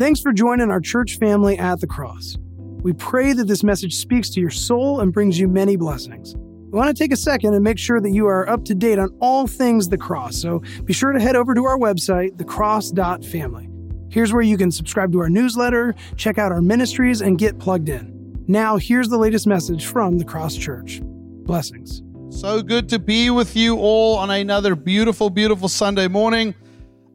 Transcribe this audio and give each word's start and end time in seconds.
Thanks 0.00 0.22
for 0.22 0.32
joining 0.32 0.70
our 0.70 0.80
church 0.80 1.18
family 1.18 1.58
at 1.58 1.82
the 1.82 1.86
cross. 1.86 2.38
We 2.56 2.94
pray 2.94 3.34
that 3.34 3.44
this 3.44 3.62
message 3.62 3.96
speaks 3.96 4.30
to 4.30 4.40
your 4.40 4.48
soul 4.48 5.00
and 5.00 5.12
brings 5.12 5.38
you 5.38 5.46
many 5.46 5.76
blessings. 5.76 6.34
We 6.36 6.78
want 6.78 6.88
to 6.88 6.94
take 6.94 7.12
a 7.12 7.18
second 7.18 7.52
and 7.52 7.62
make 7.62 7.78
sure 7.78 8.00
that 8.00 8.08
you 8.08 8.26
are 8.26 8.48
up 8.48 8.64
to 8.64 8.74
date 8.74 8.98
on 8.98 9.14
all 9.20 9.46
things 9.46 9.90
the 9.90 9.98
cross, 9.98 10.40
so 10.40 10.62
be 10.84 10.94
sure 10.94 11.12
to 11.12 11.20
head 11.20 11.36
over 11.36 11.54
to 11.54 11.66
our 11.66 11.76
website, 11.76 12.38
thecross.family. 12.38 13.68
Here's 14.10 14.32
where 14.32 14.40
you 14.40 14.56
can 14.56 14.70
subscribe 14.70 15.12
to 15.12 15.18
our 15.18 15.28
newsletter, 15.28 15.94
check 16.16 16.38
out 16.38 16.50
our 16.50 16.62
ministries, 16.62 17.20
and 17.20 17.36
get 17.36 17.58
plugged 17.58 17.90
in. 17.90 18.42
Now, 18.48 18.78
here's 18.78 19.10
the 19.10 19.18
latest 19.18 19.46
message 19.46 19.84
from 19.84 20.16
the 20.16 20.24
Cross 20.24 20.56
Church. 20.56 21.00
Blessings. 21.02 22.00
So 22.30 22.62
good 22.62 22.88
to 22.88 22.98
be 22.98 23.28
with 23.28 23.54
you 23.54 23.76
all 23.76 24.16
on 24.16 24.30
another 24.30 24.74
beautiful, 24.74 25.28
beautiful 25.28 25.68
Sunday 25.68 26.08
morning. 26.08 26.54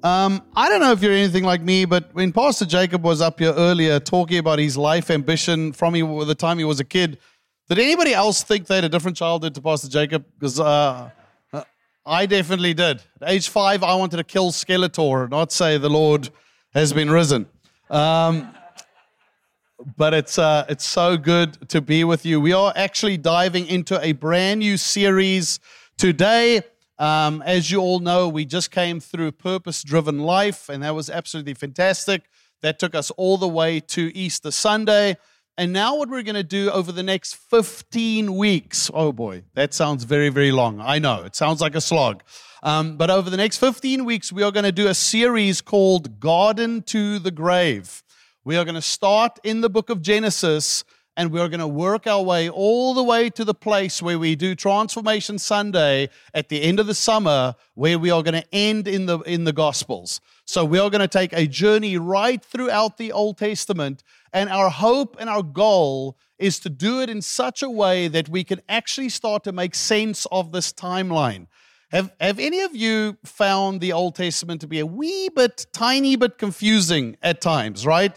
Um, 0.06 0.44
I 0.55 0.70
don't 0.70 0.82
know 0.82 0.91
if 0.91 1.02
you're 1.02 1.12
anything 1.12 1.45
like 1.45 1.64
me, 1.64 1.84
but 1.84 2.13
when 2.13 2.32
Pastor 2.32 2.68
Jacob 2.68 3.04
was 3.04 3.22
up 3.22 3.40
here 3.40 3.54
earlier 3.54 4.00
talking 4.00 4.38
about 4.38 4.59
his 4.59 4.77
life 4.77 5.09
ambition 5.09 5.73
from 5.73 5.96
he, 5.96 6.04
the 6.04 6.36
time 6.36 6.59
he 6.59 6.63
was 6.63 6.80
a 6.80 6.84
kid, 6.84 7.18
did 7.70 7.80
anybody 7.80 8.13
else 8.13 8.44
think 8.44 8.68
they 8.68 8.76
had 8.76 8.84
a 8.84 8.90
different 8.90 9.18
childhood 9.18 9.55
to 9.55 9.62
Pastor 9.62 9.90
Jacob? 9.90 10.23
Because 10.38 10.60
uh, 10.60 11.10
I 12.05 12.27
definitely 12.27 12.76
did. 12.76 13.02
At 13.20 13.32
age 13.32 13.49
five, 13.49 13.82
I 13.82 13.96
wanted 13.96 14.18
to 14.18 14.23
kill 14.23 14.52
Skeletor, 14.52 15.27
not 15.27 15.52
say 15.52 15.80
the 15.80 15.90
Lord 15.90 16.30
has 16.76 16.94
been 16.94 17.10
risen. 17.10 17.48
Um, 17.90 18.54
but 19.98 20.13
it's 20.13 20.38
uh, 20.38 20.68
it's 20.70 20.85
so 20.85 21.18
good 21.18 21.68
to 21.70 21.82
be 21.82 22.04
with 22.04 22.27
you. 22.27 22.40
We 22.40 22.54
are 22.54 22.72
actually 22.76 23.18
diving 23.18 23.66
into 23.66 23.99
a 24.05 24.12
brand 24.12 24.60
new 24.60 24.77
series 24.77 25.60
today. 25.98 26.62
Um, 26.98 27.41
as 27.45 27.72
you 27.72 27.80
all 27.80 27.99
know, 27.99 28.30
we 28.30 28.45
just 28.45 28.72
came 28.72 28.99
through 28.99 29.34
Purpose 29.34 29.84
Driven 29.84 30.20
Life, 30.20 30.70
and 30.70 30.81
that 30.84 30.95
was 30.95 31.09
absolutely 31.09 31.54
fantastic. 31.54 32.23
That 32.62 32.79
took 32.79 32.96
us 32.96 33.12
all 33.12 33.38
the 33.38 33.48
way 33.48 33.79
to 33.82 34.15
Easter 34.18 34.51
Sunday. 34.51 35.18
And 35.57 35.71
now, 35.71 35.98
what 35.98 36.10
we're 36.10 36.23
going 36.23 36.35
to 36.35 36.43
do 36.43 36.70
over 36.70 36.91
the 36.91 37.04
next 37.04 37.35
15 37.35 38.35
weeks 38.35 38.91
oh 38.93 39.12
boy, 39.13 39.43
that 39.54 39.73
sounds 39.73 40.04
very, 40.04 40.29
very 40.29 40.51
long. 40.51 40.82
I 40.82 40.99
know, 40.99 41.23
it 41.23 41.35
sounds 41.35 41.62
like 41.62 41.76
a 41.76 41.82
slog. 41.82 42.23
Um, 42.63 42.98
but 42.98 43.10
over 43.10 43.29
the 43.29 43.38
next 43.38 43.57
15 43.57 44.05
weeks, 44.05 44.34
we 44.34 44.43
are 44.43 44.51
going 44.51 44.66
to 44.66 44.71
do 44.71 44.88
a 44.88 44.93
series 44.93 45.62
called 45.62 46.20
Garden 46.20 46.82
to 46.84 47.20
the 47.20 47.32
Grave. 47.32 48.04
We 48.43 48.57
are 48.57 48.66
going 48.66 48.76
to 48.76 48.82
start 48.82 49.40
in 49.43 49.62
the 49.62 49.70
book 49.70 49.90
of 49.90 50.01
Genesis 50.01 50.84
and 51.18 51.32
we're 51.32 51.48
going 51.48 51.60
to 51.60 51.68
work 51.68 52.08
our 52.08 52.21
way 52.21 52.49
all 52.49 52.94
the 52.94 53.04
way 53.04 53.30
to 53.30 53.46
the 53.46 53.54
place 53.54 54.02
where 54.02 54.20
we 54.20 54.35
do 54.35 54.55
Transformation 54.55 55.40
Sunday 55.40 56.10
at 56.34 56.49
the 56.49 56.62
end 56.62 56.80
of 56.80 56.88
the 56.88 56.94
summer, 56.94 57.55
where 57.74 57.98
we 57.98 58.12
are 58.12 58.22
going 58.22 58.41
to 58.41 58.48
end 58.54 58.88
in 58.88 59.05
the 59.05 59.20
in 59.20 59.46
the 59.46 59.54
Gospels. 59.54 60.22
So 60.46 60.63
we 60.66 60.80
are 60.80 60.90
going 60.90 61.02
to 61.02 61.07
take 61.07 61.34
a 61.34 61.48
journey 61.48 61.98
right 61.98 62.44
throughout 62.44 62.98
the 62.98 63.12
Old 63.12 63.38
Testament, 63.38 64.03
and 64.34 64.50
our 64.50 64.69
hope 64.69 65.16
and 65.19 65.30
our 65.30 65.44
goal 65.44 66.18
is 66.38 66.59
to 66.59 66.69
do 66.69 67.02
it 67.02 67.09
in 67.09 67.22
such 67.22 67.63
a 67.63 67.69
way 67.69 68.07
that 68.09 68.29
we 68.29 68.44
can 68.44 68.62
actually 68.68 69.09
start 69.09 69.44
to 69.46 69.52
make 69.52 69.74
sense 69.74 70.28
of 70.31 70.52
this 70.52 70.74
timeline. 70.74 71.47
Have, 71.91 72.12
have 72.19 72.40
any 72.40 72.62
of 72.62 72.75
you 72.75 73.18
found 73.24 73.79
the 73.79 73.94
Old 73.94 74.16
Testament 74.16 74.59
to 74.62 74.68
be 74.68 74.79
a 74.79 74.85
wee 74.85 75.29
bit, 75.29 75.66
tiny 75.72 76.16
bit 76.16 76.38
confusing 76.38 77.16
at 77.22 77.40
times, 77.40 77.85
right? 77.85 78.13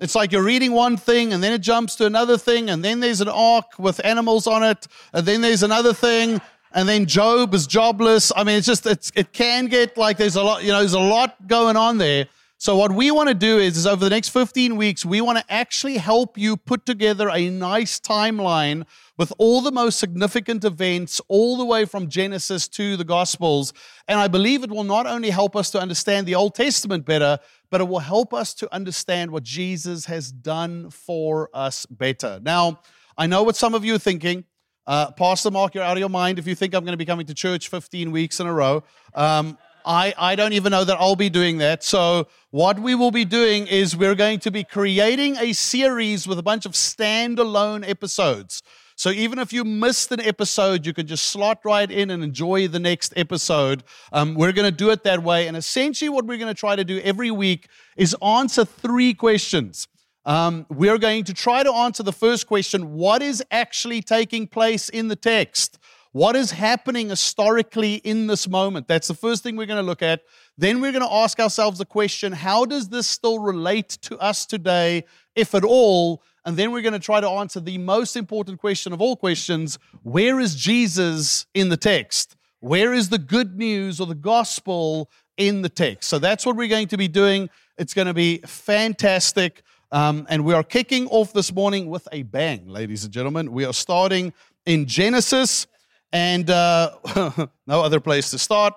It's 0.00 0.14
like 0.14 0.32
you're 0.32 0.42
reading 0.42 0.72
one 0.72 0.96
thing 0.96 1.32
and 1.32 1.42
then 1.42 1.52
it 1.52 1.60
jumps 1.60 1.94
to 1.96 2.06
another 2.06 2.38
thing, 2.38 2.70
and 2.70 2.82
then 2.82 3.00
there's 3.00 3.20
an 3.20 3.28
ark 3.28 3.78
with 3.78 4.04
animals 4.04 4.46
on 4.46 4.62
it, 4.62 4.86
and 5.12 5.26
then 5.26 5.42
there's 5.42 5.62
another 5.62 5.92
thing, 5.92 6.40
and 6.72 6.88
then 6.88 7.04
Job 7.04 7.52
is 7.52 7.66
jobless. 7.66 8.32
I 8.34 8.44
mean, 8.44 8.56
it's 8.56 8.66
just, 8.66 8.86
it's, 8.86 9.12
it 9.14 9.32
can 9.32 9.66
get 9.66 9.96
like 9.96 10.16
there's 10.16 10.36
a 10.36 10.42
lot, 10.42 10.62
you 10.62 10.72
know, 10.72 10.78
there's 10.78 10.94
a 10.94 11.00
lot 11.00 11.46
going 11.46 11.76
on 11.76 11.98
there. 11.98 12.26
So, 12.62 12.76
what 12.76 12.92
we 12.92 13.10
want 13.10 13.30
to 13.30 13.34
do 13.34 13.56
is, 13.56 13.78
is 13.78 13.86
over 13.86 14.04
the 14.04 14.10
next 14.10 14.28
15 14.28 14.76
weeks, 14.76 15.02
we 15.02 15.22
want 15.22 15.38
to 15.38 15.44
actually 15.50 15.96
help 15.96 16.36
you 16.36 16.58
put 16.58 16.84
together 16.84 17.30
a 17.30 17.48
nice 17.48 17.98
timeline 17.98 18.84
with 19.16 19.32
all 19.38 19.62
the 19.62 19.72
most 19.72 19.98
significant 19.98 20.62
events, 20.62 21.22
all 21.28 21.56
the 21.56 21.64
way 21.64 21.86
from 21.86 22.10
Genesis 22.10 22.68
to 22.68 22.98
the 22.98 23.04
Gospels. 23.04 23.72
And 24.08 24.20
I 24.20 24.28
believe 24.28 24.62
it 24.62 24.68
will 24.68 24.84
not 24.84 25.06
only 25.06 25.30
help 25.30 25.56
us 25.56 25.70
to 25.70 25.80
understand 25.80 26.26
the 26.26 26.34
Old 26.34 26.54
Testament 26.54 27.06
better, 27.06 27.38
but 27.70 27.80
it 27.80 27.88
will 27.88 28.00
help 28.00 28.34
us 28.34 28.52
to 28.56 28.74
understand 28.74 29.30
what 29.30 29.42
Jesus 29.42 30.04
has 30.04 30.30
done 30.30 30.90
for 30.90 31.48
us 31.54 31.86
better. 31.86 32.40
Now, 32.42 32.80
I 33.16 33.26
know 33.26 33.42
what 33.42 33.56
some 33.56 33.74
of 33.74 33.86
you 33.86 33.94
are 33.94 33.98
thinking. 33.98 34.44
Uh, 34.86 35.12
Pastor 35.12 35.50
Mark, 35.50 35.74
you're 35.74 35.84
out 35.84 35.96
of 35.96 36.00
your 36.00 36.10
mind 36.10 36.38
if 36.38 36.46
you 36.46 36.54
think 36.54 36.74
I'm 36.74 36.84
going 36.84 36.92
to 36.92 36.98
be 36.98 37.06
coming 37.06 37.24
to 37.24 37.34
church 37.34 37.70
15 37.70 38.10
weeks 38.10 38.38
in 38.38 38.46
a 38.46 38.52
row. 38.52 38.82
Um, 39.14 39.56
I, 39.90 40.14
I 40.16 40.36
don't 40.36 40.52
even 40.52 40.70
know 40.70 40.84
that 40.84 40.98
I'll 41.00 41.16
be 41.16 41.30
doing 41.30 41.58
that. 41.58 41.82
So, 41.82 42.28
what 42.50 42.78
we 42.78 42.94
will 42.94 43.10
be 43.10 43.24
doing 43.24 43.66
is 43.66 43.96
we're 43.96 44.14
going 44.14 44.38
to 44.40 44.50
be 44.52 44.62
creating 44.62 45.36
a 45.38 45.52
series 45.52 46.28
with 46.28 46.38
a 46.38 46.44
bunch 46.44 46.64
of 46.64 46.72
standalone 46.72 47.88
episodes. 47.88 48.62
So 48.94 49.10
even 49.10 49.38
if 49.40 49.52
you 49.52 49.64
missed 49.64 50.12
an 50.12 50.20
episode, 50.20 50.86
you 50.86 50.92
can 50.92 51.06
just 51.06 51.28
slot 51.28 51.60
right 51.64 51.90
in 51.90 52.10
and 52.10 52.22
enjoy 52.22 52.68
the 52.68 52.78
next 52.78 53.14
episode. 53.16 53.82
Um, 54.12 54.34
we're 54.34 54.52
going 54.52 54.70
to 54.70 54.76
do 54.76 54.90
it 54.90 55.04
that 55.04 55.22
way. 55.22 55.48
And 55.48 55.56
essentially, 55.56 56.08
what 56.08 56.26
we're 56.26 56.38
going 56.38 56.54
to 56.54 56.60
try 56.60 56.76
to 56.76 56.84
do 56.84 57.00
every 57.00 57.30
week 57.30 57.66
is 57.96 58.14
answer 58.22 58.64
three 58.64 59.14
questions. 59.14 59.88
Um, 60.24 60.66
we're 60.68 60.98
going 60.98 61.24
to 61.24 61.34
try 61.34 61.62
to 61.62 61.72
answer 61.72 62.02
the 62.02 62.12
first 62.12 62.46
question 62.46 62.92
What 62.92 63.22
is 63.22 63.42
actually 63.50 64.02
taking 64.02 64.46
place 64.46 64.88
in 64.88 65.08
the 65.08 65.16
text? 65.16 65.78
What 66.12 66.34
is 66.34 66.50
happening 66.50 67.10
historically 67.10 67.94
in 67.94 68.26
this 68.26 68.48
moment? 68.48 68.88
That's 68.88 69.06
the 69.06 69.14
first 69.14 69.44
thing 69.44 69.54
we're 69.54 69.66
going 69.66 69.82
to 69.82 69.86
look 69.86 70.02
at. 70.02 70.22
Then 70.58 70.80
we're 70.80 70.90
going 70.90 71.04
to 71.06 71.12
ask 71.12 71.38
ourselves 71.38 71.78
the 71.78 71.84
question 71.84 72.32
how 72.32 72.64
does 72.64 72.88
this 72.88 73.06
still 73.06 73.38
relate 73.38 73.90
to 74.02 74.18
us 74.18 74.44
today, 74.44 75.04
if 75.36 75.54
at 75.54 75.62
all? 75.62 76.22
And 76.44 76.56
then 76.56 76.72
we're 76.72 76.82
going 76.82 76.94
to 76.94 76.98
try 76.98 77.20
to 77.20 77.28
answer 77.28 77.60
the 77.60 77.78
most 77.78 78.16
important 78.16 78.58
question 78.58 78.92
of 78.92 79.00
all 79.00 79.14
questions 79.14 79.78
where 80.02 80.40
is 80.40 80.56
Jesus 80.56 81.46
in 81.54 81.68
the 81.68 81.76
text? 81.76 82.36
Where 82.58 82.92
is 82.92 83.08
the 83.08 83.18
good 83.18 83.56
news 83.56 84.00
or 84.00 84.06
the 84.06 84.14
gospel 84.16 85.10
in 85.36 85.62
the 85.62 85.68
text? 85.68 86.08
So 86.10 86.18
that's 86.18 86.44
what 86.44 86.56
we're 86.56 86.68
going 86.68 86.88
to 86.88 86.96
be 86.96 87.08
doing. 87.08 87.48
It's 87.78 87.94
going 87.94 88.08
to 88.08 88.14
be 88.14 88.38
fantastic. 88.38 89.62
Um, 89.92 90.26
and 90.28 90.44
we 90.44 90.54
are 90.54 90.64
kicking 90.64 91.06
off 91.06 91.32
this 91.32 91.54
morning 91.54 91.88
with 91.88 92.08
a 92.10 92.22
bang, 92.24 92.66
ladies 92.66 93.04
and 93.04 93.12
gentlemen. 93.12 93.52
We 93.52 93.64
are 93.64 93.72
starting 93.72 94.32
in 94.66 94.86
Genesis, 94.86 95.66
and 96.12 96.48
uh, 96.50 96.90
no 97.66 97.82
other 97.82 98.00
place 98.00 98.30
to 98.30 98.38
start. 98.38 98.74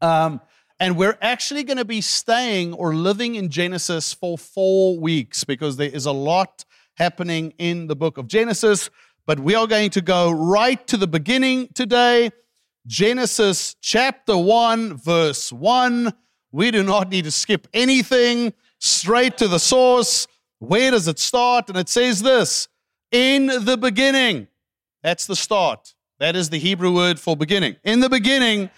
Um, 0.00 0.40
and 0.78 0.96
we're 0.96 1.16
actually 1.22 1.64
going 1.64 1.78
to 1.78 1.84
be 1.84 2.00
staying 2.00 2.74
or 2.74 2.94
living 2.94 3.34
in 3.34 3.48
Genesis 3.48 4.12
for 4.12 4.36
four 4.36 4.98
weeks 4.98 5.42
because 5.44 5.76
there 5.76 5.88
is 5.88 6.04
a 6.04 6.12
lot 6.12 6.64
happening 6.94 7.54
in 7.58 7.86
the 7.86 7.96
book 7.96 8.18
of 8.18 8.26
Genesis. 8.26 8.90
But 9.26 9.40
we 9.40 9.54
are 9.54 9.66
going 9.66 9.90
to 9.90 10.00
go 10.00 10.30
right 10.30 10.86
to 10.88 10.96
the 10.96 11.06
beginning 11.06 11.68
today. 11.74 12.30
Genesis 12.86 13.74
chapter 13.80 14.36
1, 14.36 14.96
verse 14.98 15.52
1. 15.52 16.12
We 16.52 16.70
do 16.70 16.82
not 16.82 17.10
need 17.10 17.24
to 17.24 17.30
skip 17.30 17.66
anything, 17.74 18.52
straight 18.78 19.36
to 19.38 19.48
the 19.48 19.58
source. 19.58 20.28
Where 20.58 20.90
does 20.90 21.08
it 21.08 21.18
start? 21.18 21.68
And 21.68 21.76
it 21.76 21.88
says 21.88 22.22
this 22.22 22.68
In 23.10 23.46
the 23.46 23.76
beginning. 23.76 24.48
That's 25.02 25.26
the 25.26 25.36
start. 25.36 25.95
That 26.18 26.34
is 26.34 26.48
the 26.48 26.58
Hebrew 26.58 26.94
word 26.94 27.20
for 27.20 27.36
beginning. 27.36 27.76
In 27.84 28.00
the 28.00 28.08
beginning, 28.08 28.70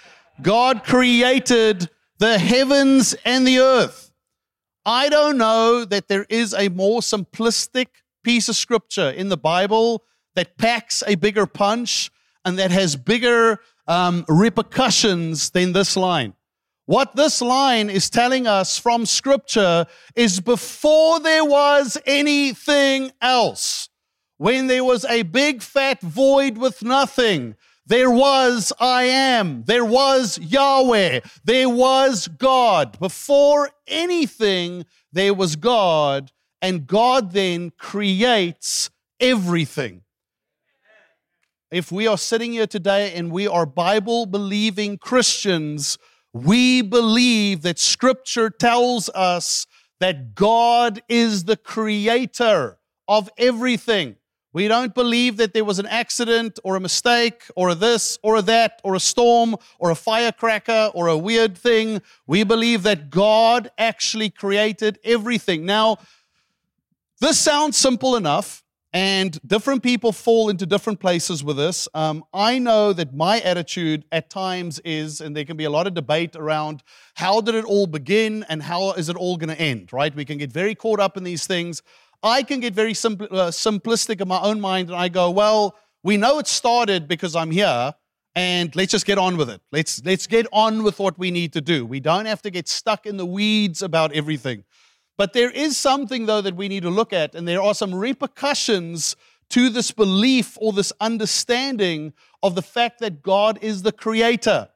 God 0.43 0.83
created 0.83 1.89
the 2.19 2.39
heavens 2.39 3.15
and 3.25 3.47
the 3.47 3.61
earth. 3.61 4.13
I 4.85 5.09
don't 5.09 5.39
know 5.39 5.85
that 5.85 6.09
there 6.09 6.27
is 6.29 6.53
a 6.53 6.69
more 6.69 7.01
simplistic 7.01 7.87
piece 8.25 8.49
of 8.49 8.57
scripture 8.57 9.11
in 9.11 9.29
the 9.29 9.37
Bible 9.37 10.03
that 10.35 10.59
packs 10.59 11.03
a 11.07 11.15
bigger 11.15 11.47
punch 11.47 12.11
and 12.45 12.59
that 12.59 12.71
has 12.71 12.97
bigger 12.97 13.61
um, 13.87 14.25
repercussions 14.29 15.51
than 15.51 15.73
this 15.73 15.97
line. 15.97 16.35
What 16.87 17.17
this 17.17 17.43
line 17.43 17.91
is 17.91 18.09
telling 18.09 18.47
us 18.47 18.79
from 18.79 19.05
scripture 19.05 19.87
is 20.17 20.41
before 20.41 21.21
there 21.21 21.45
was 21.45 21.99
anything 22.07 23.13
else, 23.21 23.91
when 24.39 24.69
there 24.69 24.85
was 24.85 25.05
a 25.05 25.23
big 25.23 25.63
fat 25.63 26.01
void 26.01 26.57
with 26.57 26.83
nothing, 26.83 27.57
there 27.87 28.11
was 28.11 28.73
I 28.79 29.05
am. 29.05 29.65
There 29.65 29.85
was 29.85 30.39
Yahweh. 30.39 31.21
There 31.45 31.69
was 31.69 32.29
God. 32.29 32.99
Before 32.99 33.71
anything, 33.87 34.85
there 35.13 35.35
was 35.35 35.57
God. 35.57 36.33
And 36.61 36.87
God 36.87 37.33
then 37.33 37.73
creates 37.79 38.91
everything. 39.21 40.03
If 41.71 41.93
we 41.93 42.07
are 42.07 42.19
sitting 42.19 42.53
here 42.53 42.67
today 42.67 43.13
and 43.15 43.31
we 43.31 43.47
are 43.47 43.67
Bible 43.67 44.27
believing 44.27 44.99
Christians, 44.99 45.99
we 46.33 46.83
believe 46.83 47.63
that 47.63 47.79
Scripture 47.79 48.51
tells 48.51 49.09
us 49.11 49.67
that 50.01 50.35
God 50.35 51.03
is 51.09 51.45
the 51.45 51.57
creator 51.57 52.79
of 53.07 53.29
everything. 53.37 54.17
We 54.59 54.67
don't 54.67 54.93
believe 54.93 55.37
that 55.37 55.55
there 55.55 55.65
was 55.65 55.79
an 55.79 55.87
accident 55.87 56.59
or 56.65 56.75
a 56.75 56.81
mistake 56.81 57.45
or 57.55 57.69
a 57.69 57.77
this 57.77 58.19
or 58.25 58.35
a 58.35 58.43
that 58.43 58.81
or 58.83 58.97
a 58.97 58.99
storm 58.99 59.55
or 59.79 59.91
a 59.91 59.95
firecracker 59.95 60.91
or 60.95 61.07
a 61.07 61.17
weird 61.17 61.57
thing. 61.57 62.03
We 62.27 62.43
believe 62.43 62.83
that 62.83 63.09
God 63.09 63.71
actually 63.79 64.31
created 64.31 64.99
everything. 65.05 65.65
Now, 65.65 65.99
this 67.21 67.39
sounds 67.39 67.77
simple 67.77 68.17
enough, 68.17 68.65
and 68.93 69.39
different 69.47 69.85
people 69.85 70.11
fall 70.11 70.49
into 70.49 70.67
different 70.67 70.99
places 70.99 71.45
with 71.45 71.57
this. 71.57 71.87
Um, 71.95 72.25
I 72.35 72.59
know 72.59 72.93
that 72.93 73.15
my 73.15 73.39
attitude 73.39 74.07
at 74.11 74.29
times 74.29 74.81
is, 74.81 75.21
and 75.21 75.37
there 75.37 75.45
can 75.45 75.57
be 75.57 75.67
a 75.67 75.71
lot 75.71 75.87
of 75.87 75.95
debate 75.95 76.35
around 76.35 76.83
how 77.15 77.41
did 77.41 77.55
it 77.55 77.65
all 77.65 77.87
begin 77.87 78.45
and 78.49 78.61
how 78.61 78.91
is 78.95 79.09
it 79.09 79.15
all 79.15 79.37
going 79.37 79.55
to 79.55 79.61
end, 79.61 79.93
right? 79.93 80.13
We 80.13 80.25
can 80.25 80.39
get 80.39 80.53
very 80.53 80.75
caught 80.75 80.99
up 80.99 81.17
in 81.17 81.23
these 81.23 81.47
things. 81.47 81.81
I 82.23 82.43
can 82.43 82.61
get 82.61 82.75
very 82.75 82.93
uh, 82.93 82.95
simplistic 83.51 84.21
in 84.21 84.29
my 84.29 84.41
own 84.41 84.61
mind, 84.61 84.89
and 84.89 84.99
I 84.99 85.09
go, 85.09 85.31
well, 85.31 85.77
we 86.03 86.17
know 86.17 86.39
it 86.39 86.47
started 86.47 87.07
because 87.07 87.37
I'm 87.37 87.51
here, 87.51 87.95
and 88.35 88.75
let's 88.75 88.93
just 88.93 89.07
get 89.07 89.19
on 89.19 89.37
with 89.37 89.51
it. 89.51 89.61
Let's 89.73 90.05
let's 90.05 90.27
get 90.27 90.47
on 90.53 90.83
with 90.83 90.99
what 90.99 91.19
we 91.19 91.31
need 91.31 91.53
to 91.55 91.61
do. 91.61 91.85
We 91.87 92.01
don't 92.01 92.27
have 92.27 92.43
to 92.43 92.51
get 92.51 92.69
stuck 92.69 93.07
in 93.07 93.17
the 93.17 93.27
weeds 93.27 93.83
about 93.83 94.13
everything. 94.13 94.65
But 95.17 95.33
there 95.33 95.51
is 95.51 95.77
something 95.77 96.27
though 96.27 96.41
that 96.41 96.55
we 96.55 96.69
need 96.69 96.83
to 96.85 96.91
look 96.91 97.13
at, 97.13 97.35
and 97.35 97.47
there 97.47 97.63
are 97.63 97.75
some 97.75 97.95
repercussions 97.95 99.17
to 99.51 99.71
this 99.71 99.91
belief 99.91 100.57
or 100.61 100.73
this 100.73 100.93
understanding 101.01 102.13
of 102.43 102.55
the 102.55 102.63
fact 102.63 103.01
that 103.01 103.23
God 103.23 103.59
is 103.63 103.83
the 103.83 103.93
creator. 103.93 104.69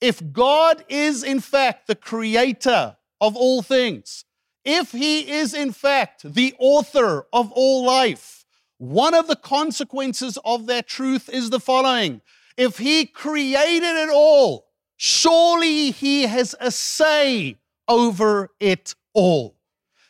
If 0.00 0.32
God 0.32 0.84
is 0.88 1.24
in 1.24 1.40
fact 1.40 1.86
the 1.86 1.96
creator 1.96 2.96
of 3.20 3.36
all 3.36 3.62
things, 3.62 4.24
if 4.68 4.92
he 4.92 5.30
is 5.30 5.54
in 5.54 5.72
fact 5.72 6.22
the 6.34 6.54
author 6.58 7.26
of 7.32 7.50
all 7.52 7.84
life, 7.84 8.44
one 8.76 9.14
of 9.14 9.26
the 9.26 9.34
consequences 9.34 10.38
of 10.44 10.66
that 10.66 10.86
truth 10.86 11.30
is 11.32 11.48
the 11.48 11.58
following. 11.58 12.20
If 12.58 12.76
he 12.76 13.06
created 13.06 13.96
it 13.96 14.10
all, 14.10 14.66
surely 14.98 15.90
he 15.90 16.24
has 16.24 16.54
a 16.60 16.70
say 16.70 17.56
over 17.88 18.50
it 18.60 18.94
all. 19.14 19.56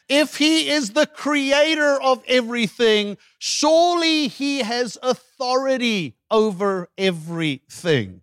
If 0.08 0.38
he 0.38 0.68
is 0.70 0.90
the 0.90 1.06
creator 1.06 2.02
of 2.02 2.24
everything, 2.26 3.16
surely 3.38 4.26
he 4.26 4.60
has 4.60 4.98
authority 5.04 6.16
over 6.32 6.88
everything. 6.98 8.22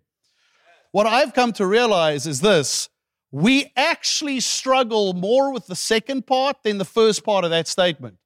What 0.92 1.06
I've 1.06 1.32
come 1.32 1.54
to 1.54 1.66
realize 1.66 2.26
is 2.26 2.42
this 2.42 2.90
we 3.36 3.70
actually 3.76 4.40
struggle 4.40 5.12
more 5.12 5.52
with 5.52 5.66
the 5.66 5.76
second 5.76 6.26
part 6.26 6.62
than 6.62 6.78
the 6.78 6.86
first 6.86 7.22
part 7.22 7.44
of 7.44 7.50
that 7.50 7.68
statement. 7.68 8.16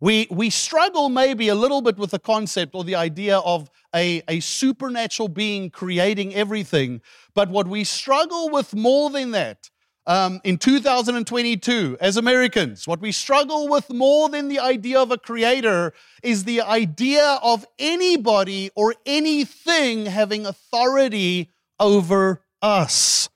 We, 0.00 0.26
we 0.28 0.50
struggle 0.50 1.08
maybe 1.08 1.46
a 1.46 1.54
little 1.54 1.82
bit 1.82 1.96
with 1.98 2.10
the 2.10 2.18
concept 2.18 2.74
or 2.74 2.82
the 2.82 2.96
idea 2.96 3.38
of 3.38 3.70
a, 3.94 4.24
a 4.26 4.40
supernatural 4.40 5.28
being 5.28 5.70
creating 5.70 6.34
everything. 6.34 7.00
But 7.32 7.48
what 7.48 7.68
we 7.68 7.84
struggle 7.84 8.50
with 8.50 8.74
more 8.74 9.08
than 9.08 9.30
that 9.30 9.70
um, 10.04 10.40
in 10.42 10.58
2022 10.58 11.98
as 12.00 12.16
Americans, 12.16 12.88
what 12.88 13.00
we 13.00 13.12
struggle 13.12 13.68
with 13.68 13.88
more 13.88 14.28
than 14.28 14.48
the 14.48 14.58
idea 14.58 14.98
of 14.98 15.12
a 15.12 15.18
creator 15.18 15.92
is 16.24 16.42
the 16.42 16.60
idea 16.60 17.38
of 17.40 17.64
anybody 17.78 18.72
or 18.74 18.96
anything 19.06 20.06
having 20.06 20.44
authority 20.44 21.52
over 21.78 22.42
us. 22.60 23.28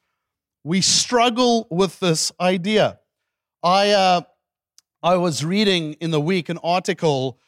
We 0.63 0.83
struggle 0.83 1.67
with 1.71 2.01
this 2.01 2.33
idea. 2.39 3.01
I, 3.63 3.91
uh, 3.91 4.21
I 5.03 5.17
was 5.17 5.45
reading 5.45 5.95
in 5.95 6.11
the 6.11 6.21
week 6.21 6.49
an 6.51 6.59
article 6.63 7.39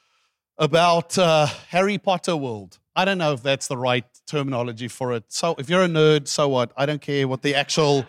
about 0.57 1.19
uh, 1.19 1.47
Harry 1.69 1.99
Potter 1.99 2.37
World. 2.37 2.79
I 2.97 3.05
don't 3.05 3.19
know 3.19 3.33
if 3.33 3.43
that's 3.43 3.69
the 3.69 3.77
right 3.77 4.05
terminology 4.27 4.89
for 4.89 5.13
it. 5.13 5.25
So 5.29 5.55
if 5.59 5.69
you're 5.69 5.83
a 5.83 5.89
nerd, 5.89 6.29
so 6.29 6.49
what? 6.49 6.73
I 6.77 6.87
don't 6.87 7.01
care 7.03 7.29
what 7.29 7.43
the 7.43 7.55
actual 7.55 8.07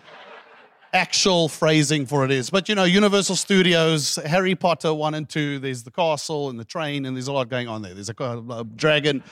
actual 0.93 1.49
phrasing 1.49 2.05
for 2.05 2.23
it 2.23 2.31
is. 2.31 2.49
But 2.49 2.69
you 2.69 2.75
know, 2.75 2.83
Universal 2.83 3.35
Studios, 3.35 4.15
Harry 4.25 4.55
Potter 4.55 4.93
1 4.93 5.15
and 5.15 5.27
2, 5.27 5.59
there's 5.59 5.83
the 5.83 5.91
castle 5.91 6.49
and 6.49 6.59
the 6.59 6.65
train, 6.65 7.05
and 7.05 7.15
there's 7.15 7.27
a 7.27 7.33
lot 7.33 7.49
going 7.49 7.67
on 7.67 7.81
there. 7.81 7.93
There's 7.93 8.09
a, 8.09 8.23
a 8.23 8.63
dragon. 8.63 9.23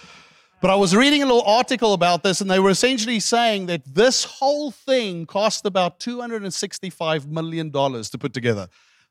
But 0.62 0.70
I 0.70 0.76
was 0.76 0.96
reading 0.96 1.24
a 1.24 1.26
little 1.26 1.42
article 1.42 1.94
about 1.94 2.22
this, 2.22 2.40
and 2.40 2.50
they 2.50 2.60
were 2.60 2.70
essentially 2.70 3.20
saying 3.20 3.66
that 3.66 3.82
this 3.84 4.24
whole 4.24 4.70
thing 4.70 5.26
cost 5.26 5.66
about 5.66 6.00
$265 6.00 7.26
million 7.26 7.72
to 7.72 8.18
put 8.20 8.32
together. 8.32 8.68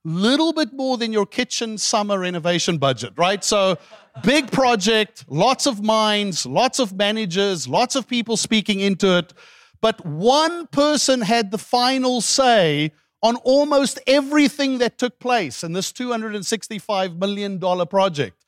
A 0.06 0.08
little 0.08 0.52
bit 0.52 0.72
more 0.72 0.96
than 0.96 1.12
your 1.12 1.26
kitchen 1.26 1.76
summer 1.76 2.20
renovation 2.20 2.78
budget, 2.78 3.14
right? 3.16 3.42
So, 3.42 3.78
big 4.22 4.52
project, 4.52 5.24
lots 5.28 5.66
of 5.66 5.82
minds, 5.82 6.46
lots 6.46 6.78
of 6.78 6.92
managers, 6.92 7.66
lots 7.66 7.96
of 7.96 8.06
people 8.06 8.36
speaking 8.36 8.78
into 8.78 9.18
it. 9.18 9.32
But 9.80 10.06
one 10.06 10.68
person 10.68 11.20
had 11.20 11.50
the 11.50 11.58
final 11.58 12.20
say 12.20 12.92
on 13.24 13.34
almost 13.36 13.98
everything 14.06 14.78
that 14.78 14.98
took 14.98 15.18
place 15.18 15.64
in 15.64 15.72
this 15.72 15.90
$265 15.90 17.18
million 17.18 17.58
project. 17.88 18.39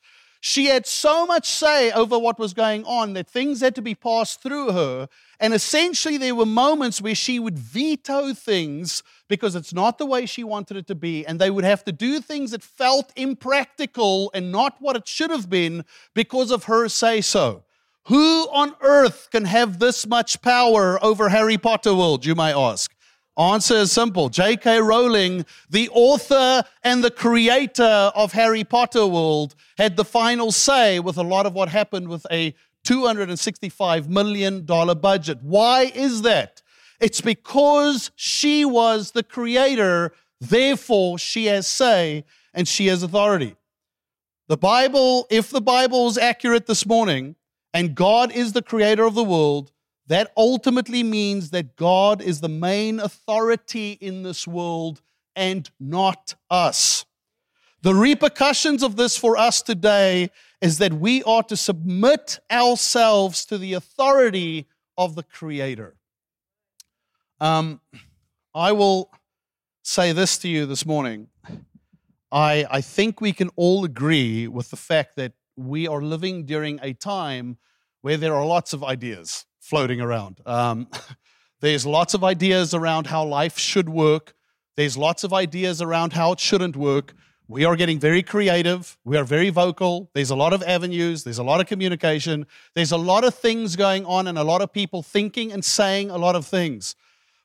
She 0.45 0.65
had 0.65 0.85
so 0.85 1.25
much 1.25 1.49
say 1.49 1.89
over 1.93 2.19
what 2.19 2.37
was 2.37 2.53
going 2.53 2.83
on 2.83 3.13
that 3.13 3.29
things 3.29 3.61
had 3.61 3.75
to 3.75 3.81
be 3.81 3.95
passed 3.95 4.41
through 4.41 4.73
her. 4.73 5.07
And 5.39 5.53
essentially, 5.53 6.17
there 6.17 6.35
were 6.35 6.45
moments 6.45 7.01
where 7.01 7.15
she 7.15 7.39
would 7.39 7.57
veto 7.57 8.33
things 8.33 9.03
because 9.29 9.55
it's 9.55 9.73
not 9.73 9.97
the 9.97 10.05
way 10.05 10.25
she 10.25 10.43
wanted 10.43 10.75
it 10.75 10.87
to 10.87 10.95
be. 10.95 11.25
And 11.25 11.39
they 11.39 11.49
would 11.49 11.63
have 11.63 11.85
to 11.85 11.93
do 11.93 12.19
things 12.19 12.51
that 12.51 12.61
felt 12.61 13.13
impractical 13.15 14.31
and 14.33 14.51
not 14.51 14.75
what 14.81 14.97
it 14.97 15.07
should 15.07 15.31
have 15.31 15.49
been 15.49 15.85
because 16.13 16.51
of 16.51 16.65
her 16.65 16.89
say 16.89 17.21
so. 17.21 17.63
Who 18.07 18.49
on 18.51 18.75
earth 18.81 19.29
can 19.31 19.45
have 19.45 19.79
this 19.79 20.05
much 20.05 20.41
power 20.41 21.01
over 21.01 21.29
Harry 21.29 21.57
Potter 21.57 21.95
world, 21.95 22.25
you 22.25 22.35
might 22.35 22.53
ask? 22.53 22.93
Answer 23.37 23.75
is 23.75 23.91
simple. 23.91 24.29
J.K. 24.29 24.79
Rowling, 24.79 25.45
the 25.67 25.89
author 25.91 26.63
and 26.83 27.03
the 27.03 27.09
creator 27.09 28.11
of 28.15 28.33
Harry 28.33 28.63
Potter 28.63 29.07
world, 29.07 29.55
had 29.77 29.97
the 29.97 30.05
final 30.05 30.51
say 30.51 30.99
with 30.99 31.17
a 31.17 31.23
lot 31.23 31.47
of 31.47 31.53
what 31.53 31.69
happened 31.69 32.09
with 32.09 32.27
a 32.31 32.53
$265 32.85 34.07
million 34.07 34.65
budget. 34.65 35.39
Why 35.41 35.91
is 35.95 36.21
that? 36.21 36.61
It's 36.99 37.21
because 37.21 38.11
she 38.15 38.65
was 38.65 39.11
the 39.11 39.23
creator, 39.23 40.13
therefore, 40.39 41.17
she 41.17 41.47
has 41.47 41.65
say 41.67 42.25
and 42.53 42.67
she 42.67 42.87
has 42.87 43.01
authority. 43.01 43.55
The 44.47 44.57
Bible, 44.57 45.25
if 45.31 45.49
the 45.49 45.61
Bible 45.61 46.07
is 46.07 46.17
accurate 46.17 46.67
this 46.67 46.85
morning, 46.85 47.35
and 47.73 47.95
God 47.95 48.31
is 48.31 48.53
the 48.53 48.61
creator 48.61 49.05
of 49.05 49.15
the 49.15 49.23
world, 49.23 49.72
that 50.07 50.31
ultimately 50.35 51.03
means 51.03 51.51
that 51.51 51.75
God 51.75 52.21
is 52.21 52.41
the 52.41 52.49
main 52.49 52.99
authority 52.99 53.93
in 53.93 54.23
this 54.23 54.47
world 54.47 55.01
and 55.35 55.69
not 55.79 56.35
us. 56.49 57.05
The 57.81 57.95
repercussions 57.95 58.83
of 58.83 58.95
this 58.95 59.17
for 59.17 59.37
us 59.37 59.61
today 59.61 60.29
is 60.61 60.77
that 60.77 60.93
we 60.93 61.23
are 61.23 61.43
to 61.43 61.57
submit 61.57 62.39
ourselves 62.51 63.45
to 63.45 63.57
the 63.57 63.73
authority 63.73 64.67
of 64.97 65.15
the 65.15 65.23
Creator. 65.23 65.95
Um, 67.39 67.81
I 68.55 68.71
will 68.71 69.11
say 69.83 70.11
this 70.13 70.37
to 70.39 70.47
you 70.47 70.65
this 70.65 70.85
morning. 70.85 71.27
I, 72.31 72.65
I 72.69 72.81
think 72.81 73.19
we 73.19 73.33
can 73.33 73.49
all 73.55 73.83
agree 73.83 74.47
with 74.47 74.69
the 74.69 74.77
fact 74.77 75.15
that 75.17 75.33
we 75.55 75.87
are 75.87 76.01
living 76.01 76.45
during 76.45 76.79
a 76.81 76.93
time 76.93 77.57
where 78.01 78.17
there 78.17 78.33
are 78.33 78.45
lots 78.45 78.73
of 78.73 78.83
ideas 78.83 79.45
floating 79.63 80.01
around. 80.01 80.41
Um, 80.45 80.87
there's 81.61 81.85
lots 81.85 82.13
of 82.13 82.23
ideas 82.23 82.73
around 82.73 83.07
how 83.07 83.23
life 83.23 83.57
should 83.57 83.87
work. 83.87 84.35
There's 84.75 84.97
lots 84.97 85.23
of 85.23 85.33
ideas 85.33 85.81
around 85.81 86.13
how 86.13 86.33
it 86.33 86.39
shouldn't 86.39 86.75
work. 86.75 87.13
We 87.47 87.65
are 87.65 87.75
getting 87.75 87.99
very 87.99 88.23
creative. 88.23 88.97
We 89.05 89.17
are 89.17 89.23
very 89.23 89.49
vocal. 89.49 90.09
There's 90.13 90.31
a 90.31 90.35
lot 90.35 90.53
of 90.53 90.63
avenues. 90.63 91.23
There's 91.23 91.37
a 91.37 91.43
lot 91.43 91.61
of 91.61 91.67
communication. 91.67 92.45
There's 92.73 92.91
a 92.91 92.97
lot 92.97 93.23
of 93.23 93.35
things 93.35 93.75
going 93.75 94.05
on, 94.05 94.27
and 94.27 94.37
a 94.37 94.43
lot 94.43 94.61
of 94.61 94.73
people 94.73 95.01
thinking 95.01 95.51
and 95.51 95.63
saying 95.63 96.09
a 96.09 96.17
lot 96.17 96.35
of 96.35 96.45
things. 96.45 96.95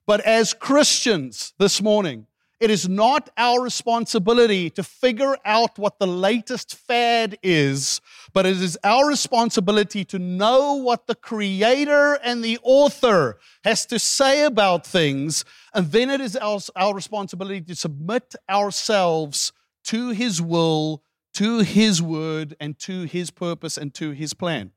But 0.06 0.20
as 0.22 0.54
Christians 0.54 1.52
this 1.58 1.82
morning, 1.82 2.26
it 2.60 2.70
is 2.70 2.88
not 2.88 3.30
our 3.36 3.60
responsibility 3.60 4.70
to 4.70 4.82
figure 4.82 5.36
out 5.44 5.78
what 5.78 5.98
the 5.98 6.06
latest 6.06 6.74
fad 6.74 7.38
is, 7.42 8.00
but 8.32 8.46
it 8.46 8.60
is 8.60 8.78
our 8.84 9.06
responsibility 9.06 10.04
to 10.04 10.18
know 10.18 10.74
what 10.74 11.06
the 11.06 11.14
creator 11.14 12.14
and 12.22 12.44
the 12.44 12.58
author 12.62 13.38
has 13.64 13.86
to 13.86 13.98
say 13.98 14.44
about 14.44 14.86
things. 14.86 15.44
And 15.74 15.90
then 15.92 16.10
it 16.10 16.20
is 16.20 16.36
our, 16.36 16.60
our 16.76 16.94
responsibility 16.94 17.60
to 17.62 17.74
submit 17.74 18.34
ourselves 18.48 19.52
to 19.84 20.10
his 20.10 20.42
will, 20.42 21.02
to 21.34 21.60
his 21.60 22.02
word, 22.02 22.56
and 22.60 22.78
to 22.80 23.04
his 23.04 23.30
purpose 23.30 23.76
and 23.76 23.94
to 23.94 24.10
his 24.10 24.34
plan. 24.34 24.72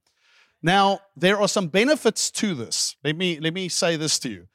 Now, 0.63 0.99
there 1.15 1.41
are 1.41 1.47
some 1.47 1.67
benefits 1.67 2.29
to 2.31 2.53
this. 2.53 2.95
Let 3.03 3.15
me, 3.15 3.39
let 3.39 3.53
me 3.53 3.67
say 3.67 3.95
this 3.95 4.19
to 4.19 4.29
you. 4.29 4.47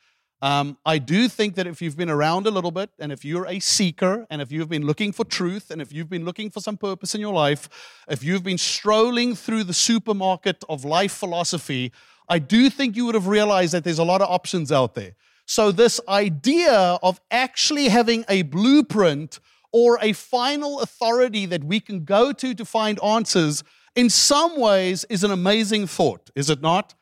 Um, 0.42 0.76
I 0.84 0.98
do 0.98 1.28
think 1.28 1.54
that 1.54 1.66
if 1.66 1.80
you've 1.80 1.96
been 1.96 2.10
around 2.10 2.46
a 2.46 2.50
little 2.50 2.70
bit, 2.70 2.90
and 2.98 3.10
if 3.10 3.24
you're 3.24 3.46
a 3.46 3.58
seeker, 3.58 4.26
and 4.28 4.42
if 4.42 4.52
you've 4.52 4.68
been 4.68 4.84
looking 4.84 5.12
for 5.12 5.24
truth, 5.24 5.70
and 5.70 5.80
if 5.80 5.92
you've 5.92 6.10
been 6.10 6.24
looking 6.24 6.50
for 6.50 6.60
some 6.60 6.76
purpose 6.76 7.14
in 7.14 7.20
your 7.20 7.32
life, 7.32 7.68
if 8.08 8.22
you've 8.22 8.42
been 8.42 8.58
strolling 8.58 9.34
through 9.34 9.64
the 9.64 9.72
supermarket 9.72 10.62
of 10.68 10.84
life 10.84 11.12
philosophy, 11.12 11.90
I 12.28 12.38
do 12.38 12.68
think 12.68 12.96
you 12.96 13.06
would 13.06 13.14
have 13.14 13.28
realized 13.28 13.72
that 13.72 13.84
there's 13.84 13.98
a 13.98 14.04
lot 14.04 14.20
of 14.20 14.28
options 14.28 14.70
out 14.70 14.94
there. 14.94 15.12
So, 15.46 15.72
this 15.72 16.00
idea 16.08 16.98
of 17.02 17.20
actually 17.30 17.88
having 17.88 18.24
a 18.28 18.42
blueprint 18.42 19.38
or 19.72 19.98
a 20.02 20.12
final 20.12 20.80
authority 20.80 21.46
that 21.46 21.64
we 21.64 21.80
can 21.80 22.04
go 22.04 22.32
to 22.32 22.54
to 22.54 22.64
find 22.64 23.02
answers, 23.02 23.62
in 23.94 24.10
some 24.10 24.60
ways, 24.60 25.04
is 25.04 25.24
an 25.24 25.30
amazing 25.30 25.86
thought, 25.86 26.30
is 26.34 26.50
it 26.50 26.60
not? 26.60 26.94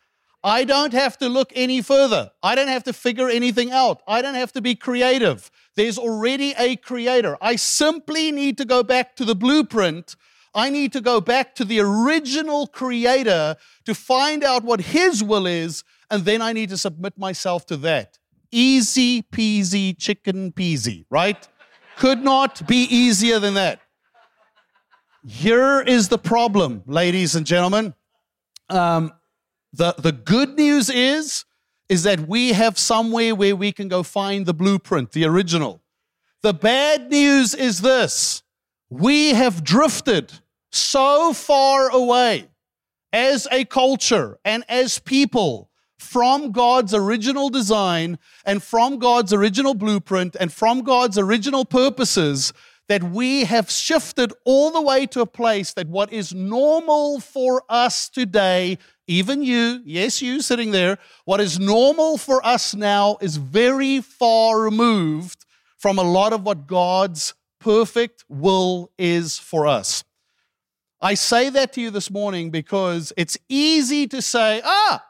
I 0.45 0.65
don't 0.65 0.93
have 0.93 1.17
to 1.19 1.29
look 1.31 1.53
any 1.57 1.81
further. 1.81 2.31
I 2.43 2.55
don't 2.55 2.69
have 2.69 2.85
to 2.85 2.93
figure 2.93 3.31
anything 3.31 3.73
out. 3.73 4.03
I 4.07 4.21
don't 4.21 4.35
have 4.35 4.53
to 4.53 4.61
be 4.61 4.75
creative. 4.75 5.51
There's 5.75 5.97
already 5.97 6.55
a 6.59 6.77
creator. 6.77 7.39
I 7.41 7.57
simply 7.57 8.31
need 8.31 8.59
to 8.59 8.67
go 8.67 8.83
back 8.83 9.17
to 9.17 9.25
the 9.25 9.35
blueprint. 9.35 10.17
I 10.55 10.69
need 10.69 10.93
to 10.93 11.01
go 11.01 11.23
back 11.23 11.55
to 11.57 11.65
the 11.65 11.81
original 11.81 12.67
creator 12.67 13.57
to 13.87 13.95
find 13.95 14.45
out 14.45 14.63
what 14.65 14.83
his 14.83 15.25
will 15.25 15.47
is, 15.47 15.83
and 16.11 16.27
then 16.27 16.43
I 16.43 16.53
need 16.53 16.69
to 16.69 16.77
submit 16.77 17.19
myself 17.19 17.65
to 17.67 17.79
that. 17.79 18.19
Easy 18.53 19.23
peasy, 19.23 19.99
chicken 19.99 20.53
peasy, 20.53 21.07
right? 21.09 21.49
Could 21.97 22.23
not 22.23 22.67
be 22.69 22.85
easier 22.85 23.39
than 23.39 23.55
that. 23.55 23.81
Here 25.27 25.81
is 25.81 26.09
the 26.09 26.19
problem, 26.19 26.83
ladies 26.87 27.35
and 27.35 27.47
gentlemen. 27.47 27.95
Um, 28.69 29.13
the, 29.77 29.95
the 29.99 30.13
good 30.13 30.57
news 30.57 30.89
is, 30.89 31.45
is 31.89 32.05
that 32.05 32.29
we 32.29 32.53
have 32.53 32.79
somewhere 32.79 33.35
where 33.35 33.57
we 33.57 33.73
can 33.73 33.89
go 33.89 34.03
find 34.03 34.47
the 34.47 34.55
blueprint, 34.55 35.13
the 35.13 35.25
original. 35.25 35.83
The 36.43 36.55
bad 36.55 37.11
news 37.11 37.55
is 37.55 37.81
this 37.81 38.43
we 38.91 39.31
have 39.31 39.65
drifted 39.65 40.33
so 40.71 41.33
far 41.33 41.91
away 41.91 42.49
as 43.13 43.49
a 43.51 43.65
culture 43.65 44.39
and 44.45 44.65
as 44.69 44.99
people 44.99 45.71
from 45.99 46.53
God's 46.53 46.95
original 46.95 47.49
design 47.49 48.19
and 48.45 48.63
from 48.63 48.99
God's 48.99 49.33
original 49.33 49.75
blueprint 49.75 50.37
and 50.39 50.53
from 50.53 50.83
God's 50.83 51.19
original 51.19 51.65
purposes 51.65 52.53
that 52.89 53.03
we 53.03 53.45
have 53.45 53.71
shifted 53.71 54.33
all 54.45 54.71
the 54.71 54.83
way 54.83 55.07
to 55.07 55.21
a 55.21 55.27
place 55.27 55.73
that 55.73 55.89
what 55.89 56.13
is 56.13 56.35
normal 56.35 57.21
for 57.21 57.63
us 57.69 58.09
today 58.09 58.79
even 59.07 59.43
you, 59.43 59.83
yes, 59.85 60.23
you 60.23 60.41
sitting 60.41 60.71
there, 60.71 60.99
what 61.25 61.41
is 61.41 61.59
normal 61.61 62.17
for 62.17 62.45
us 62.45 62.75
now 62.75 63.19
is 63.21 63.37
very 63.37 64.01
far 64.01 64.61
removed 64.61 65.45
from 65.79 65.99
a 65.99 66.03
lot 66.03 66.33
of 66.33 66.43
what 66.43 66.67
God's 66.67 67.35
perfect 67.61 68.25
will 68.29 68.91
is 68.99 69.39
for 69.39 69.67
us. 69.67 70.05
I 71.01 71.15
say 71.15 71.51
that 71.51 71.75
to 71.75 71.83
you 71.83 71.91
this 71.91 72.11
morning 72.11 72.51
because 72.51 73.13
it's 73.17 73.37
easy 73.49 74.07
to 74.07 74.23
say, 74.23 74.63
ah, 74.65 75.05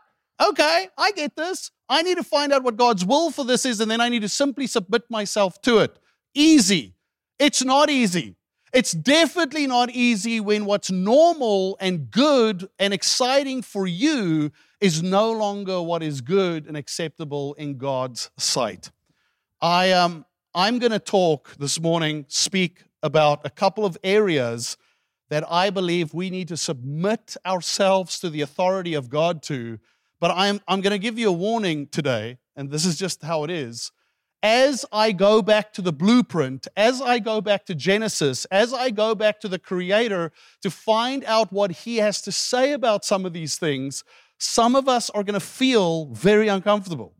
okay, 0.44 0.88
I 0.98 1.12
get 1.12 1.36
this. 1.36 1.70
I 1.88 2.02
need 2.02 2.16
to 2.16 2.24
find 2.24 2.52
out 2.52 2.64
what 2.64 2.76
God's 2.76 3.04
will 3.04 3.30
for 3.30 3.44
this 3.44 3.64
is, 3.64 3.80
and 3.80 3.88
then 3.88 4.00
I 4.00 4.08
need 4.08 4.22
to 4.22 4.28
simply 4.28 4.66
submit 4.66 5.02
myself 5.08 5.60
to 5.62 5.78
it. 5.78 5.96
Easy. 6.34 6.93
It's 7.38 7.64
not 7.64 7.90
easy. 7.90 8.36
It's 8.72 8.92
definitely 8.92 9.66
not 9.66 9.90
easy 9.90 10.40
when 10.40 10.64
what's 10.64 10.90
normal 10.90 11.76
and 11.80 12.10
good 12.10 12.68
and 12.78 12.92
exciting 12.92 13.62
for 13.62 13.86
you 13.86 14.50
is 14.80 15.02
no 15.02 15.30
longer 15.32 15.80
what 15.80 16.02
is 16.02 16.20
good 16.20 16.66
and 16.66 16.76
acceptable 16.76 17.54
in 17.54 17.78
God's 17.78 18.30
sight. 18.36 18.90
I 19.60 19.92
um, 19.92 20.26
I'm 20.54 20.78
going 20.78 20.92
to 20.92 20.98
talk 20.98 21.56
this 21.56 21.80
morning, 21.80 22.26
speak 22.28 22.84
about 23.02 23.40
a 23.44 23.50
couple 23.50 23.84
of 23.84 23.98
areas 24.04 24.76
that 25.28 25.44
I 25.50 25.70
believe 25.70 26.14
we 26.14 26.30
need 26.30 26.48
to 26.48 26.56
submit 26.56 27.36
ourselves 27.44 28.18
to 28.20 28.30
the 28.30 28.40
authority 28.40 28.94
of 28.94 29.08
God 29.08 29.42
to. 29.44 29.78
But 30.20 30.32
I'm, 30.32 30.60
I'm 30.68 30.80
going 30.80 30.92
to 30.92 30.98
give 30.98 31.18
you 31.18 31.28
a 31.28 31.32
warning 31.32 31.86
today, 31.88 32.38
and 32.54 32.70
this 32.70 32.84
is 32.84 32.96
just 32.96 33.22
how 33.22 33.44
it 33.44 33.50
is 33.50 33.90
as 34.44 34.84
I 34.92 35.12
go 35.12 35.40
back 35.40 35.72
to 35.72 35.80
the 35.80 35.92
blueprint, 35.92 36.68
as 36.76 37.00
I 37.00 37.18
go 37.18 37.40
back 37.40 37.64
to 37.64 37.74
Genesis, 37.74 38.44
as 38.46 38.74
I 38.74 38.90
go 38.90 39.14
back 39.14 39.40
to 39.40 39.48
the 39.48 39.58
Creator 39.58 40.32
to 40.60 40.70
find 40.70 41.24
out 41.24 41.50
what 41.50 41.70
He 41.72 41.96
has 41.96 42.20
to 42.22 42.30
say 42.30 42.72
about 42.72 43.06
some 43.06 43.24
of 43.24 43.32
these 43.32 43.56
things, 43.56 44.04
some 44.38 44.76
of 44.76 44.86
us 44.86 45.08
are 45.08 45.24
going 45.24 45.40
to 45.40 45.40
feel 45.40 46.08
very 46.08 46.48
uncomfortable. 46.48 47.14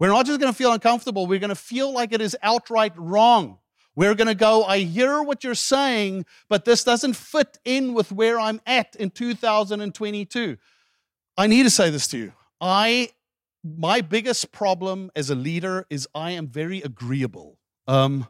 We're 0.00 0.08
not 0.08 0.26
just 0.26 0.40
going 0.40 0.52
to 0.52 0.56
feel 0.56 0.72
uncomfortable, 0.72 1.28
we're 1.28 1.38
going 1.38 1.50
to 1.50 1.54
feel 1.54 1.92
like 1.92 2.12
it 2.12 2.20
is 2.20 2.36
outright 2.42 2.92
wrong. 2.96 3.58
We're 3.94 4.16
going 4.16 4.28
to 4.28 4.34
go, 4.34 4.64
I 4.64 4.78
hear 4.78 5.22
what 5.22 5.44
you're 5.44 5.54
saying, 5.54 6.26
but 6.48 6.64
this 6.64 6.82
doesn't 6.82 7.14
fit 7.14 7.58
in 7.64 7.94
with 7.94 8.10
where 8.10 8.38
I'm 8.38 8.60
at 8.66 8.96
in 8.96 9.10
2022. 9.10 10.56
I 11.36 11.46
need 11.46 11.62
to 11.64 11.70
say 11.70 11.90
this 11.90 12.08
to 12.08 12.18
you. 12.18 12.32
I 12.60 13.10
my 13.64 14.00
biggest 14.00 14.52
problem 14.52 15.10
as 15.16 15.30
a 15.30 15.34
leader 15.34 15.86
is 15.90 16.08
I 16.14 16.32
am 16.32 16.48
very 16.48 16.80
agreeable. 16.82 17.58
Um, 17.86 18.26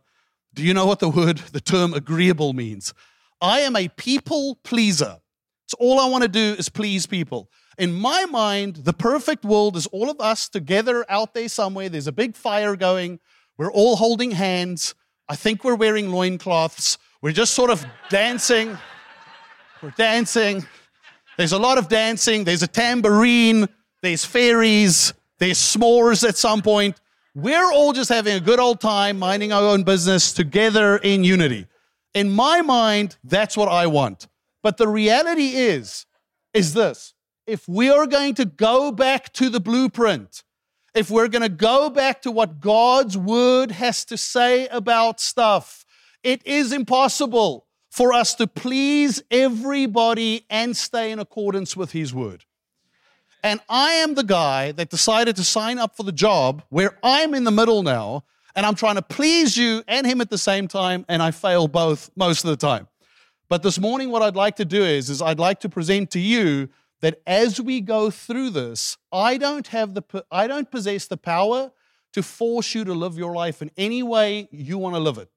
do 0.54 0.62
you 0.62 0.74
know 0.74 0.86
what 0.86 1.00
the 1.00 1.08
word, 1.08 1.38
the 1.52 1.60
term 1.60 1.94
agreeable 1.94 2.52
means? 2.52 2.94
I 3.40 3.60
am 3.60 3.76
a 3.76 3.88
people 3.88 4.58
pleaser. 4.64 5.18
So 5.66 5.76
all 5.78 6.00
I 6.00 6.08
want 6.08 6.22
to 6.22 6.28
do 6.28 6.56
is 6.58 6.68
please 6.68 7.06
people. 7.06 7.50
In 7.76 7.92
my 7.92 8.24
mind, 8.24 8.76
the 8.76 8.92
perfect 8.92 9.44
world 9.44 9.76
is 9.76 9.86
all 9.88 10.10
of 10.10 10.20
us 10.20 10.48
together 10.48 11.04
out 11.08 11.34
there 11.34 11.48
somewhere. 11.48 11.88
There's 11.88 12.06
a 12.06 12.12
big 12.12 12.36
fire 12.36 12.74
going. 12.74 13.20
We're 13.56 13.70
all 13.70 13.96
holding 13.96 14.32
hands. 14.32 14.94
I 15.28 15.36
think 15.36 15.62
we're 15.62 15.76
wearing 15.76 16.10
loincloths. 16.10 16.98
We're 17.20 17.32
just 17.32 17.54
sort 17.54 17.70
of 17.70 17.84
dancing. 18.08 18.78
We're 19.82 19.90
dancing. 19.90 20.66
There's 21.36 21.52
a 21.52 21.58
lot 21.58 21.78
of 21.78 21.88
dancing. 21.88 22.44
There's 22.44 22.62
a 22.62 22.66
tambourine. 22.66 23.68
There's 24.02 24.24
fairies. 24.24 25.12
There's 25.38 25.58
s'mores 25.58 26.26
at 26.28 26.36
some 26.36 26.62
point. 26.62 27.00
We're 27.34 27.72
all 27.72 27.92
just 27.92 28.08
having 28.08 28.34
a 28.34 28.40
good 28.40 28.58
old 28.58 28.80
time, 28.80 29.18
minding 29.18 29.52
our 29.52 29.62
own 29.62 29.84
business 29.84 30.32
together 30.32 30.96
in 30.96 31.24
unity. 31.24 31.66
In 32.14 32.30
my 32.30 32.62
mind, 32.62 33.16
that's 33.22 33.56
what 33.56 33.68
I 33.68 33.86
want. 33.86 34.26
But 34.62 34.76
the 34.76 34.88
reality 34.88 35.50
is, 35.50 36.06
is 36.52 36.74
this. 36.74 37.14
If 37.46 37.68
we 37.68 37.90
are 37.90 38.06
going 38.06 38.34
to 38.34 38.44
go 38.44 38.90
back 38.90 39.32
to 39.34 39.48
the 39.48 39.60
blueprint, 39.60 40.42
if 40.94 41.10
we're 41.10 41.28
going 41.28 41.42
to 41.42 41.48
go 41.48 41.90
back 41.90 42.22
to 42.22 42.30
what 42.32 42.60
God's 42.60 43.16
word 43.16 43.70
has 43.70 44.04
to 44.06 44.16
say 44.16 44.66
about 44.68 45.20
stuff, 45.20 45.84
it 46.22 46.44
is 46.44 46.72
impossible 46.72 47.66
for 47.90 48.12
us 48.12 48.34
to 48.34 48.46
please 48.46 49.22
everybody 49.30 50.44
and 50.50 50.76
stay 50.76 51.12
in 51.12 51.18
accordance 51.18 51.76
with 51.76 51.92
his 51.92 52.12
word. 52.12 52.44
And 53.42 53.60
I 53.68 53.92
am 53.92 54.14
the 54.14 54.24
guy 54.24 54.72
that 54.72 54.90
decided 54.90 55.36
to 55.36 55.44
sign 55.44 55.78
up 55.78 55.96
for 55.96 56.02
the 56.02 56.12
job 56.12 56.62
where 56.70 56.98
I'm 57.02 57.34
in 57.34 57.44
the 57.44 57.50
middle 57.50 57.82
now 57.82 58.24
and 58.58 58.66
I'm 58.66 58.74
trying 58.74 58.96
to 58.96 59.02
please 59.02 59.56
you 59.56 59.84
and 59.86 60.04
him 60.04 60.20
at 60.20 60.30
the 60.30 60.38
same 60.38 60.66
time, 60.66 61.04
and 61.08 61.22
I 61.22 61.30
fail 61.30 61.68
both 61.68 62.10
most 62.16 62.42
of 62.42 62.50
the 62.50 62.56
time. 62.56 62.88
But 63.48 63.62
this 63.62 63.78
morning, 63.78 64.10
what 64.10 64.20
I'd 64.20 64.34
like 64.34 64.56
to 64.56 64.64
do 64.64 64.82
is, 64.82 65.08
is 65.10 65.22
I'd 65.22 65.38
like 65.38 65.60
to 65.60 65.68
present 65.68 66.10
to 66.10 66.18
you 66.18 66.68
that 67.00 67.22
as 67.24 67.60
we 67.60 67.80
go 67.80 68.10
through 68.10 68.50
this, 68.50 68.96
I 69.12 69.38
don't 69.38 69.68
have 69.68 69.94
the 69.94 70.02
I 70.32 70.48
don't 70.48 70.68
possess 70.70 71.06
the 71.06 71.16
power 71.16 71.70
to 72.14 72.22
force 72.22 72.74
you 72.74 72.84
to 72.84 72.94
live 72.94 73.16
your 73.16 73.32
life 73.32 73.62
in 73.62 73.70
any 73.76 74.02
way 74.02 74.48
you 74.50 74.76
want 74.76 74.96
to 74.96 75.00
live 75.00 75.18
it. 75.18 75.30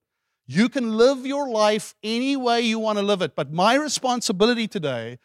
You 0.48 0.68
can 0.68 0.98
live 0.98 1.24
your 1.24 1.48
life 1.48 1.94
any 2.04 2.36
way 2.36 2.62
you 2.62 2.80
want 2.80 2.98
to 2.98 3.04
live 3.04 3.22
it, 3.22 3.36
but 3.36 3.54
my 3.54 3.76
responsibility 3.76 4.68
today 4.68 5.20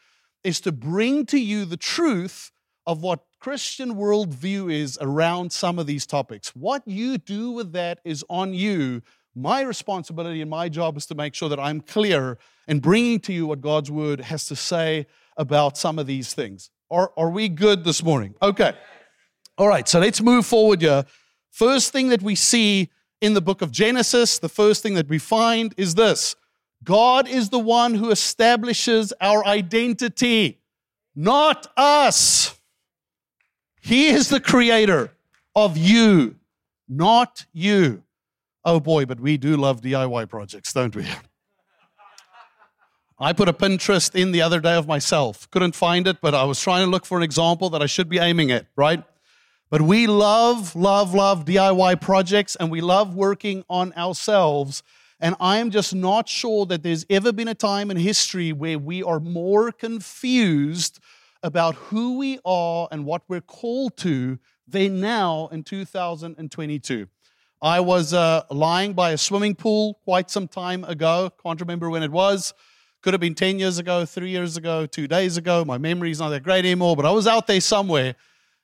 is 0.44 0.60
to 0.60 0.70
bring 0.70 1.24
to 1.26 1.40
you 1.40 1.64
the 1.64 1.78
truth 1.78 2.52
of 2.86 3.02
what 3.02 3.24
Christian 3.40 3.94
worldview 3.94 4.72
is 4.72 4.98
around 5.00 5.52
some 5.52 5.78
of 5.78 5.86
these 5.86 6.06
topics. 6.06 6.54
What 6.54 6.82
you 6.86 7.18
do 7.18 7.50
with 7.50 7.72
that 7.72 8.00
is 8.04 8.24
on 8.28 8.54
you. 8.54 9.02
My 9.34 9.60
responsibility 9.60 10.40
and 10.40 10.50
my 10.50 10.68
job 10.68 10.96
is 10.96 11.06
to 11.06 11.14
make 11.14 11.34
sure 11.34 11.48
that 11.48 11.60
I'm 11.60 11.80
clear 11.80 12.38
in 12.68 12.80
bringing 12.80 13.20
to 13.20 13.32
you 13.32 13.46
what 13.46 13.60
God's 13.60 13.90
word 13.90 14.20
has 14.20 14.46
to 14.46 14.56
say 14.56 15.06
about 15.36 15.76
some 15.76 15.98
of 15.98 16.06
these 16.06 16.32
things. 16.32 16.70
Are, 16.90 17.12
are 17.16 17.30
we 17.30 17.48
good 17.48 17.84
this 17.84 18.02
morning? 18.02 18.34
Okay. 18.40 18.72
All 19.58 19.68
right, 19.68 19.88
so 19.88 19.98
let's 19.98 20.20
move 20.20 20.46
forward 20.46 20.80
here. 20.80 21.04
First 21.50 21.92
thing 21.92 22.08
that 22.08 22.22
we 22.22 22.34
see 22.34 22.90
in 23.20 23.34
the 23.34 23.40
book 23.40 23.62
of 23.62 23.70
Genesis, 23.70 24.38
the 24.38 24.48
first 24.48 24.82
thing 24.82 24.94
that 24.94 25.08
we 25.08 25.18
find 25.18 25.74
is 25.76 25.94
this 25.94 26.36
God 26.84 27.28
is 27.28 27.48
the 27.48 27.58
one 27.58 27.94
who 27.94 28.10
establishes 28.10 29.12
our 29.20 29.44
identity, 29.44 30.60
not 31.14 31.66
us. 31.76 32.55
He 33.86 34.08
is 34.08 34.30
the 34.30 34.40
creator 34.40 35.12
of 35.54 35.76
you, 35.76 36.34
not 36.88 37.46
you. 37.52 38.02
Oh 38.64 38.80
boy, 38.80 39.06
but 39.06 39.20
we 39.20 39.36
do 39.36 39.56
love 39.56 39.80
DIY 39.80 40.28
projects, 40.28 40.72
don't 40.72 40.96
we? 40.96 41.06
I 43.20 43.32
put 43.32 43.48
a 43.48 43.52
Pinterest 43.52 44.12
in 44.12 44.32
the 44.32 44.42
other 44.42 44.58
day 44.58 44.74
of 44.74 44.88
myself. 44.88 45.48
Couldn't 45.52 45.76
find 45.76 46.08
it, 46.08 46.20
but 46.20 46.34
I 46.34 46.42
was 46.42 46.60
trying 46.60 46.84
to 46.84 46.90
look 46.90 47.06
for 47.06 47.16
an 47.16 47.22
example 47.22 47.70
that 47.70 47.80
I 47.80 47.86
should 47.86 48.08
be 48.08 48.18
aiming 48.18 48.50
at, 48.50 48.66
right? 48.74 49.04
But 49.70 49.82
we 49.82 50.08
love, 50.08 50.74
love, 50.74 51.14
love 51.14 51.44
DIY 51.44 52.00
projects 52.00 52.56
and 52.56 52.72
we 52.72 52.80
love 52.80 53.14
working 53.14 53.64
on 53.70 53.92
ourselves. 53.92 54.82
And 55.20 55.36
I 55.38 55.58
am 55.58 55.70
just 55.70 55.94
not 55.94 56.28
sure 56.28 56.66
that 56.66 56.82
there's 56.82 57.06
ever 57.08 57.30
been 57.30 57.46
a 57.46 57.54
time 57.54 57.92
in 57.92 57.98
history 57.98 58.52
where 58.52 58.80
we 58.80 59.04
are 59.04 59.20
more 59.20 59.70
confused 59.70 60.98
about 61.46 61.76
who 61.76 62.18
we 62.18 62.40
are 62.44 62.88
and 62.90 63.04
what 63.04 63.22
we're 63.28 63.40
called 63.40 63.96
to 63.98 64.36
than 64.66 65.00
now 65.00 65.48
in 65.52 65.62
2022. 65.62 67.06
I 67.62 67.78
was 67.78 68.12
uh, 68.12 68.42
lying 68.50 68.94
by 68.94 69.12
a 69.12 69.18
swimming 69.18 69.54
pool 69.54 70.00
quite 70.02 70.28
some 70.28 70.48
time 70.48 70.82
ago. 70.82 71.30
Can't 71.40 71.60
remember 71.60 71.88
when 71.88 72.02
it 72.02 72.10
was. 72.10 72.52
Could 73.00 73.14
have 73.14 73.20
been 73.20 73.36
10 73.36 73.60
years 73.60 73.78
ago, 73.78 74.04
three 74.04 74.30
years 74.30 74.56
ago, 74.56 74.86
two 74.86 75.06
days 75.06 75.36
ago. 75.36 75.64
My 75.64 75.78
memory's 75.78 76.18
not 76.18 76.30
that 76.30 76.42
great 76.42 76.64
anymore, 76.64 76.96
but 76.96 77.06
I 77.06 77.12
was 77.12 77.28
out 77.28 77.46
there 77.46 77.60
somewhere. 77.60 78.16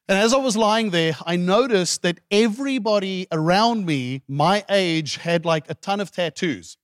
And 0.08 0.18
as 0.18 0.34
I 0.34 0.38
was 0.38 0.56
lying 0.56 0.90
there, 0.90 1.14
I 1.24 1.36
noticed 1.36 2.02
that 2.02 2.18
everybody 2.32 3.28
around 3.30 3.86
me, 3.86 4.22
my 4.26 4.64
age, 4.68 5.18
had 5.18 5.44
like 5.44 5.70
a 5.70 5.74
ton 5.74 6.00
of 6.00 6.10
tattoos. 6.10 6.76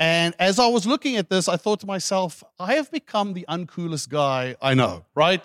And 0.00 0.34
as 0.38 0.58
I 0.58 0.66
was 0.68 0.86
looking 0.86 1.16
at 1.16 1.28
this, 1.28 1.48
I 1.48 1.56
thought 1.56 1.80
to 1.80 1.86
myself, 1.86 2.44
I 2.58 2.74
have 2.74 2.90
become 2.90 3.34
the 3.34 3.44
uncoolest 3.48 4.08
guy 4.08 4.54
I 4.62 4.74
know, 4.74 5.04
right? 5.14 5.42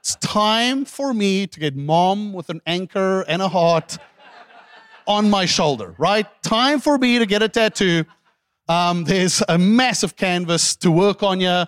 It's 0.00 0.16
time 0.16 0.84
for 0.84 1.14
me 1.14 1.46
to 1.46 1.60
get 1.60 1.76
mom 1.76 2.32
with 2.32 2.50
an 2.50 2.60
anchor 2.66 3.22
and 3.22 3.40
a 3.40 3.48
heart 3.48 3.98
on 5.06 5.30
my 5.30 5.46
shoulder, 5.46 5.94
right? 5.98 6.26
Time 6.42 6.80
for 6.80 6.98
me 6.98 7.20
to 7.20 7.26
get 7.26 7.42
a 7.42 7.48
tattoo. 7.48 8.04
Um, 8.68 9.04
there's 9.04 9.42
a 9.48 9.58
massive 9.58 10.16
canvas 10.16 10.74
to 10.76 10.90
work 10.90 11.22
on 11.22 11.40
you. 11.40 11.64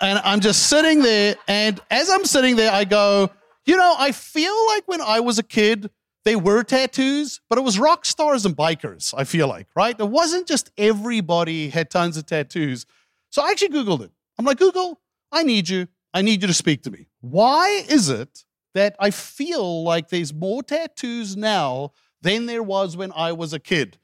And 0.00 0.18
I'm 0.24 0.40
just 0.40 0.68
sitting 0.68 1.02
there. 1.02 1.34
And 1.48 1.80
as 1.90 2.08
I'm 2.10 2.24
sitting 2.24 2.54
there, 2.54 2.70
I 2.70 2.84
go, 2.84 3.30
you 3.66 3.76
know, 3.76 3.94
I 3.98 4.12
feel 4.12 4.54
like 4.68 4.86
when 4.86 5.00
I 5.00 5.20
was 5.20 5.38
a 5.38 5.42
kid, 5.42 5.90
they 6.24 6.36
were 6.36 6.62
tattoos, 6.62 7.40
but 7.48 7.58
it 7.58 7.62
was 7.62 7.78
rock 7.78 8.04
stars 8.04 8.46
and 8.46 8.56
bikers, 8.56 9.12
I 9.16 9.24
feel 9.24 9.46
like, 9.46 9.68
right? 9.76 9.98
It 9.98 10.08
wasn't 10.08 10.48
just 10.48 10.70
everybody 10.78 11.68
had 11.68 11.90
tons 11.90 12.16
of 12.16 12.26
tattoos. 12.26 12.86
So 13.30 13.42
I 13.42 13.50
actually 13.50 13.70
Googled 13.70 14.02
it. 14.02 14.10
I'm 14.38 14.44
like, 14.44 14.58
Google, 14.58 15.00
I 15.30 15.42
need 15.42 15.68
you. 15.68 15.88
I 16.12 16.22
need 16.22 16.42
you 16.42 16.48
to 16.48 16.54
speak 16.54 16.82
to 16.84 16.90
me. 16.90 17.08
Why 17.20 17.84
is 17.88 18.08
it 18.08 18.44
that 18.74 18.96
I 18.98 19.10
feel 19.10 19.82
like 19.84 20.08
there's 20.08 20.32
more 20.32 20.62
tattoos 20.62 21.36
now 21.36 21.92
than 22.22 22.46
there 22.46 22.62
was 22.62 22.96
when 22.96 23.12
I 23.12 23.32
was 23.32 23.52
a 23.52 23.58
kid? 23.58 23.98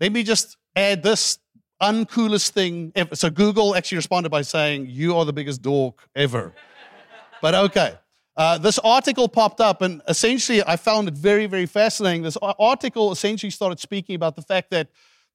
Let 0.00 0.12
me 0.12 0.22
just 0.22 0.56
add 0.76 1.02
this 1.02 1.38
uncoolest 1.82 2.50
thing 2.50 2.92
ever. 2.94 3.16
So 3.16 3.30
Google 3.30 3.74
actually 3.74 3.96
responded 3.96 4.30
by 4.30 4.42
saying, 4.42 4.86
You 4.88 5.16
are 5.16 5.24
the 5.24 5.32
biggest 5.32 5.62
dork 5.62 6.08
ever. 6.14 6.54
but 7.42 7.54
okay. 7.54 7.94
Uh, 8.36 8.58
this 8.58 8.80
article 8.80 9.28
popped 9.28 9.60
up, 9.60 9.80
and 9.80 10.02
essentially, 10.08 10.62
I 10.66 10.76
found 10.76 11.06
it 11.06 11.14
very, 11.14 11.46
very 11.46 11.66
fascinating. 11.66 12.22
This 12.22 12.36
article 12.42 13.12
essentially 13.12 13.50
started 13.50 13.78
speaking 13.78 14.16
about 14.16 14.34
the 14.34 14.42
fact 14.42 14.70
that 14.70 14.88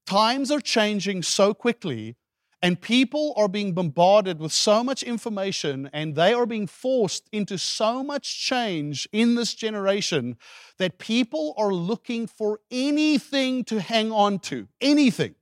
times 0.06 0.52
are 0.52 0.60
changing 0.60 1.24
so 1.24 1.54
quickly, 1.54 2.18
and 2.62 2.82
people 2.82 3.34
are 3.38 3.48
being 3.48 3.72
bombarded 3.72 4.40
with 4.40 4.52
so 4.52 4.84
much 4.84 5.02
information, 5.02 5.90
and 5.94 6.16
they 6.16 6.34
are 6.34 6.46
being 6.46 6.68
forced 6.68 7.30
into 7.32 7.58
so 7.58 8.04
much 8.04 8.38
change 8.38 9.08
in 9.14 9.36
this 9.36 9.54
generation 9.54 10.36
that 10.78 11.00
people 11.00 11.54
are 11.58 11.74
looking 11.74 12.28
for 12.28 12.60
anything 12.70 13.64
to 13.64 13.80
hang 13.80 14.12
on 14.12 14.40
to, 14.40 14.68
anything. 14.82 15.36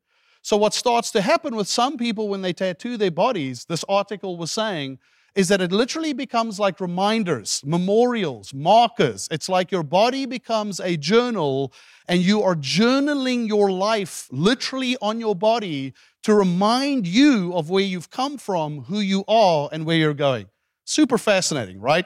So, 0.44 0.58
what 0.58 0.76
starts 0.76 1.10
to 1.12 1.22
happen 1.22 1.56
with 1.56 1.68
some 1.68 1.98
people 1.98 2.30
when 2.30 2.44
they 2.44 2.54
tattoo 2.54 2.98
their 2.98 3.10
bodies, 3.10 3.66
this 3.66 3.84
article 3.90 4.38
was 4.38 4.52
saying, 4.52 5.00
is 5.36 5.50
that 5.50 5.62
it 5.62 5.72
literally 5.72 6.14
becomes 6.14 6.60
like 6.60 6.80
reminders, 6.80 7.62
memorials, 7.66 8.54
markers. 8.54 9.28
It's 9.30 9.48
like 9.48 9.72
your 9.72 9.84
body 9.84 10.26
becomes 10.26 10.80
a 10.80 10.98
journal 10.98 11.72
and 12.08 12.22
you 12.22 12.42
are 12.42 12.56
journaling 12.56 13.48
your 13.48 13.72
life 13.72 14.28
literally 14.32 14.98
on 15.02 15.20
your 15.20 15.36
body 15.36 15.94
to 16.24 16.34
remind 16.34 17.06
you 17.06 17.54
of 17.54 17.70
where 17.70 17.84
you've 17.84 18.10
come 18.10 18.38
from, 18.38 18.82
who 18.86 19.00
you 19.00 19.24
are, 19.28 19.70
and 19.72 19.86
where 19.86 19.98
you're 19.98 20.14
going. 20.14 20.48
Super 20.86 21.18
fascinating, 21.18 21.80
right? 21.80 22.06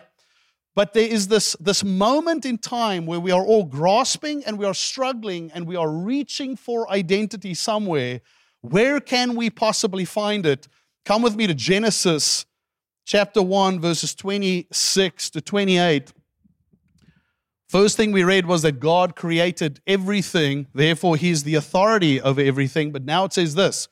But 0.74 0.94
there 0.94 1.08
is 1.08 1.28
this, 1.28 1.56
this 1.60 1.84
moment 1.84 2.46
in 2.46 2.58
time 2.58 3.06
where 3.06 3.20
we 3.20 3.32
are 3.32 3.46
all 3.46 3.66
grasping 3.66 4.44
and 4.46 4.58
we 4.58 4.66
are 4.66 4.74
struggling 4.74 5.52
and 5.54 5.68
we 5.68 5.76
are 5.76 5.92
reaching 5.92 6.56
for 6.56 6.90
identity 6.90 7.54
somewhere. 7.54 8.22
Where 8.62 9.00
can 9.00 9.36
we 9.36 9.50
possibly 9.50 10.06
find 10.06 10.46
it? 10.46 10.68
Come 11.04 11.22
with 11.22 11.36
me 11.36 11.48
to 11.48 11.54
Genesis 11.54 12.46
chapter 13.06 13.42
1, 13.42 13.80
verses 13.80 14.16
26 14.16 15.30
to 15.32 15.42
28. 15.42 16.14
First 17.68 17.96
thing 17.96 18.12
we 18.12 18.24
read 18.24 18.46
was 18.46 18.64
that 18.64 18.80
God 18.80 19.16
created 19.16 19.80
everything, 19.88 20.68
therefore, 20.74 21.16
He's 21.16 21.44
the 21.44 21.56
authority 21.56 22.22
over 22.22 22.42
everything. 22.42 22.92
But 22.92 23.06
now 23.06 23.26
it 23.26 23.34
says 23.34 23.56
this 23.56 23.88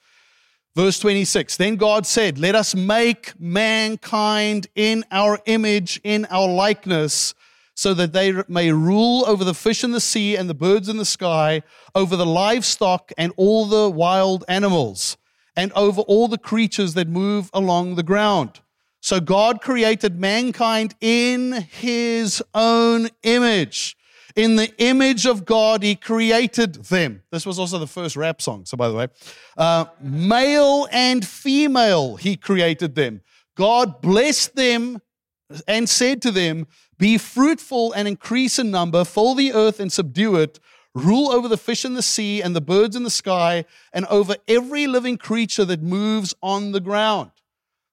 Verse 0.75 0.99
26 0.99 1.57
Then 1.57 1.75
God 1.75 2.05
said, 2.05 2.37
Let 2.37 2.55
us 2.55 2.75
make 2.75 3.33
mankind 3.39 4.67
in 4.75 5.03
our 5.11 5.39
image, 5.45 5.99
in 6.03 6.25
our 6.29 6.47
likeness, 6.47 7.33
so 7.75 7.93
that 7.93 8.13
they 8.13 8.33
may 8.47 8.71
rule 8.71 9.25
over 9.25 9.43
the 9.43 9.53
fish 9.53 9.83
in 9.83 9.91
the 9.91 9.99
sea 9.99 10.35
and 10.35 10.49
the 10.49 10.53
birds 10.53 10.89
in 10.89 10.97
the 10.97 11.05
sky, 11.05 11.63
over 11.95 12.15
the 12.15 12.25
livestock 12.25 13.11
and 13.17 13.33
all 13.35 13.65
the 13.65 13.89
wild 13.89 14.43
animals, 14.47 15.17
and 15.55 15.71
over 15.73 16.01
all 16.01 16.27
the 16.27 16.37
creatures 16.37 16.93
that 16.93 17.07
move 17.07 17.49
along 17.53 17.95
the 17.95 18.03
ground. 18.03 18.61
So 19.01 19.19
God 19.19 19.61
created 19.61 20.19
mankind 20.19 20.95
in 20.99 21.53
his 21.53 22.43
own 22.53 23.09
image. 23.23 23.95
In 24.35 24.55
the 24.55 24.71
image 24.77 25.25
of 25.25 25.45
God, 25.45 25.83
he 25.83 25.95
created 25.95 26.75
them. 26.85 27.23
This 27.31 27.45
was 27.45 27.59
also 27.59 27.79
the 27.79 27.87
first 27.87 28.15
rap 28.15 28.41
song, 28.41 28.65
so 28.65 28.77
by 28.77 28.87
the 28.87 28.93
way. 28.93 29.07
Uh, 29.57 29.85
male 30.01 30.87
and 30.91 31.25
female, 31.25 32.17
he 32.17 32.35
created 32.35 32.95
them. 32.95 33.21
God 33.55 34.01
blessed 34.01 34.55
them 34.55 35.01
and 35.67 35.89
said 35.89 36.21
to 36.21 36.31
them, 36.31 36.67
Be 36.97 37.17
fruitful 37.17 37.91
and 37.93 38.07
increase 38.07 38.59
in 38.59 38.69
number, 38.69 39.03
fill 39.03 39.33
the 39.33 39.53
earth 39.53 39.79
and 39.79 39.91
subdue 39.91 40.35
it, 40.35 40.59
rule 40.93 41.31
over 41.31 41.47
the 41.47 41.57
fish 41.57 41.83
in 41.83 41.95
the 41.95 42.01
sea 42.01 42.41
and 42.41 42.55
the 42.55 42.61
birds 42.61 42.95
in 42.95 43.03
the 43.03 43.09
sky, 43.09 43.65
and 43.91 44.05
over 44.05 44.35
every 44.47 44.87
living 44.87 45.17
creature 45.17 45.65
that 45.65 45.81
moves 45.81 46.33
on 46.41 46.71
the 46.71 46.79
ground 46.79 47.31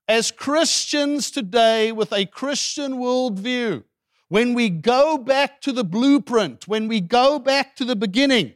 as 0.08 0.30
Christians 0.30 1.30
today 1.30 1.90
with 1.92 2.12
a 2.12 2.26
Christian 2.26 2.94
worldview, 2.94 3.84
when 4.28 4.54
we 4.54 4.70
go 4.70 5.18
back 5.18 5.60
to 5.62 5.72
the 5.72 5.84
blueprint, 5.84 6.66
when 6.68 6.88
we 6.88 7.00
go 7.00 7.38
back 7.38 7.76
to 7.76 7.84
the 7.84 7.96
beginning, 7.96 8.54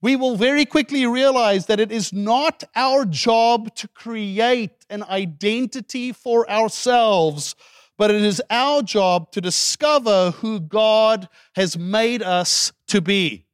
we 0.00 0.16
will 0.16 0.36
very 0.36 0.64
quickly 0.64 1.06
realize 1.06 1.66
that 1.66 1.78
it 1.78 1.92
is 1.92 2.12
not 2.12 2.64
our 2.74 3.04
job 3.04 3.74
to 3.76 3.86
create 3.88 4.84
an 4.90 5.04
identity 5.04 6.12
for 6.12 6.48
ourselves, 6.50 7.54
but 7.96 8.10
it 8.10 8.22
is 8.22 8.42
our 8.50 8.82
job 8.82 9.30
to 9.32 9.40
discover 9.40 10.32
who 10.32 10.58
God 10.58 11.28
has 11.54 11.78
made 11.78 12.22
us 12.22 12.72
to 12.88 13.00
be. 13.00 13.46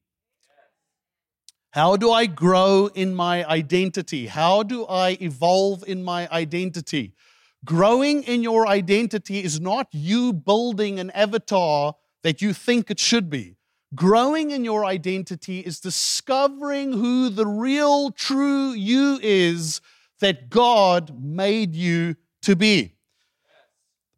How 1.73 1.97
do 1.97 2.11
I 2.11 2.25
grow 2.25 2.89
in 2.95 3.15
my 3.15 3.45
identity? 3.45 4.27
How 4.27 4.63
do 4.63 4.87
I 4.87 5.19
evolve 5.21 5.85
in 5.87 6.03
my 6.03 6.29
identity? 6.33 7.15
Growing 7.65 8.23
in 8.23 8.43
your 8.43 8.67
identity 8.67 9.43
is 9.43 9.61
not 9.61 9.89
you 9.93 10.33
building 10.33 10.99
an 10.99 11.11
avatar 11.11 11.95
that 12.23 12.41
you 12.41 12.53
think 12.53 12.91
it 12.91 13.01
should 13.01 13.29
be. 13.29 13.57
Growing 13.95 14.51
in 14.51 14.65
your 14.65 14.85
identity 14.85 15.61
is 15.61 15.81
discovering 15.81 16.93
who 16.93 17.31
the 17.31 17.47
real, 17.47 18.11
true 18.11 18.71
you 18.73 19.19
is 19.23 19.81
that 20.21 20.51
God 20.51 21.23
made 21.23 21.75
you 21.75 22.17
to 22.43 22.55
be. 22.55 22.95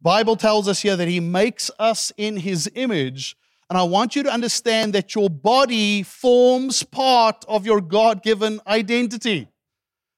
Bible 0.01 0.35
tells 0.35 0.67
us 0.67 0.81
here 0.81 0.95
that 0.95 1.07
he 1.07 1.19
makes 1.19 1.71
us 1.79 2.11
in 2.17 2.37
his 2.37 2.69
image 2.75 3.35
and 3.71 3.77
I 3.77 3.83
want 3.83 4.17
you 4.17 4.23
to 4.23 4.29
understand 4.29 4.91
that 4.95 5.15
your 5.15 5.29
body 5.29 6.03
forms 6.03 6.83
part 6.83 7.45
of 7.47 7.65
your 7.65 7.79
God 7.79 8.21
given 8.21 8.59
identity. 8.67 9.47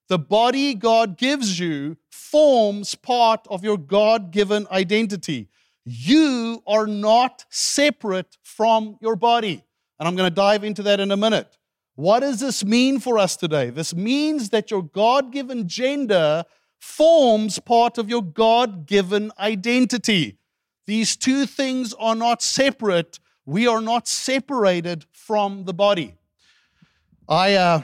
The 0.10 0.20
body 0.20 0.74
God 0.74 1.18
gives 1.18 1.60
you 1.60 1.98
forms 2.12 2.96
part 2.96 3.46
of 3.50 3.64
your 3.64 3.78
God 3.78 4.32
given 4.32 4.68
identity. 4.72 5.50
You 5.86 6.62
are 6.68 6.88
not 6.88 7.46
separate 7.50 8.38
from 8.44 8.98
your 9.02 9.16
body. 9.16 9.64
And 10.00 10.08
I'm 10.08 10.16
going 10.16 10.30
to 10.30 10.36
dive 10.36 10.64
into 10.64 10.84
that 10.84 11.00
in 11.00 11.12
a 11.12 11.18
minute. 11.18 11.58
What 11.96 12.22
does 12.22 12.40
this 12.40 12.66
mean 12.66 13.00
for 13.00 13.18
us 13.18 13.36
today? 13.36 13.70
This 13.70 13.94
means 13.94 14.50
that 14.50 14.72
your 14.72 14.84
God 14.84 15.32
given 15.32 15.68
gender 15.68 16.44
forms 16.80 17.60
part 17.60 17.98
of 17.98 18.10
your 18.10 18.24
God 18.24 18.86
given 18.86 19.32
identity. 19.40 20.38
These 20.86 21.16
two 21.16 21.46
things 21.46 21.94
are 21.94 22.16
not 22.16 22.42
separate. 22.42 23.20
We 23.46 23.68
are 23.68 23.82
not 23.82 24.08
separated 24.08 25.06
from 25.12 25.66
the 25.66 25.74
body. 25.74 26.16
I, 27.30 27.54
uh, 27.54 27.84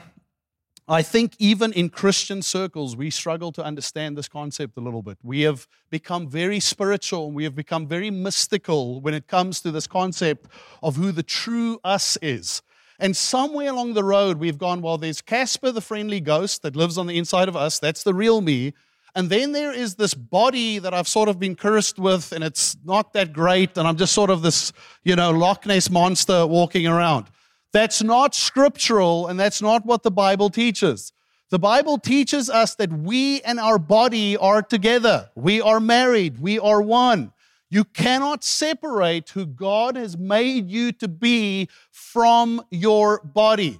I 0.91 1.03
think 1.03 1.35
even 1.37 1.71
in 1.73 1.89
Christian 1.89 2.41
circles, 2.41 2.95
we 2.95 3.11
struggle 3.11 3.51
to 3.51 3.63
understand 3.63 4.17
this 4.17 4.27
concept 4.27 4.75
a 4.75 4.79
little 4.79 5.03
bit. 5.03 5.19
We 5.21 5.41
have 5.41 5.67
become 5.91 6.27
very 6.27 6.59
spiritual 6.59 7.27
and 7.27 7.35
we 7.35 7.43
have 7.43 7.55
become 7.55 7.85
very 7.85 8.09
mystical 8.09 8.99
when 8.99 9.13
it 9.13 9.27
comes 9.27 9.61
to 9.61 9.71
this 9.71 9.85
concept 9.85 10.47
of 10.81 10.95
who 10.95 11.11
the 11.11 11.21
true 11.21 11.79
us 11.83 12.17
is. 12.23 12.63
And 12.97 13.15
somewhere 13.15 13.69
along 13.69 13.93
the 13.93 14.03
road, 14.03 14.39
we've 14.39 14.57
gone, 14.57 14.81
well, 14.81 14.97
there's 14.97 15.21
Casper, 15.21 15.71
the 15.71 15.79
friendly 15.79 16.19
ghost 16.19 16.63
that 16.63 16.75
lives 16.75 16.97
on 16.97 17.05
the 17.05 17.19
inside 17.19 17.49
of 17.49 17.55
us. 17.55 17.77
That's 17.77 18.01
the 18.01 18.15
real 18.15 18.41
me. 18.41 18.73
And 19.13 19.29
then 19.29 19.51
there 19.51 19.71
is 19.71 19.93
this 19.93 20.15
body 20.15 20.79
that 20.79 20.93
I've 20.93 21.07
sort 21.07 21.29
of 21.29 21.39
been 21.39 21.55
cursed 21.55 21.99
with, 21.99 22.31
and 22.31 22.43
it's 22.43 22.77
not 22.83 23.13
that 23.13 23.31
great. 23.31 23.77
And 23.77 23.87
I'm 23.87 23.95
just 23.95 24.13
sort 24.13 24.31
of 24.31 24.41
this, 24.41 24.73
you 25.03 25.15
know, 25.15 25.29
Loch 25.29 25.67
Ness 25.67 25.89
monster 25.89 26.47
walking 26.47 26.87
around. 26.87 27.27
That's 27.71 28.01
not 28.01 28.33
scriptural, 28.33 29.27
and 29.27 29.39
that's 29.39 29.61
not 29.61 29.85
what 29.85 30.03
the 30.03 30.11
Bible 30.11 30.49
teaches. 30.49 31.13
The 31.51 31.59
Bible 31.59 31.97
teaches 31.97 32.49
us 32.49 32.75
that 32.75 32.91
we 32.91 33.41
and 33.41 33.59
our 33.59 33.79
body 33.79 34.37
are 34.37 34.61
together. 34.61 35.29
We 35.35 35.61
are 35.61 35.79
married. 35.79 36.39
We 36.39 36.59
are 36.59 36.81
one. 36.81 37.33
You 37.71 37.83
cannot 37.83 38.43
separate 38.43 39.29
who 39.29 39.45
God 39.45 39.95
has 39.95 40.17
made 40.17 40.69
you 40.69 40.91
to 40.93 41.07
be 41.07 41.69
from 41.91 42.63
your 42.71 43.21
body. 43.23 43.79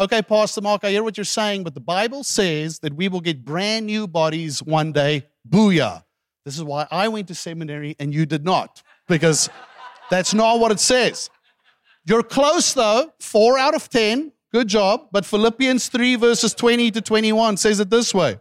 Okay, 0.00 0.22
Pastor 0.22 0.60
Mark, 0.60 0.84
I 0.84 0.90
hear 0.90 1.02
what 1.02 1.16
you're 1.16 1.24
saying, 1.24 1.64
but 1.64 1.74
the 1.74 1.80
Bible 1.80 2.24
says 2.24 2.78
that 2.80 2.94
we 2.94 3.08
will 3.08 3.20
get 3.20 3.44
brand 3.44 3.86
new 3.86 4.06
bodies 4.06 4.62
one 4.62 4.92
day. 4.92 5.26
Booyah. 5.48 6.04
This 6.44 6.56
is 6.56 6.64
why 6.64 6.86
I 6.90 7.08
went 7.08 7.28
to 7.28 7.34
seminary 7.34 7.96
and 7.98 8.14
you 8.14 8.24
did 8.24 8.44
not, 8.44 8.82
because 9.06 9.50
that's 10.10 10.32
not 10.32 10.60
what 10.60 10.72
it 10.72 10.80
says. 10.80 11.28
You're 12.08 12.22
close 12.22 12.72
though, 12.72 13.12
four 13.20 13.58
out 13.58 13.74
of 13.74 13.90
10. 13.90 14.32
Good 14.50 14.66
job. 14.66 15.08
But 15.12 15.26
Philippians 15.26 15.88
3, 15.88 16.16
verses 16.16 16.54
20 16.54 16.90
to 16.92 17.02
21 17.02 17.58
says 17.58 17.80
it 17.80 17.90
this 17.90 18.14
way 18.14 18.40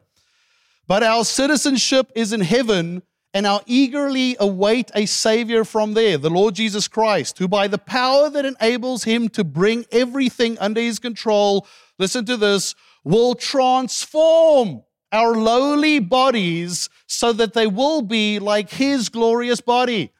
But 0.88 1.04
our 1.04 1.26
citizenship 1.26 2.10
is 2.16 2.32
in 2.32 2.40
heaven 2.40 3.04
and 3.34 3.44
now 3.44 3.60
eagerly 3.66 4.38
await 4.40 4.90
a 4.96 5.06
Savior 5.06 5.66
from 5.66 5.96
there, 5.96 6.18
the 6.18 6.30
Lord 6.30 6.56
Jesus 6.56 6.88
Christ, 6.88 7.40
who 7.40 7.50
by 7.50 7.68
the 7.68 7.78
power 7.78 8.30
that 8.30 8.46
enables 8.46 9.04
him 9.04 9.28
to 9.30 9.44
bring 9.44 9.86
everything 9.92 10.58
under 10.60 10.80
his 10.80 10.98
control, 10.98 11.68
listen 12.00 12.24
to 12.24 12.38
this, 12.38 12.74
will 13.04 13.36
transform 13.36 14.82
our 15.12 15.36
lowly 15.36 16.00
bodies 16.00 16.88
so 17.06 17.34
that 17.34 17.54
they 17.54 17.68
will 17.68 18.02
be 18.02 18.40
like 18.40 18.70
his 18.70 19.10
glorious 19.10 19.60
body. 19.60 20.14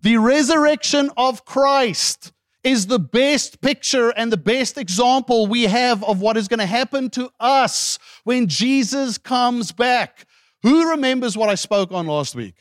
The 0.00 0.16
resurrection 0.16 1.10
of 1.18 1.44
Christ 1.44 2.32
is 2.62 2.86
the 2.86 2.98
best 2.98 3.60
picture 3.60 4.10
and 4.10 4.32
the 4.32 4.36
best 4.36 4.76
example 4.76 5.46
we 5.46 5.64
have 5.64 6.04
of 6.04 6.20
what 6.20 6.36
is 6.36 6.48
going 6.48 6.58
to 6.58 6.66
happen 6.66 7.10
to 7.10 7.30
us 7.40 7.98
when 8.24 8.46
Jesus 8.46 9.18
comes 9.18 9.72
back. 9.72 10.26
Who 10.62 10.90
remembers 10.90 11.36
what 11.36 11.48
I 11.48 11.54
spoke 11.54 11.92
on 11.92 12.06
last 12.06 12.34
week? 12.34 12.54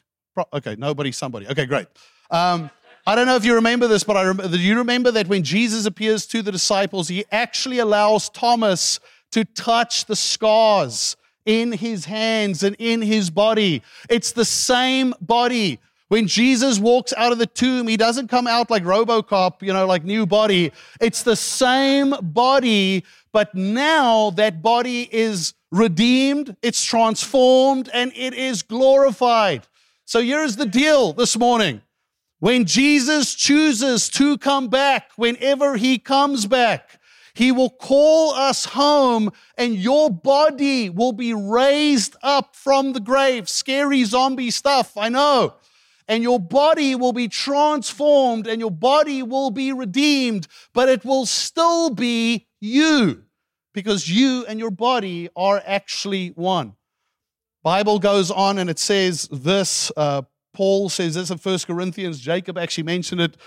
Okay, 0.53 0.75
nobody, 0.77 1.11
somebody. 1.11 1.47
Okay, 1.47 1.65
great. 1.65 1.87
Um, 2.31 2.69
I 3.05 3.15
don't 3.15 3.25
know 3.25 3.35
if 3.35 3.43
you 3.43 3.55
remember 3.55 3.87
this, 3.87 4.03
but 4.03 4.15
I 4.15 4.21
remember, 4.21 4.55
do 4.55 4.61
you 4.61 4.77
remember 4.77 5.11
that 5.11 5.27
when 5.27 5.43
Jesus 5.43 5.85
appears 5.85 6.25
to 6.27 6.41
the 6.41 6.51
disciples, 6.51 7.07
he 7.07 7.25
actually 7.31 7.79
allows 7.79 8.29
Thomas 8.29 8.99
to 9.31 9.43
touch 9.43 10.05
the 10.05 10.15
scars 10.15 11.17
in 11.45 11.71
his 11.71 12.05
hands 12.05 12.63
and 12.63 12.75
in 12.79 13.01
his 13.01 13.29
body. 13.29 13.81
It's 14.09 14.31
the 14.31 14.45
same 14.45 15.13
body. 15.19 15.79
When 16.09 16.27
Jesus 16.27 16.79
walks 16.79 17.13
out 17.15 17.31
of 17.31 17.37
the 17.37 17.45
tomb, 17.45 17.87
he 17.87 17.95
doesn't 17.95 18.29
come 18.29 18.47
out 18.47 18.69
like 18.69 18.83
Robocop, 18.83 19.61
you 19.61 19.71
know, 19.71 19.85
like 19.85 20.03
new 20.03 20.25
body. 20.25 20.71
It's 20.99 21.21
the 21.21 21.35
same 21.35 22.15
body, 22.21 23.05
but 23.31 23.53
now 23.53 24.31
that 24.31 24.63
body 24.63 25.07
is 25.11 25.53
redeemed, 25.71 26.55
it's 26.63 26.83
transformed, 26.83 27.89
and 27.93 28.11
it 28.15 28.33
is 28.33 28.63
glorified. 28.63 29.67
So 30.05 30.21
here's 30.21 30.55
the 30.55 30.65
deal 30.65 31.13
this 31.13 31.37
morning. 31.37 31.83
When 32.39 32.65
Jesus 32.65 33.35
chooses 33.35 34.09
to 34.09 34.37
come 34.39 34.67
back, 34.67 35.11
whenever 35.15 35.77
he 35.77 35.99
comes 35.99 36.47
back, 36.47 36.99
he 37.35 37.51
will 37.51 37.69
call 37.69 38.33
us 38.33 38.65
home 38.65 39.31
and 39.57 39.75
your 39.75 40.09
body 40.09 40.89
will 40.89 41.11
be 41.11 41.33
raised 41.33 42.15
up 42.23 42.55
from 42.55 42.93
the 42.93 42.99
grave. 42.99 43.47
Scary 43.47 44.03
zombie 44.03 44.51
stuff, 44.51 44.97
I 44.97 45.09
know. 45.09 45.53
And 46.09 46.23
your 46.23 46.39
body 46.39 46.95
will 46.95 47.13
be 47.13 47.27
transformed 47.29 48.47
and 48.47 48.59
your 48.59 48.71
body 48.71 49.23
will 49.23 49.51
be 49.51 49.71
redeemed, 49.71 50.47
but 50.73 50.89
it 50.89 51.05
will 51.05 51.25
still 51.25 51.91
be 51.91 52.47
you 52.59 53.23
because 53.73 54.09
you 54.09 54.43
and 54.47 54.59
your 54.59 54.71
body 54.71 55.29
are 55.35 55.61
actually 55.65 56.29
one. 56.29 56.73
Bible 57.63 57.99
goes 57.99 58.31
on 58.31 58.57
and 58.57 58.69
it 58.69 58.79
says 58.79 59.29
this. 59.31 59.91
Uh, 59.95 60.23
Paul 60.53 60.89
says 60.89 61.15
this 61.15 61.29
in 61.29 61.37
First 61.37 61.67
Corinthians. 61.67 62.19
Jacob 62.19 62.57
actually 62.57 62.85
mentioned 62.85 63.21
it. 63.21 63.37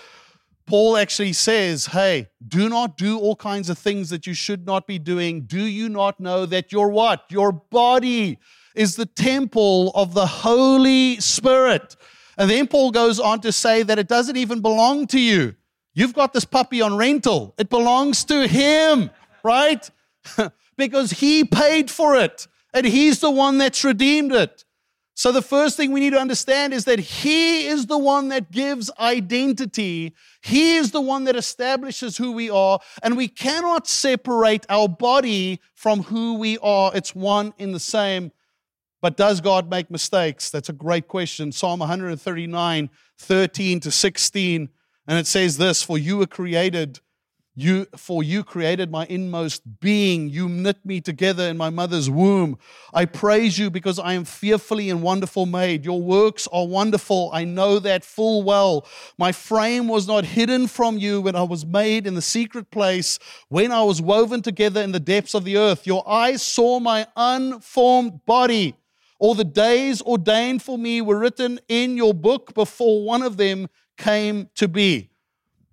Paul 0.65 0.95
actually 0.95 1.33
says, 1.33 1.87
Hey, 1.87 2.29
do 2.47 2.69
not 2.69 2.95
do 2.97 3.19
all 3.19 3.35
kinds 3.35 3.69
of 3.69 3.77
things 3.77 4.09
that 4.09 4.25
you 4.25 4.33
should 4.33 4.65
not 4.65 4.87
be 4.87 4.97
doing. 4.97 5.41
Do 5.41 5.61
you 5.61 5.89
not 5.89 6.19
know 6.19 6.45
that 6.45 6.71
your 6.71 6.89
what? 6.89 7.25
Your 7.29 7.51
body 7.51 8.39
is 8.75 8.95
the 8.95 9.05
temple 9.05 9.91
of 9.93 10.13
the 10.13 10.25
Holy 10.25 11.19
Spirit. 11.19 11.95
And 12.37 12.49
then 12.49 12.67
Paul 12.67 12.91
goes 12.91 13.19
on 13.19 13.41
to 13.41 13.51
say 13.51 13.83
that 13.83 13.99
it 13.99 14.07
doesn't 14.07 14.37
even 14.37 14.61
belong 14.61 15.07
to 15.07 15.19
you. 15.19 15.55
You've 15.93 16.13
got 16.13 16.33
this 16.33 16.45
puppy 16.45 16.81
on 16.81 16.95
rental, 16.95 17.53
it 17.57 17.69
belongs 17.69 18.23
to 18.25 18.47
him, 18.47 19.11
right? 19.43 19.89
because 20.77 21.11
he 21.11 21.43
paid 21.43 21.91
for 21.91 22.15
it 22.15 22.47
and 22.73 22.85
he's 22.85 23.19
the 23.19 23.31
one 23.31 23.59
that's 23.59 23.83
redeemed 23.83 24.31
it. 24.31 24.65
So, 25.15 25.31
the 25.31 25.43
first 25.43 25.77
thing 25.77 25.91
we 25.91 25.99
need 25.99 26.13
to 26.13 26.19
understand 26.19 26.73
is 26.73 26.85
that 26.85 26.97
He 26.97 27.67
is 27.67 27.85
the 27.85 27.99
one 27.99 28.29
that 28.29 28.51
gives 28.51 28.89
identity. 28.99 30.13
He 30.41 30.75
is 30.75 30.89
the 30.89 31.01
one 31.01 31.25
that 31.25 31.35
establishes 31.35 32.17
who 32.17 32.31
we 32.31 32.49
are, 32.49 32.79
and 33.03 33.15
we 33.15 33.27
cannot 33.27 33.87
separate 33.87 34.65
our 34.69 34.89
body 34.89 35.59
from 35.75 36.03
who 36.03 36.33
we 36.35 36.57
are. 36.59 36.91
It's 36.95 37.13
one 37.13 37.53
in 37.59 37.73
the 37.73 37.79
same. 37.79 38.31
But 39.03 39.17
does 39.17 39.41
God 39.41 39.69
make 39.69 39.91
mistakes? 39.91 40.49
That's 40.49 40.69
a 40.69 40.73
great 40.73 41.09
question. 41.09 41.51
Psalm 41.51 41.79
139, 41.81 42.89
13 43.17 43.79
to 43.81 43.91
16. 43.91 44.69
And 45.05 45.19
it 45.19 45.27
says 45.27 45.57
this 45.57 45.83
For 45.83 45.97
you 45.97 46.19
were 46.19 46.25
created 46.25 47.01
you, 47.53 47.85
for 47.97 48.23
you 48.23 48.45
created 48.45 48.89
my 48.89 49.05
inmost 49.07 49.81
being. 49.81 50.29
You 50.29 50.47
knit 50.47 50.85
me 50.85 51.01
together 51.01 51.43
in 51.43 51.57
my 51.57 51.69
mother's 51.69 52.09
womb. 52.09 52.57
I 52.93 53.03
praise 53.03 53.59
you 53.59 53.69
because 53.69 53.99
I 53.99 54.13
am 54.13 54.23
fearfully 54.23 54.89
and 54.89 55.03
wonderful 55.03 55.47
made. 55.47 55.83
Your 55.83 56.01
works 56.01 56.47
are 56.53 56.65
wonderful. 56.65 57.29
I 57.33 57.43
know 57.43 57.79
that 57.79 58.05
full 58.05 58.41
well. 58.41 58.87
My 59.17 59.33
frame 59.33 59.89
was 59.89 60.07
not 60.07 60.23
hidden 60.23 60.67
from 60.67 60.97
you 60.97 61.19
when 61.19 61.35
I 61.35 61.43
was 61.43 61.65
made 61.65 62.07
in 62.07 62.15
the 62.15 62.21
secret 62.21 62.71
place, 62.71 63.19
when 63.49 63.73
I 63.73 63.83
was 63.83 64.01
woven 64.01 64.41
together 64.41 64.81
in 64.81 64.93
the 64.93 64.99
depths 65.01 65.33
of 65.33 65.43
the 65.43 65.57
earth. 65.57 65.85
Your 65.85 66.07
eyes 66.09 66.41
saw 66.41 66.79
my 66.79 67.05
unformed 67.17 68.25
body. 68.25 68.77
All 69.23 69.35
the 69.35 69.45
days 69.45 70.01
ordained 70.01 70.61
for 70.61 70.77
me 70.77 70.99
were 70.99 71.17
written 71.17 71.57
in 71.69 71.95
your 71.95 72.13
book 72.13 72.53
before 72.53 73.05
one 73.05 73.21
of 73.21 73.37
them 73.37 73.69
came 73.97 74.49
to 74.55 74.67
be. 74.67 75.11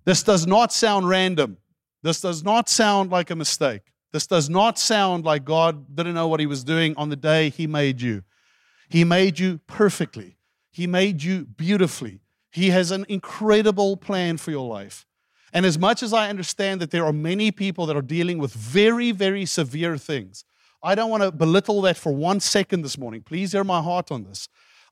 This 0.05 0.23
does 0.23 0.47
not 0.47 0.71
sound 0.71 1.09
random. 1.09 1.57
This 2.01 2.21
does 2.21 2.45
not 2.45 2.69
sound 2.69 3.11
like 3.11 3.29
a 3.29 3.35
mistake. 3.35 3.81
This 4.13 4.25
does 4.25 4.49
not 4.49 4.79
sound 4.79 5.25
like 5.25 5.43
God 5.43 5.97
didn't 5.97 6.13
know 6.13 6.29
what 6.29 6.39
He 6.39 6.45
was 6.45 6.63
doing 6.63 6.95
on 6.95 7.09
the 7.09 7.17
day 7.17 7.49
He 7.49 7.67
made 7.67 7.99
you. 7.99 8.23
He 8.87 9.03
made 9.03 9.37
you 9.37 9.59
perfectly, 9.67 10.37
He 10.71 10.87
made 10.87 11.21
you 11.21 11.43
beautifully. 11.43 12.21
He 12.51 12.69
has 12.69 12.89
an 12.89 13.05
incredible 13.09 13.97
plan 13.97 14.37
for 14.37 14.51
your 14.51 14.69
life. 14.69 15.05
And 15.51 15.65
as 15.65 15.77
much 15.77 16.01
as 16.01 16.13
I 16.13 16.29
understand 16.29 16.79
that 16.79 16.91
there 16.91 17.03
are 17.03 17.11
many 17.11 17.51
people 17.51 17.85
that 17.87 17.97
are 17.97 18.01
dealing 18.01 18.37
with 18.37 18.53
very, 18.53 19.11
very 19.11 19.45
severe 19.45 19.97
things, 19.97 20.45
I 20.83 20.95
don't 20.95 21.09
want 21.09 21.23
to 21.23 21.31
belittle 21.31 21.81
that 21.83 21.97
for 21.97 22.13
one 22.13 22.39
second 22.39 22.81
this 22.81 22.97
morning. 22.97 23.21
Please 23.21 23.51
hear 23.51 23.63
my 23.63 23.81
heart 23.81 24.11
on 24.11 24.23
this. 24.23 24.47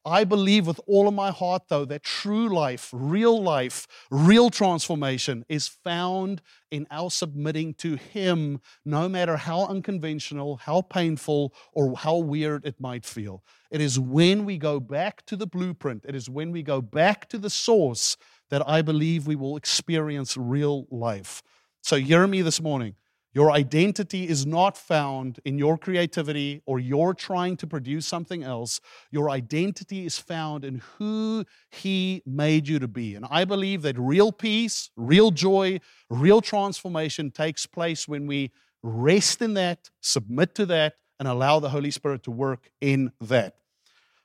I 0.05 0.23
believe 0.23 0.65
with 0.65 0.79
all 0.87 1.07
of 1.07 1.13
my 1.13 1.31
heart, 1.31 1.63
though, 1.67 1.83
that 1.85 2.03
true 2.03 2.47
life, 2.47 2.89
real 2.93 3.41
life, 3.41 3.85
real 4.09 4.49
transformation 4.49 5.43
is 5.49 5.67
found 5.67 6.41
in 6.71 6.87
our 6.89 7.11
submitting 7.11 7.73
to 7.75 7.95
Him, 7.95 8.61
no 8.85 9.09
matter 9.09 9.35
how 9.35 9.65
unconventional, 9.65 10.57
how 10.57 10.81
painful, 10.81 11.53
or 11.73 11.97
how 11.97 12.17
weird 12.17 12.65
it 12.65 12.79
might 12.79 13.03
feel. 13.05 13.43
It 13.71 13.81
is 13.81 13.99
when 13.99 14.45
we 14.45 14.57
go 14.57 14.79
back 14.79 15.25
to 15.25 15.35
the 15.35 15.47
blueprint, 15.47 16.05
it 16.07 16.15
is 16.15 16.29
when 16.29 16.51
we 16.51 16.63
go 16.63 16.81
back 16.81 17.27
to 17.29 17.37
the 17.37 17.49
source 17.49 18.15
that 18.49 18.67
I 18.67 18.81
believe 18.81 19.27
we 19.27 19.35
will 19.35 19.57
experience 19.57 20.37
real 20.37 20.87
life. 20.89 21.43
So, 21.81 21.97
hear 21.97 22.25
me 22.25 22.41
this 22.41 22.61
morning. 22.61 22.95
Your 23.33 23.51
identity 23.51 24.27
is 24.27 24.45
not 24.45 24.75
found 24.75 25.39
in 25.45 25.59
your 25.59 25.77
creativity 25.77 26.63
or 26.65 26.79
your 26.79 27.13
trying 27.13 27.57
to 27.57 27.67
produce 27.67 28.07
something 28.07 28.43
else. 28.43 28.79
Your 29.11 29.29
identity 29.29 30.05
is 30.05 30.17
found 30.17 30.65
in 30.65 30.81
who 30.97 31.45
He 31.69 32.23
made 32.25 32.67
you 32.67 32.79
to 32.79 32.87
be. 32.87 33.13
And 33.13 33.25
I 33.29 33.45
believe 33.45 33.83
that 33.83 33.99
real 33.99 34.31
peace, 34.31 34.89
real 34.95 35.29
joy, 35.29 35.79
real 36.09 36.41
transformation 36.41 37.29
takes 37.29 37.67
place 37.67 38.07
when 38.07 38.25
we 38.25 38.51
rest 38.81 39.41
in 39.43 39.53
that, 39.53 39.91
submit 40.01 40.55
to 40.55 40.65
that, 40.67 40.95
and 41.19 41.27
allow 41.27 41.59
the 41.59 41.69
Holy 41.69 41.91
Spirit 41.91 42.23
to 42.23 42.31
work 42.31 42.71
in 42.81 43.11
that. 43.21 43.57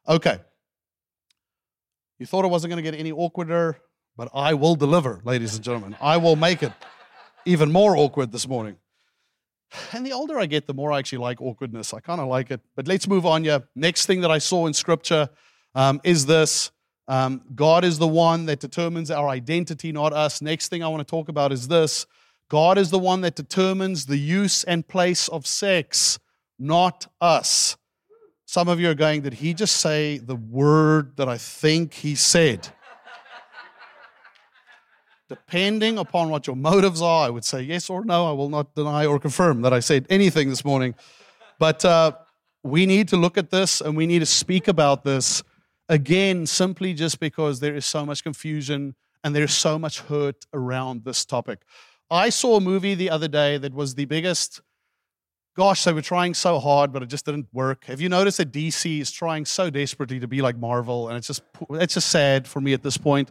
Okay. 0.08 0.38
You 2.18 2.24
thought 2.24 2.46
it 2.46 2.48
wasn't 2.48 2.70
going 2.70 2.82
to 2.82 2.90
get 2.90 2.98
any 2.98 3.12
awkwarder, 3.12 3.74
but 4.16 4.30
I 4.32 4.54
will 4.54 4.76
deliver, 4.76 5.20
ladies 5.24 5.56
and 5.56 5.64
gentlemen. 5.64 5.96
I 6.00 6.16
will 6.16 6.36
make 6.36 6.62
it 6.62 6.72
even 7.44 7.70
more 7.70 7.96
awkward 7.96 8.32
this 8.32 8.48
morning. 8.48 8.76
And 9.92 10.04
the 10.04 10.12
older 10.12 10.38
I 10.38 10.46
get, 10.46 10.66
the 10.66 10.74
more 10.74 10.92
I 10.92 10.98
actually 10.98 11.18
like 11.18 11.40
awkwardness. 11.40 11.94
I 11.94 12.00
kind 12.00 12.20
of 12.20 12.28
like 12.28 12.50
it. 12.50 12.60
But 12.76 12.86
let's 12.86 13.08
move 13.08 13.26
on. 13.26 13.44
Yeah. 13.44 13.60
Next 13.74 14.06
thing 14.06 14.20
that 14.22 14.30
I 14.30 14.38
saw 14.38 14.66
in 14.66 14.74
scripture 14.74 15.28
um, 15.74 16.00
is 16.04 16.26
this 16.26 16.70
um, 17.06 17.42
God 17.54 17.84
is 17.84 17.98
the 17.98 18.08
one 18.08 18.46
that 18.46 18.60
determines 18.60 19.10
our 19.10 19.28
identity, 19.28 19.92
not 19.92 20.12
us. 20.12 20.40
Next 20.40 20.68
thing 20.68 20.82
I 20.82 20.88
want 20.88 21.06
to 21.06 21.10
talk 21.10 21.28
about 21.28 21.52
is 21.52 21.68
this 21.68 22.06
God 22.48 22.78
is 22.78 22.90
the 22.90 22.98
one 22.98 23.20
that 23.22 23.34
determines 23.34 24.06
the 24.06 24.16
use 24.16 24.64
and 24.64 24.86
place 24.86 25.28
of 25.28 25.46
sex, 25.46 26.18
not 26.58 27.06
us. 27.20 27.76
Some 28.46 28.68
of 28.68 28.78
you 28.78 28.90
are 28.90 28.94
going, 28.94 29.22
Did 29.22 29.34
he 29.34 29.54
just 29.54 29.76
say 29.76 30.18
the 30.18 30.36
word 30.36 31.16
that 31.16 31.28
I 31.28 31.38
think 31.38 31.94
he 31.94 32.14
said? 32.14 32.68
Depending 35.34 35.98
upon 35.98 36.30
what 36.30 36.46
your 36.46 36.54
motives 36.54 37.02
are, 37.02 37.26
I 37.26 37.30
would 37.30 37.44
say 37.44 37.62
yes 37.62 37.90
or 37.90 38.04
no. 38.04 38.26
I 38.26 38.32
will 38.32 38.48
not 38.48 38.74
deny 38.74 39.04
or 39.04 39.18
confirm 39.18 39.62
that 39.62 39.72
I 39.72 39.80
said 39.80 40.06
anything 40.08 40.48
this 40.48 40.64
morning. 40.64 40.94
But 41.58 41.84
uh, 41.84 42.12
we 42.62 42.86
need 42.86 43.08
to 43.08 43.16
look 43.16 43.36
at 43.36 43.50
this 43.50 43.80
and 43.80 43.96
we 43.96 44.06
need 44.06 44.20
to 44.20 44.26
speak 44.26 44.68
about 44.68 45.02
this 45.02 45.42
again, 45.88 46.46
simply 46.46 46.94
just 46.94 47.18
because 47.18 47.58
there 47.58 47.74
is 47.74 47.84
so 47.84 48.06
much 48.06 48.22
confusion 48.22 48.94
and 49.24 49.34
there's 49.34 49.54
so 49.54 49.76
much 49.76 50.00
hurt 50.00 50.44
around 50.52 51.04
this 51.04 51.24
topic. 51.24 51.62
I 52.10 52.28
saw 52.28 52.56
a 52.56 52.60
movie 52.60 52.94
the 52.94 53.10
other 53.10 53.28
day 53.28 53.58
that 53.58 53.74
was 53.74 53.96
the 53.96 54.04
biggest. 54.04 54.60
Gosh, 55.56 55.82
they 55.84 55.92
were 55.92 56.02
trying 56.02 56.34
so 56.34 56.60
hard, 56.60 56.92
but 56.92 57.02
it 57.02 57.06
just 57.06 57.24
didn't 57.24 57.48
work. 57.52 57.86
Have 57.86 58.00
you 58.00 58.08
noticed 58.08 58.38
that 58.38 58.52
DC 58.52 59.00
is 59.00 59.10
trying 59.10 59.44
so 59.46 59.68
desperately 59.70 60.20
to 60.20 60.28
be 60.28 60.42
like 60.42 60.56
Marvel, 60.56 61.08
and 61.08 61.16
it's 61.16 61.26
just 61.26 61.42
it's 61.70 61.94
just 61.94 62.08
sad 62.08 62.46
for 62.46 62.60
me 62.60 62.72
at 62.72 62.82
this 62.82 62.96
point. 62.96 63.30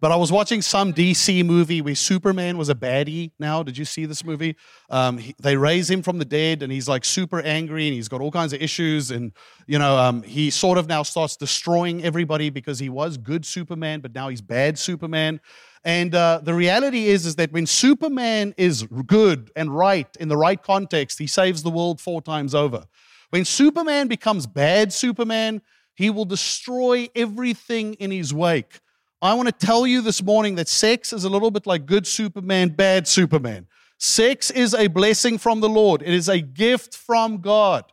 But 0.00 0.12
I 0.12 0.16
was 0.16 0.30
watching 0.30 0.60
some 0.60 0.92
DC 0.92 1.44
movie 1.44 1.80
where 1.80 1.94
Superman 1.94 2.58
was 2.58 2.68
a 2.68 2.74
baddie. 2.74 3.32
Now, 3.38 3.62
did 3.62 3.78
you 3.78 3.84
see 3.84 4.06
this 4.06 4.24
movie? 4.24 4.56
Um, 4.90 5.18
he, 5.18 5.34
they 5.40 5.56
raise 5.56 5.88
him 5.88 6.02
from 6.02 6.18
the 6.18 6.24
dead, 6.24 6.62
and 6.62 6.72
he's 6.72 6.88
like 6.88 7.04
super 7.04 7.40
angry, 7.40 7.86
and 7.86 7.94
he's 7.94 8.08
got 8.08 8.20
all 8.20 8.30
kinds 8.30 8.52
of 8.52 8.60
issues. 8.60 9.10
And 9.10 9.32
you 9.66 9.78
know, 9.78 9.96
um, 9.96 10.22
he 10.22 10.50
sort 10.50 10.78
of 10.78 10.88
now 10.88 11.02
starts 11.02 11.36
destroying 11.36 12.04
everybody 12.04 12.50
because 12.50 12.78
he 12.78 12.88
was 12.88 13.16
good 13.16 13.46
Superman, 13.46 14.00
but 14.00 14.14
now 14.14 14.28
he's 14.28 14.42
bad 14.42 14.78
Superman. 14.78 15.40
And 15.84 16.14
uh, 16.14 16.40
the 16.42 16.54
reality 16.54 17.08
is, 17.08 17.26
is 17.26 17.36
that 17.36 17.52
when 17.52 17.66
Superman 17.66 18.54
is 18.56 18.84
good 19.06 19.50
and 19.54 19.74
right 19.74 20.08
in 20.18 20.28
the 20.28 20.36
right 20.36 20.60
context, 20.62 21.18
he 21.18 21.26
saves 21.26 21.62
the 21.62 21.70
world 21.70 22.00
four 22.00 22.22
times 22.22 22.54
over. 22.54 22.84
When 23.30 23.44
Superman 23.44 24.08
becomes 24.08 24.46
bad 24.46 24.92
Superman, 24.92 25.60
he 25.94 26.08
will 26.08 26.24
destroy 26.24 27.08
everything 27.14 27.94
in 27.94 28.10
his 28.10 28.32
wake. 28.32 28.80
I 29.24 29.32
want 29.32 29.48
to 29.48 29.66
tell 29.66 29.86
you 29.86 30.02
this 30.02 30.22
morning 30.22 30.56
that 30.56 30.68
sex 30.68 31.10
is 31.10 31.24
a 31.24 31.30
little 31.30 31.50
bit 31.50 31.66
like 31.66 31.86
good 31.86 32.06
Superman, 32.06 32.68
bad 32.68 33.08
Superman. 33.08 33.66
Sex 33.96 34.50
is 34.50 34.74
a 34.74 34.86
blessing 34.88 35.38
from 35.38 35.60
the 35.60 35.68
Lord, 35.68 36.02
it 36.02 36.12
is 36.12 36.28
a 36.28 36.42
gift 36.42 36.94
from 36.94 37.38
God. 37.38 37.86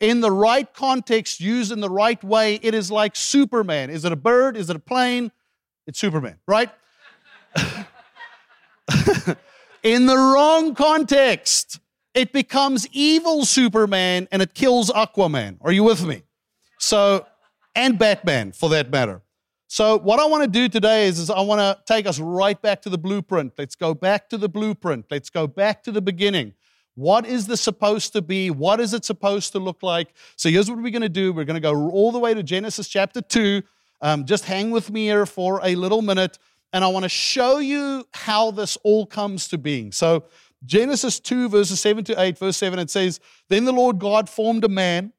In 0.00 0.22
the 0.22 0.30
right 0.30 0.72
context, 0.72 1.40
used 1.40 1.72
in 1.72 1.80
the 1.80 1.90
right 1.90 2.24
way, 2.24 2.54
it 2.62 2.72
is 2.72 2.90
like 2.90 3.16
Superman. 3.16 3.90
Is 3.90 4.06
it 4.06 4.12
a 4.12 4.16
bird? 4.16 4.56
Is 4.56 4.70
it 4.70 4.76
a 4.76 4.78
plane? 4.78 5.30
It's 5.86 5.98
Superman, 5.98 6.38
right? 6.46 6.70
in 9.82 10.06
the 10.06 10.16
wrong 10.16 10.74
context, 10.74 11.80
it 12.14 12.32
becomes 12.32 12.88
evil 12.92 13.44
Superman 13.44 14.26
and 14.32 14.40
it 14.40 14.54
kills 14.54 14.88
Aquaman. 14.88 15.58
Are 15.60 15.72
you 15.72 15.82
with 15.82 16.06
me? 16.06 16.22
So, 16.78 17.26
and 17.74 17.98
Batman 17.98 18.52
for 18.52 18.70
that 18.70 18.90
matter. 18.90 19.20
So, 19.70 19.98
what 19.98 20.18
I 20.18 20.24
want 20.24 20.42
to 20.44 20.48
do 20.48 20.66
today 20.66 21.08
is, 21.08 21.18
is 21.18 21.28
I 21.28 21.42
want 21.42 21.60
to 21.60 21.78
take 21.84 22.06
us 22.06 22.18
right 22.18 22.60
back 22.60 22.80
to 22.82 22.88
the 22.88 22.96
blueprint. 22.96 23.52
Let's 23.58 23.76
go 23.76 23.92
back 23.92 24.30
to 24.30 24.38
the 24.38 24.48
blueprint. 24.48 25.04
Let's 25.10 25.28
go 25.28 25.46
back 25.46 25.82
to 25.82 25.92
the 25.92 26.00
beginning. 26.00 26.54
What 26.94 27.26
is 27.26 27.46
this 27.46 27.60
supposed 27.60 28.14
to 28.14 28.22
be? 28.22 28.50
What 28.50 28.80
is 28.80 28.94
it 28.94 29.04
supposed 29.04 29.52
to 29.52 29.58
look 29.58 29.82
like? 29.82 30.08
So, 30.36 30.48
here's 30.48 30.70
what 30.70 30.78
we're 30.78 30.88
going 30.88 31.02
to 31.02 31.10
do 31.10 31.34
we're 31.34 31.44
going 31.44 31.54
to 31.54 31.60
go 31.60 31.90
all 31.90 32.12
the 32.12 32.18
way 32.18 32.32
to 32.32 32.42
Genesis 32.42 32.88
chapter 32.88 33.20
2. 33.20 33.62
Um, 34.00 34.24
just 34.24 34.46
hang 34.46 34.70
with 34.70 34.90
me 34.90 35.04
here 35.04 35.26
for 35.26 35.60
a 35.62 35.74
little 35.74 36.00
minute, 36.00 36.38
and 36.72 36.82
I 36.82 36.88
want 36.88 37.02
to 37.02 37.10
show 37.10 37.58
you 37.58 38.06
how 38.14 38.50
this 38.50 38.78
all 38.84 39.04
comes 39.04 39.48
to 39.48 39.58
being. 39.58 39.92
So, 39.92 40.24
Genesis 40.64 41.20
2, 41.20 41.50
verses 41.50 41.78
7 41.78 42.04
to 42.04 42.18
8, 42.18 42.38
verse 42.38 42.56
7, 42.56 42.78
it 42.78 42.88
says, 42.88 43.20
Then 43.50 43.66
the 43.66 43.72
Lord 43.72 43.98
God 43.98 44.30
formed 44.30 44.64
a 44.64 44.68
man 44.68 45.12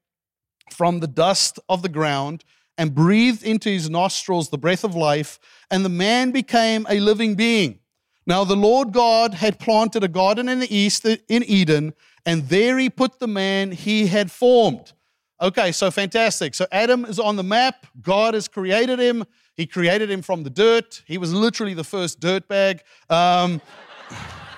from 0.71 1.01
the 1.01 1.07
dust 1.07 1.59
of 1.69 1.83
the 1.83 1.89
ground 1.89 2.43
and 2.79 2.95
breathed 2.95 3.43
into 3.43 3.69
his 3.69 3.89
nostrils 3.89 4.49
the 4.49 4.57
breath 4.57 4.85
of 4.85 4.95
life, 4.95 5.37
and 5.69 5.83
the 5.83 5.89
man 5.89 6.31
became 6.31 6.87
a 6.89 7.01
living 7.01 7.35
being. 7.35 7.77
Now 8.25 8.45
the 8.45 8.55
Lord 8.55 8.93
God 8.93 9.33
had 9.33 9.59
planted 9.59 10.01
a 10.01 10.07
garden 10.07 10.47
in 10.47 10.59
the 10.59 10.73
east 10.73 11.05
in 11.05 11.43
Eden, 11.43 11.93
and 12.25 12.47
there 12.47 12.79
he 12.79 12.89
put 12.89 13.19
the 13.19 13.27
man 13.27 13.73
he 13.73 14.07
had 14.07 14.31
formed. 14.31 14.93
Okay, 15.41 15.73
so 15.73 15.91
fantastic. 15.91 16.55
So 16.55 16.67
Adam 16.71 17.03
is 17.03 17.19
on 17.19 17.35
the 17.35 17.43
map. 17.43 17.85
God 18.01 18.33
has 18.33 18.47
created 18.47 18.97
him. 18.97 19.25
He 19.55 19.65
created 19.65 20.09
him 20.09 20.21
from 20.21 20.43
the 20.43 20.49
dirt. 20.49 21.01
He 21.05 21.17
was 21.17 21.33
literally 21.33 21.73
the 21.73 21.83
first 21.83 22.21
dirtbag. 22.21 22.79
Um, 23.09 23.61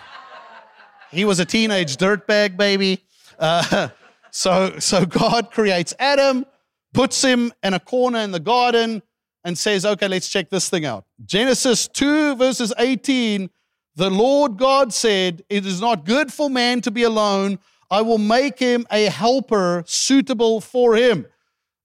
he 1.11 1.25
was 1.25 1.39
a 1.39 1.45
teenage 1.45 1.97
dirtbag 1.97 2.55
baby. 2.55 2.99
Uh, 3.39 3.89
so, 4.31 4.77
so 4.77 5.07
God 5.07 5.49
creates 5.49 5.95
Adam 5.97 6.45
puts 6.93 7.21
him 7.21 7.51
in 7.63 7.73
a 7.73 7.79
corner 7.79 8.19
in 8.19 8.31
the 8.31 8.39
garden 8.39 9.01
and 9.43 9.57
says, 9.57 9.85
Okay, 9.85 10.07
let's 10.07 10.29
check 10.29 10.49
this 10.49 10.69
thing 10.69 10.85
out. 10.85 11.05
Genesis 11.25 11.87
2, 11.87 12.35
verses 12.35 12.73
18 12.77 13.49
The 13.95 14.09
Lord 14.09 14.57
God 14.57 14.93
said, 14.93 15.43
It 15.49 15.65
is 15.65 15.81
not 15.81 16.05
good 16.05 16.31
for 16.31 16.49
man 16.49 16.81
to 16.81 16.91
be 16.91 17.03
alone. 17.03 17.59
I 17.89 18.01
will 18.01 18.17
make 18.17 18.59
him 18.59 18.85
a 18.89 19.05
helper 19.05 19.83
suitable 19.85 20.61
for 20.61 20.95
him. 20.95 21.25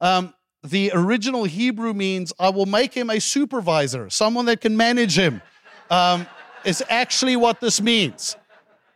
Um, 0.00 0.34
the 0.62 0.92
original 0.94 1.44
Hebrew 1.44 1.94
means, 1.94 2.32
I 2.38 2.50
will 2.50 2.66
make 2.66 2.94
him 2.94 3.10
a 3.10 3.20
supervisor, 3.20 4.10
someone 4.10 4.46
that 4.46 4.60
can 4.60 4.76
manage 4.76 5.18
him. 5.18 5.42
Um, 5.90 6.26
is 6.66 6.82
actually 6.88 7.36
what 7.36 7.60
this 7.60 7.80
means. 7.80 8.36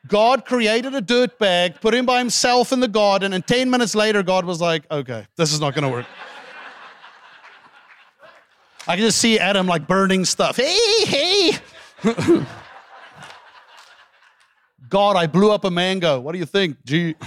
God 0.06 0.44
created 0.44 0.94
a 0.94 1.00
dirt 1.00 1.38
bag, 1.38 1.80
put 1.80 1.94
him 1.94 2.06
by 2.06 2.18
himself 2.18 2.72
in 2.72 2.80
the 2.80 2.88
garden, 2.88 3.32
and 3.32 3.46
10 3.46 3.70
minutes 3.70 3.94
later, 3.94 4.22
God 4.22 4.44
was 4.44 4.60
like, 4.60 4.90
okay, 4.90 5.26
this 5.36 5.52
is 5.52 5.60
not 5.60 5.74
going 5.74 5.84
to 5.84 5.90
work. 5.90 6.06
I 8.86 8.96
can 8.96 9.04
just 9.04 9.18
see 9.18 9.38
Adam 9.38 9.66
like 9.66 9.86
burning 9.86 10.24
stuff. 10.24 10.56
Hey, 10.56 11.04
hey. 11.04 11.52
God, 14.88 15.16
I 15.16 15.26
blew 15.26 15.52
up 15.52 15.64
a 15.64 15.70
mango. 15.70 16.18
What 16.18 16.32
do 16.32 16.38
you 16.38 16.46
think? 16.46 16.78
Gee. 16.84 17.14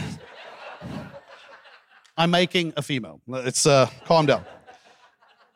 I'm 2.17 2.31
making 2.31 2.73
a 2.75 2.81
female. 2.81 3.21
It's 3.27 3.65
uh, 3.65 3.89
calm 4.05 4.25
down. 4.25 4.43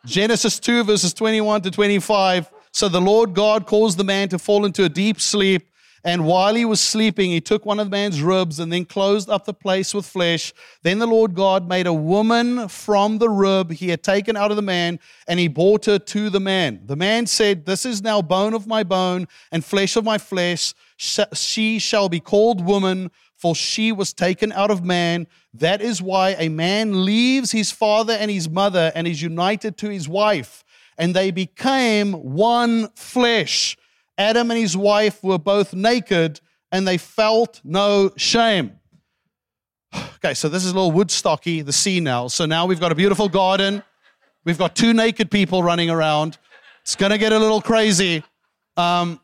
Genesis 0.06 0.60
2, 0.60 0.86
verses 0.86 1.14
21 1.14 1.64
to 1.64 1.72
25. 1.72 2.50
So 2.72 2.88
the 2.88 3.02
Lord 3.02 3.34
God 3.34 3.66
caused 3.66 3.98
the 3.98 4.04
man 4.04 4.30
to 4.30 4.40
fall 4.40 4.66
into 4.66 4.86
a 4.86 4.90
deep 4.90 5.20
sleep. 5.20 5.70
And 6.04 6.26
while 6.26 6.56
he 6.56 6.64
was 6.64 6.80
sleeping, 6.80 7.32
he 7.32 7.42
took 7.42 7.66
one 7.66 7.80
of 7.80 7.88
the 7.88 7.92
man's 7.92 8.22
ribs 8.22 8.60
and 8.60 8.72
then 8.72 8.86
closed 8.86 9.30
up 9.30 9.46
the 9.46 9.54
place 9.54 9.94
with 9.94 10.06
flesh. 10.06 10.54
Then 10.84 11.00
the 11.00 11.08
Lord 11.08 11.34
God 11.34 11.68
made 11.68 11.88
a 11.88 11.94
woman 11.94 12.68
from 12.68 13.18
the 13.18 13.30
rib 13.30 13.72
he 13.72 13.90
had 13.90 14.04
taken 14.04 14.38
out 14.38 14.52
of 14.52 14.58
the 14.58 14.64
man, 14.64 15.00
and 15.28 15.40
he 15.40 15.48
brought 15.48 15.86
her 15.86 16.00
to 16.00 16.30
the 16.30 16.40
man. 16.40 16.82
The 16.86 16.96
man 16.96 17.26
said, 17.26 17.66
This 17.66 17.86
is 17.86 18.02
now 18.02 18.22
bone 18.22 18.54
of 18.54 18.68
my 18.68 18.84
bone 18.84 19.28
and 19.52 19.66
flesh 19.66 19.96
of 19.96 20.04
my 20.04 20.18
flesh. 20.18 20.74
She 20.98 21.80
shall 21.80 22.10
be 22.10 22.20
called 22.20 22.66
woman, 22.66 23.12
for 23.36 23.56
she 23.56 23.92
was 23.92 24.14
taken 24.14 24.52
out 24.52 24.72
of 24.72 24.84
man. 24.84 25.28
That 25.54 25.82
is 25.82 26.02
why 26.02 26.36
a 26.40 26.50
man 26.50 27.06
leaves 27.06 27.52
his 27.52 27.72
father 27.72 28.14
and 28.14 28.32
his 28.32 28.50
mother 28.50 28.92
and 28.96 29.08
is 29.08 29.22
united 29.22 29.78
to 29.78 29.90
his 29.90 30.08
wife, 30.08 30.64
and 30.98 31.16
they 31.16 31.32
became 31.32 32.14
one 32.14 32.90
flesh. 32.96 33.78
Adam 34.18 34.52
and 34.52 34.60
his 34.60 34.76
wife 34.76 35.24
were 35.24 35.38
both 35.38 35.74
naked 35.74 36.42
and 36.72 36.88
they 36.88 36.98
felt 36.98 37.62
no 37.64 38.12
shame. 38.18 38.80
Okay, 40.18 40.34
so 40.34 40.50
this 40.50 40.66
is 40.66 40.72
a 40.72 40.76
little 40.76 40.92
Woodstocky, 40.92 41.64
the 41.64 41.72
scene 41.72 42.04
now. 42.04 42.28
So 42.28 42.48
now 42.48 42.66
we've 42.66 42.80
got 42.80 42.92
a 42.92 42.96
beautiful 42.96 43.30
garden. 43.30 43.84
We've 44.46 44.58
got 44.58 44.76
two 44.76 44.92
naked 44.92 45.30
people 45.30 45.62
running 45.62 45.92
around. 45.92 46.40
It's 46.82 46.96
going 46.96 47.12
to 47.12 47.20
get 47.20 47.34
a 47.34 47.40
little 47.40 47.62
crazy. 47.62 48.24
Um, 48.76 49.20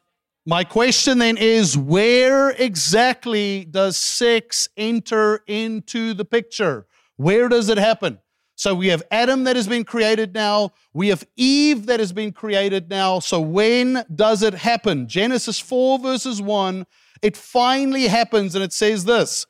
my 0.45 0.63
question 0.63 1.17
then 1.17 1.37
is 1.37 1.77
where 1.77 2.51
exactly 2.51 3.65
does 3.65 3.97
sex 3.97 4.67
enter 4.77 5.41
into 5.47 6.13
the 6.13 6.25
picture? 6.25 6.85
Where 7.15 7.49
does 7.49 7.69
it 7.69 7.77
happen? 7.77 8.19
So 8.63 8.73
we 8.73 8.87
have 8.87 9.03
Adam 9.11 9.43
that 9.43 9.57
has 9.57 9.67
been 9.67 9.83
created 9.83 10.33
now. 10.33 10.71
We 10.93 11.09
have 11.09 11.27
Eve 11.35 11.87
that 11.87 11.99
has 11.99 12.13
been 12.13 12.31
created 12.31 12.89
now. 12.89 13.19
So 13.19 13.41
when 13.41 14.05
does 14.15 14.41
it 14.41 14.53
happen? 14.53 15.09
Genesis 15.09 15.59
4, 15.59 15.99
verses 15.99 16.41
1, 16.41 16.85
it 17.21 17.35
finally 17.35 18.07
happens, 18.07 18.55
and 18.55 18.63
it 18.63 18.71
says 18.71 19.03
this 19.03 19.45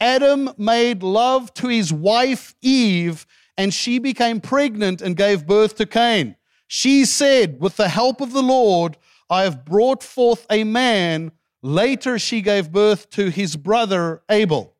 Adam 0.00 0.48
made 0.56 1.02
love 1.02 1.52
to 1.52 1.68
his 1.68 1.92
wife 1.92 2.54
Eve, 2.62 3.26
and 3.58 3.74
she 3.74 3.98
became 3.98 4.40
pregnant 4.40 5.02
and 5.02 5.14
gave 5.14 5.46
birth 5.46 5.74
to 5.74 5.84
Cain. 5.84 6.34
She 6.66 7.04
said, 7.04 7.60
With 7.60 7.76
the 7.76 7.90
help 7.90 8.22
of 8.22 8.32
the 8.32 8.42
Lord, 8.42 8.96
I 9.28 9.42
have 9.42 9.66
brought 9.66 10.02
forth 10.02 10.46
a 10.48 10.64
man. 10.64 11.32
Later, 11.60 12.18
she 12.18 12.40
gave 12.40 12.72
birth 12.72 13.10
to 13.10 13.28
his 13.28 13.56
brother 13.56 14.22
Abel. 14.30 14.74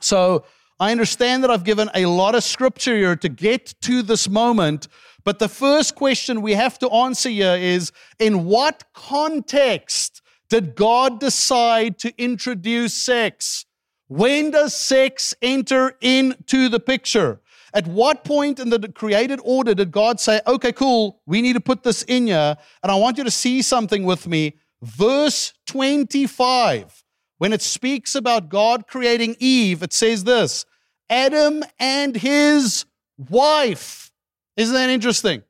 So 0.00 0.46
I 0.80 0.92
understand 0.92 1.44
that 1.44 1.50
I've 1.50 1.62
given 1.62 1.90
a 1.94 2.06
lot 2.06 2.34
of 2.34 2.42
scripture 2.42 2.96
here 2.96 3.14
to 3.14 3.28
get 3.28 3.74
to 3.82 4.00
this 4.00 4.30
moment, 4.30 4.88
but 5.24 5.38
the 5.38 5.46
first 5.46 5.94
question 5.94 6.40
we 6.40 6.54
have 6.54 6.78
to 6.78 6.88
answer 6.88 7.28
here 7.28 7.54
is 7.54 7.92
in 8.18 8.46
what 8.46 8.84
context 8.94 10.22
did 10.48 10.74
God 10.74 11.20
decide 11.20 11.98
to 11.98 12.14
introduce 12.16 12.94
sex? 12.94 13.66
When 14.08 14.52
does 14.52 14.74
sex 14.74 15.34
enter 15.42 15.98
into 16.00 16.70
the 16.70 16.80
picture? 16.80 17.42
At 17.74 17.86
what 17.86 18.24
point 18.24 18.58
in 18.58 18.70
the 18.70 18.88
created 18.88 19.38
order 19.44 19.74
did 19.74 19.92
God 19.92 20.18
say, 20.18 20.40
okay, 20.46 20.72
cool, 20.72 21.20
we 21.26 21.42
need 21.42 21.52
to 21.52 21.60
put 21.60 21.82
this 21.82 22.04
in 22.04 22.28
here, 22.28 22.56
and 22.82 22.90
I 22.90 22.94
want 22.94 23.18
you 23.18 23.24
to 23.24 23.30
see 23.30 23.60
something 23.60 24.04
with 24.04 24.26
me? 24.26 24.56
Verse 24.82 25.52
25, 25.66 27.04
when 27.36 27.52
it 27.52 27.60
speaks 27.60 28.14
about 28.14 28.48
God 28.48 28.86
creating 28.88 29.36
Eve, 29.38 29.82
it 29.82 29.92
says 29.92 30.24
this 30.24 30.64
Adam 31.10 31.62
and 31.78 32.16
his 32.16 32.86
wife. 33.28 34.12
Isn't 34.56 34.74
that 34.74 34.88
interesting? 34.88 35.42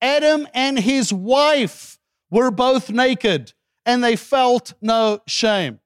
Adam 0.00 0.46
and 0.52 0.78
his 0.78 1.12
wife 1.12 1.98
were 2.30 2.50
both 2.50 2.90
naked 2.90 3.54
and 3.86 4.04
they 4.04 4.16
felt 4.16 4.74
no 4.80 5.20
shame. 5.26 5.80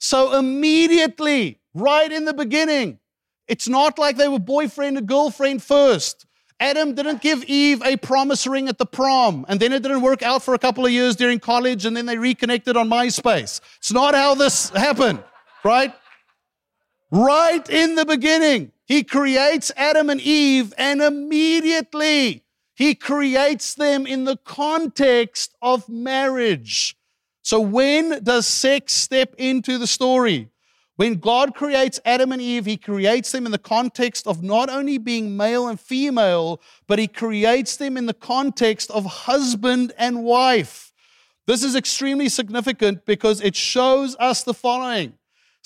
So 0.00 0.36
immediately, 0.38 1.60
right 1.74 2.10
in 2.10 2.24
the 2.24 2.34
beginning, 2.34 2.98
it's 3.46 3.68
not 3.68 3.98
like 3.98 4.16
they 4.16 4.28
were 4.28 4.38
boyfriend 4.38 4.98
and 4.98 5.06
girlfriend 5.06 5.62
first. 5.62 6.26
Adam 6.60 6.94
didn't 6.94 7.20
give 7.20 7.44
Eve 7.44 7.82
a 7.84 7.96
promise 7.96 8.46
ring 8.46 8.68
at 8.68 8.78
the 8.78 8.86
prom, 8.86 9.46
and 9.48 9.60
then 9.60 9.72
it 9.72 9.82
didn't 9.82 10.02
work 10.02 10.22
out 10.22 10.42
for 10.42 10.54
a 10.54 10.58
couple 10.58 10.84
of 10.84 10.90
years 10.90 11.14
during 11.14 11.38
college, 11.38 11.84
and 11.84 11.96
then 11.96 12.06
they 12.06 12.18
reconnected 12.18 12.76
on 12.76 12.88
MySpace. 12.88 13.60
It's 13.76 13.92
not 13.92 14.14
how 14.14 14.34
this 14.34 14.70
happened, 14.70 15.22
right? 15.64 15.94
Right 17.10 17.68
in 17.70 17.94
the 17.94 18.04
beginning, 18.04 18.72
he 18.86 19.02
creates 19.02 19.72
Adam 19.76 20.10
and 20.10 20.20
Eve, 20.20 20.74
and 20.76 21.00
immediately 21.00 22.44
he 22.74 22.94
creates 22.94 23.74
them 23.74 24.06
in 24.06 24.24
the 24.24 24.36
context 24.36 25.56
of 25.60 25.88
marriage. 25.88 26.96
So, 27.42 27.60
when 27.60 28.22
does 28.22 28.46
sex 28.46 28.94
step 28.94 29.34
into 29.36 29.78
the 29.78 29.86
story? 29.86 30.48
When 30.94 31.14
God 31.14 31.54
creates 31.54 31.98
Adam 32.04 32.32
and 32.32 32.42
Eve, 32.42 32.66
He 32.66 32.76
creates 32.76 33.32
them 33.32 33.46
in 33.46 33.52
the 33.52 33.58
context 33.58 34.26
of 34.26 34.42
not 34.42 34.68
only 34.68 34.98
being 34.98 35.36
male 35.36 35.68
and 35.68 35.78
female, 35.80 36.60
but 36.86 36.98
He 36.98 37.08
creates 37.08 37.76
them 37.76 37.96
in 37.96 38.06
the 38.06 38.14
context 38.14 38.90
of 38.90 39.04
husband 39.04 39.92
and 39.96 40.24
wife. 40.24 40.92
This 41.46 41.64
is 41.64 41.74
extremely 41.74 42.28
significant 42.28 43.06
because 43.06 43.40
it 43.40 43.56
shows 43.56 44.14
us 44.20 44.44
the 44.44 44.54
following 44.54 45.14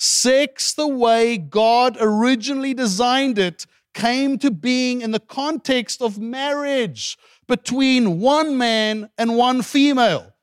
Sex, 0.03 0.73
the 0.73 0.85
way 0.85 1.37
God 1.37 1.95
originally 1.97 2.73
designed 2.73 3.39
it, 3.39 3.65
came 3.93 4.37
to 4.39 4.51
being 4.51 4.99
in 4.99 5.11
the 5.11 5.19
context 5.21 6.01
of 6.01 6.19
marriage 6.19 7.17
between 7.47 8.19
one 8.19 8.57
man 8.57 9.09
and 9.17 9.37
one 9.37 9.61
female. 9.61 10.33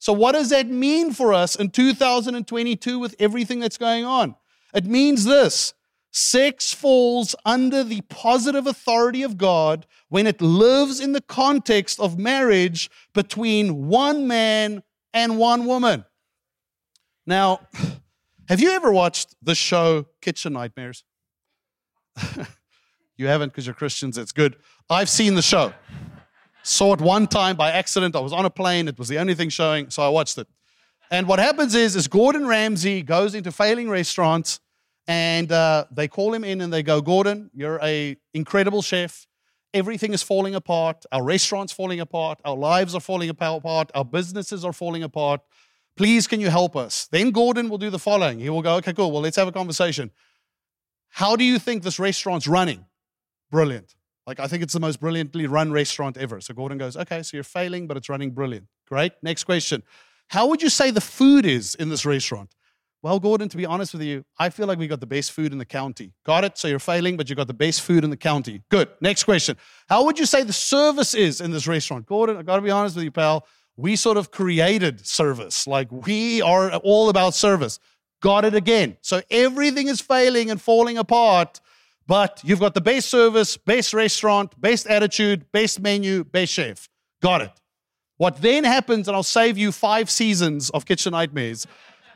So, 0.00 0.12
what 0.12 0.32
does 0.32 0.50
that 0.50 0.66
mean 0.66 1.12
for 1.12 1.32
us 1.32 1.54
in 1.54 1.70
2022 1.70 2.98
with 2.98 3.14
everything 3.20 3.60
that's 3.60 3.78
going 3.78 4.04
on? 4.04 4.34
It 4.74 4.84
means 4.84 5.24
this 5.24 5.74
sex 6.10 6.72
falls 6.72 7.36
under 7.44 7.84
the 7.84 8.00
positive 8.08 8.66
authority 8.66 9.22
of 9.22 9.38
God 9.38 9.86
when 10.08 10.26
it 10.26 10.42
lives 10.42 10.98
in 10.98 11.12
the 11.12 11.20
context 11.20 12.00
of 12.00 12.18
marriage 12.18 12.90
between 13.12 13.86
one 13.86 14.26
man 14.26 14.82
and 15.12 15.38
one 15.38 15.66
woman. 15.66 16.04
Now, 17.28 17.60
have 18.48 18.60
you 18.60 18.70
ever 18.72 18.92
watched 18.92 19.34
the 19.42 19.54
show 19.54 20.06
Kitchen 20.20 20.52
Nightmares? 20.52 21.04
you 23.16 23.26
haven't 23.26 23.50
because 23.50 23.66
you're 23.66 23.74
Christians, 23.74 24.18
it's 24.18 24.32
good. 24.32 24.56
I've 24.90 25.08
seen 25.08 25.34
the 25.34 25.42
show. 25.42 25.72
Saw 26.62 26.94
it 26.94 27.00
one 27.00 27.26
time 27.26 27.56
by 27.56 27.70
accident. 27.70 28.16
I 28.16 28.20
was 28.20 28.32
on 28.32 28.44
a 28.44 28.50
plane. 28.50 28.88
It 28.88 28.98
was 28.98 29.08
the 29.08 29.18
only 29.18 29.34
thing 29.34 29.48
showing, 29.50 29.90
so 29.90 30.02
I 30.02 30.08
watched 30.08 30.38
it. 30.38 30.48
And 31.10 31.28
what 31.28 31.38
happens 31.38 31.74
is, 31.74 31.96
is 31.96 32.08
Gordon 32.08 32.46
Ramsay 32.46 33.02
goes 33.02 33.34
into 33.34 33.52
failing 33.52 33.88
restaurants, 33.90 34.60
and 35.06 35.52
uh, 35.52 35.84
they 35.90 36.08
call 36.08 36.32
him 36.32 36.44
in 36.44 36.60
and 36.60 36.72
they 36.72 36.82
go, 36.82 37.00
Gordon, 37.00 37.50
you're 37.54 37.78
a 37.82 38.16
incredible 38.32 38.80
chef. 38.80 39.26
Everything 39.74 40.14
is 40.14 40.22
falling 40.22 40.54
apart. 40.54 41.04
Our 41.12 41.22
restaurant's 41.22 41.72
falling 41.72 42.00
apart. 42.00 42.40
Our 42.44 42.56
lives 42.56 42.94
are 42.94 43.00
falling 43.00 43.28
apart. 43.28 43.90
Our 43.94 44.04
businesses 44.04 44.64
are 44.64 44.72
falling 44.72 45.02
apart. 45.02 45.40
Please, 45.96 46.26
can 46.26 46.40
you 46.40 46.50
help 46.50 46.74
us? 46.76 47.06
Then 47.10 47.30
Gordon 47.30 47.68
will 47.68 47.78
do 47.78 47.90
the 47.90 47.98
following. 47.98 48.40
He 48.40 48.50
will 48.50 48.62
go, 48.62 48.76
okay, 48.76 48.92
cool. 48.92 49.12
Well, 49.12 49.22
let's 49.22 49.36
have 49.36 49.48
a 49.48 49.52
conversation. 49.52 50.10
How 51.08 51.36
do 51.36 51.44
you 51.44 51.58
think 51.58 51.82
this 51.82 51.98
restaurant's 51.98 52.48
running? 52.48 52.84
Brilliant. 53.50 53.94
Like, 54.26 54.40
I 54.40 54.48
think 54.48 54.62
it's 54.62 54.72
the 54.72 54.80
most 54.80 55.00
brilliantly 55.00 55.46
run 55.46 55.70
restaurant 55.70 56.16
ever. 56.16 56.40
So 56.40 56.54
Gordon 56.54 56.78
goes, 56.78 56.96
okay, 56.96 57.22
so 57.22 57.36
you're 57.36 57.44
failing, 57.44 57.86
but 57.86 57.96
it's 57.96 58.08
running 58.08 58.32
brilliant. 58.32 58.66
Great. 58.88 59.12
Next 59.22 59.44
question. 59.44 59.82
How 60.28 60.48
would 60.48 60.62
you 60.62 60.70
say 60.70 60.90
the 60.90 61.00
food 61.00 61.46
is 61.46 61.74
in 61.74 61.90
this 61.90 62.04
restaurant? 62.04 62.54
Well, 63.02 63.20
Gordon, 63.20 63.50
to 63.50 63.56
be 63.58 63.66
honest 63.66 63.92
with 63.92 64.02
you, 64.02 64.24
I 64.38 64.48
feel 64.48 64.66
like 64.66 64.78
we 64.78 64.86
got 64.86 65.00
the 65.00 65.06
best 65.06 65.32
food 65.32 65.52
in 65.52 65.58
the 65.58 65.66
county. 65.66 66.14
Got 66.24 66.44
it? 66.44 66.56
So 66.56 66.68
you're 66.68 66.78
failing, 66.78 67.18
but 67.18 67.28
you 67.28 67.36
got 67.36 67.48
the 67.48 67.52
best 67.52 67.82
food 67.82 68.02
in 68.02 68.08
the 68.08 68.16
county. 68.16 68.62
Good. 68.70 68.88
Next 69.02 69.24
question. 69.24 69.58
How 69.90 70.04
would 70.04 70.18
you 70.18 70.24
say 70.24 70.42
the 70.42 70.54
service 70.54 71.12
is 71.12 71.42
in 71.42 71.50
this 71.50 71.66
restaurant? 71.66 72.06
Gordon, 72.06 72.38
I 72.38 72.42
got 72.42 72.56
to 72.56 72.62
be 72.62 72.70
honest 72.70 72.96
with 72.96 73.04
you, 73.04 73.10
pal. 73.10 73.46
We 73.76 73.96
sort 73.96 74.16
of 74.16 74.30
created 74.30 75.06
service. 75.06 75.66
Like 75.66 75.88
we 75.90 76.42
are 76.42 76.74
all 76.76 77.08
about 77.08 77.34
service. 77.34 77.78
Got 78.20 78.44
it 78.44 78.54
again. 78.54 78.96
So 79.00 79.20
everything 79.30 79.88
is 79.88 80.00
failing 80.00 80.50
and 80.50 80.60
falling 80.60 80.96
apart 80.96 81.60
but 82.06 82.40
you've 82.44 82.60
got 82.60 82.74
the 82.74 82.80
base 82.80 83.06
service, 83.06 83.56
base 83.56 83.94
restaurant, 83.94 84.60
best 84.60 84.86
attitude, 84.86 85.50
best 85.52 85.80
menu, 85.80 86.24
best 86.24 86.52
chef. 86.52 86.88
Got 87.22 87.42
it. 87.42 87.52
What 88.16 88.42
then 88.42 88.64
happens, 88.64 89.08
and 89.08 89.16
I'll 89.16 89.22
save 89.22 89.58
you 89.58 89.72
five 89.72 90.10
seasons 90.10 90.70
of 90.70 90.84
Kitchen 90.84 91.12
Nightmares, 91.12 91.66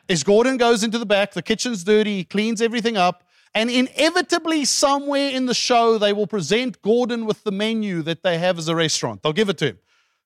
is 0.07 0.23
Gordon 0.23 0.57
goes 0.57 0.85
into 0.85 0.99
the 0.99 1.07
back, 1.07 1.33
the 1.33 1.43
kitchen's 1.43 1.85
dirty, 1.85 2.19
he 2.19 2.25
cleans 2.25 2.63
everything 2.63 2.97
up, 2.97 3.25
and 3.55 3.71
inevitably, 3.71 4.65
somewhere 4.65 5.31
in 5.31 5.47
the 5.47 5.55
show, 5.55 5.99
they 5.99 6.13
will 6.13 6.27
present 6.27 6.81
Gordon 6.83 7.25
with 7.25 7.43
the 7.45 7.51
menu 7.51 8.03
that 8.03 8.23
they 8.23 8.39
have 8.39 8.59
as 8.59 8.69
a 8.69 8.75
restaurant. 8.75 9.23
They'll 9.23 9.33
give 9.33 9.49
it 9.49 9.59
to 9.59 9.67
him. 9.69 9.79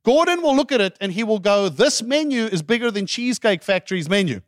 Gordon 0.05 0.43
will 0.43 0.57
look 0.57 0.73
at 0.73 0.81
it 0.81 0.97
and 1.01 1.13
he 1.13 1.23
will 1.23 1.39
go, 1.39 1.69
This 1.69 2.03
menu 2.03 2.45
is 2.45 2.63
bigger 2.63 2.91
than 2.91 3.07
Cheesecake 3.07 3.63
Factory's 3.63 4.09
menu. 4.09 4.41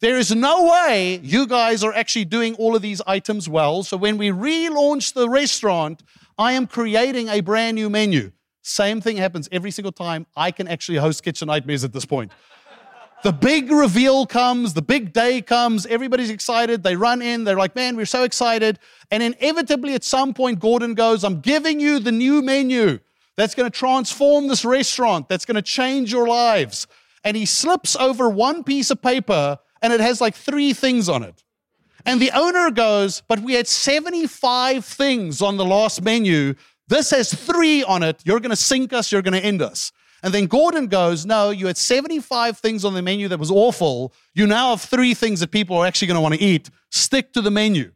There 0.00 0.16
is 0.16 0.34
no 0.34 0.64
way 0.64 1.20
you 1.22 1.46
guys 1.46 1.84
are 1.84 1.92
actually 1.92 2.24
doing 2.24 2.54
all 2.56 2.74
of 2.74 2.82
these 2.82 3.00
items 3.06 3.48
well. 3.48 3.82
So 3.82 3.96
when 3.96 4.18
we 4.18 4.30
relaunch 4.30 5.14
the 5.14 5.28
restaurant, 5.28 6.02
I 6.38 6.52
am 6.52 6.66
creating 6.66 7.28
a 7.28 7.40
brand 7.40 7.76
new 7.76 7.88
menu. 7.88 8.32
Same 8.62 9.00
thing 9.00 9.16
happens 9.16 9.48
every 9.52 9.70
single 9.70 9.92
time. 9.92 10.26
I 10.36 10.50
can 10.50 10.66
actually 10.68 10.98
host 10.98 11.22
Kitchen 11.22 11.46
Nightmares 11.46 11.84
at 11.84 11.92
this 11.92 12.04
point. 12.04 12.32
the 13.22 13.32
big 13.32 13.70
reveal 13.70 14.26
comes, 14.26 14.74
the 14.74 14.82
big 14.82 15.12
day 15.12 15.40
comes, 15.40 15.86
everybody's 15.86 16.30
excited. 16.30 16.82
They 16.82 16.96
run 16.96 17.22
in, 17.22 17.44
they're 17.44 17.56
like, 17.56 17.76
man, 17.76 17.96
we're 17.96 18.06
so 18.06 18.24
excited. 18.24 18.78
And 19.10 19.22
inevitably, 19.22 19.94
at 19.94 20.02
some 20.04 20.32
point, 20.34 20.58
Gordon 20.58 20.94
goes, 20.94 21.22
I'm 21.22 21.40
giving 21.40 21.80
you 21.80 21.98
the 21.98 22.12
new 22.12 22.42
menu 22.42 22.98
that's 23.36 23.54
going 23.54 23.70
to 23.70 23.76
transform 23.76 24.48
this 24.48 24.64
restaurant, 24.64 25.28
that's 25.28 25.44
going 25.44 25.56
to 25.56 25.62
change 25.62 26.12
your 26.12 26.26
lives. 26.26 26.86
And 27.24 27.36
he 27.36 27.46
slips 27.46 27.96
over 27.96 28.28
one 28.28 28.64
piece 28.64 28.90
of 28.90 29.00
paper 29.00 29.58
and 29.80 29.92
it 29.92 30.00
has 30.00 30.20
like 30.20 30.34
three 30.34 30.72
things 30.72 31.08
on 31.08 31.22
it. 31.22 31.42
And 32.04 32.20
the 32.20 32.30
owner 32.32 32.70
goes, 32.70 33.22
But 33.28 33.40
we 33.40 33.54
had 33.54 33.68
75 33.68 34.84
things 34.84 35.40
on 35.40 35.56
the 35.56 35.64
last 35.64 36.02
menu. 36.02 36.54
This 36.88 37.10
has 37.10 37.32
three 37.32 37.82
on 37.84 38.02
it. 38.02 38.20
You're 38.24 38.40
going 38.40 38.50
to 38.50 38.56
sink 38.56 38.92
us, 38.92 39.12
you're 39.12 39.22
going 39.22 39.40
to 39.40 39.44
end 39.44 39.62
us. 39.62 39.92
And 40.22 40.32
then 40.32 40.46
Gordon 40.46 40.86
goes, 40.86 41.26
No, 41.26 41.50
you 41.50 41.66
had 41.66 41.76
75 41.76 42.58
things 42.58 42.84
on 42.84 42.94
the 42.94 43.02
menu 43.02 43.28
that 43.28 43.38
was 43.38 43.50
awful. 43.50 44.12
You 44.34 44.46
now 44.46 44.70
have 44.70 44.82
three 44.82 45.14
things 45.14 45.40
that 45.40 45.50
people 45.50 45.76
are 45.76 45.86
actually 45.86 46.08
going 46.08 46.16
to 46.16 46.20
want 46.20 46.34
to 46.34 46.40
eat. 46.40 46.70
Stick 46.90 47.32
to 47.34 47.40
the 47.40 47.50
menu. 47.50 47.92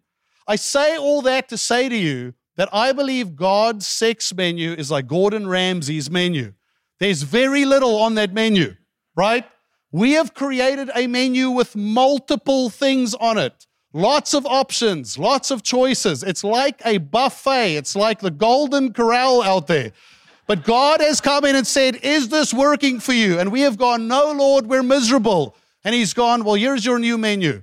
I 0.48 0.56
say 0.56 0.96
all 0.96 1.22
that 1.22 1.48
to 1.48 1.58
say 1.58 1.88
to 1.88 1.96
you 1.96 2.34
that 2.56 2.68
I 2.72 2.92
believe 2.92 3.36
God's 3.36 3.86
sex 3.86 4.34
menu 4.34 4.72
is 4.72 4.90
like 4.90 5.06
Gordon 5.06 5.46
Ramsay's 5.46 6.10
menu. 6.10 6.54
There's 6.98 7.22
very 7.22 7.64
little 7.64 7.96
on 7.96 8.14
that 8.14 8.32
menu, 8.32 8.74
right? 9.14 9.44
We 9.92 10.12
have 10.12 10.34
created 10.34 10.90
a 10.94 11.06
menu 11.06 11.50
with 11.50 11.76
multiple 11.76 12.70
things 12.70 13.14
on 13.14 13.38
it. 13.38 13.66
Lots 13.92 14.34
of 14.34 14.44
options, 14.44 15.18
lots 15.18 15.50
of 15.50 15.62
choices. 15.62 16.22
It's 16.22 16.44
like 16.44 16.82
a 16.84 16.98
buffet. 16.98 17.76
It's 17.76 17.96
like 17.96 18.20
the 18.20 18.30
golden 18.30 18.92
corral 18.92 19.42
out 19.42 19.66
there. 19.68 19.92
But 20.46 20.64
God 20.64 21.00
has 21.00 21.20
come 21.20 21.44
in 21.44 21.56
and 21.56 21.66
said, 21.66 21.96
Is 21.96 22.28
this 22.28 22.52
working 22.52 23.00
for 23.00 23.12
you? 23.12 23.38
And 23.38 23.50
we 23.50 23.62
have 23.62 23.78
gone, 23.78 24.06
No, 24.06 24.32
Lord, 24.32 24.66
we're 24.66 24.82
miserable. 24.82 25.56
And 25.82 25.94
He's 25.94 26.14
gone, 26.14 26.44
Well, 26.44 26.54
here's 26.54 26.84
your 26.84 26.98
new 26.98 27.18
menu. 27.18 27.62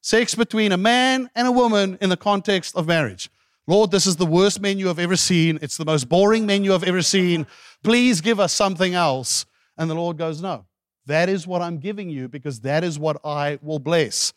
Sex 0.00 0.34
between 0.34 0.72
a 0.72 0.76
man 0.76 1.30
and 1.34 1.46
a 1.46 1.52
woman 1.52 1.98
in 2.00 2.08
the 2.08 2.16
context 2.16 2.76
of 2.76 2.86
marriage. 2.86 3.30
Lord, 3.66 3.90
this 3.90 4.06
is 4.06 4.16
the 4.16 4.26
worst 4.26 4.60
menu 4.60 4.90
I've 4.90 4.98
ever 4.98 5.16
seen. 5.16 5.58
It's 5.62 5.78
the 5.78 5.86
most 5.86 6.08
boring 6.08 6.44
menu 6.44 6.74
I've 6.74 6.84
ever 6.84 7.00
seen. 7.00 7.46
Please 7.82 8.20
give 8.20 8.38
us 8.38 8.52
something 8.52 8.94
else. 8.94 9.46
And 9.78 9.88
the 9.88 9.94
Lord 9.94 10.18
goes, 10.18 10.42
No, 10.42 10.66
that 11.06 11.30
is 11.30 11.46
what 11.46 11.62
I'm 11.62 11.78
giving 11.78 12.10
you 12.10 12.28
because 12.28 12.60
that 12.60 12.84
is 12.84 12.98
what 12.98 13.16
I 13.24 13.58
will 13.62 13.78
bless. 13.78 14.34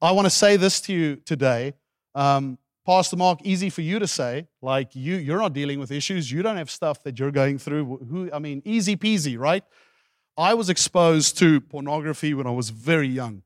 I 0.00 0.12
want 0.12 0.26
to 0.26 0.30
say 0.30 0.56
this 0.56 0.80
to 0.82 0.92
you 0.92 1.16
today. 1.16 1.74
Um, 2.14 2.58
Pastor 2.84 3.16
Mark, 3.16 3.40
easy 3.44 3.70
for 3.70 3.82
you 3.82 3.98
to 4.00 4.08
say, 4.08 4.48
like 4.60 4.96
you, 4.96 5.14
you're 5.16 5.38
not 5.38 5.52
dealing 5.52 5.78
with 5.78 5.92
issues. 5.92 6.32
You 6.32 6.42
don't 6.42 6.56
have 6.56 6.70
stuff 6.70 7.02
that 7.04 7.18
you're 7.18 7.30
going 7.30 7.58
through. 7.58 7.98
Who, 8.10 8.30
I 8.32 8.38
mean, 8.38 8.62
easy 8.64 8.96
peasy, 8.96 9.38
right? 9.38 9.62
I 10.36 10.54
was 10.54 10.70
exposed 10.70 11.38
to 11.38 11.60
pornography 11.60 12.32
when 12.34 12.46
I 12.46 12.50
was 12.50 12.70
very 12.70 13.06
young. 13.06 13.42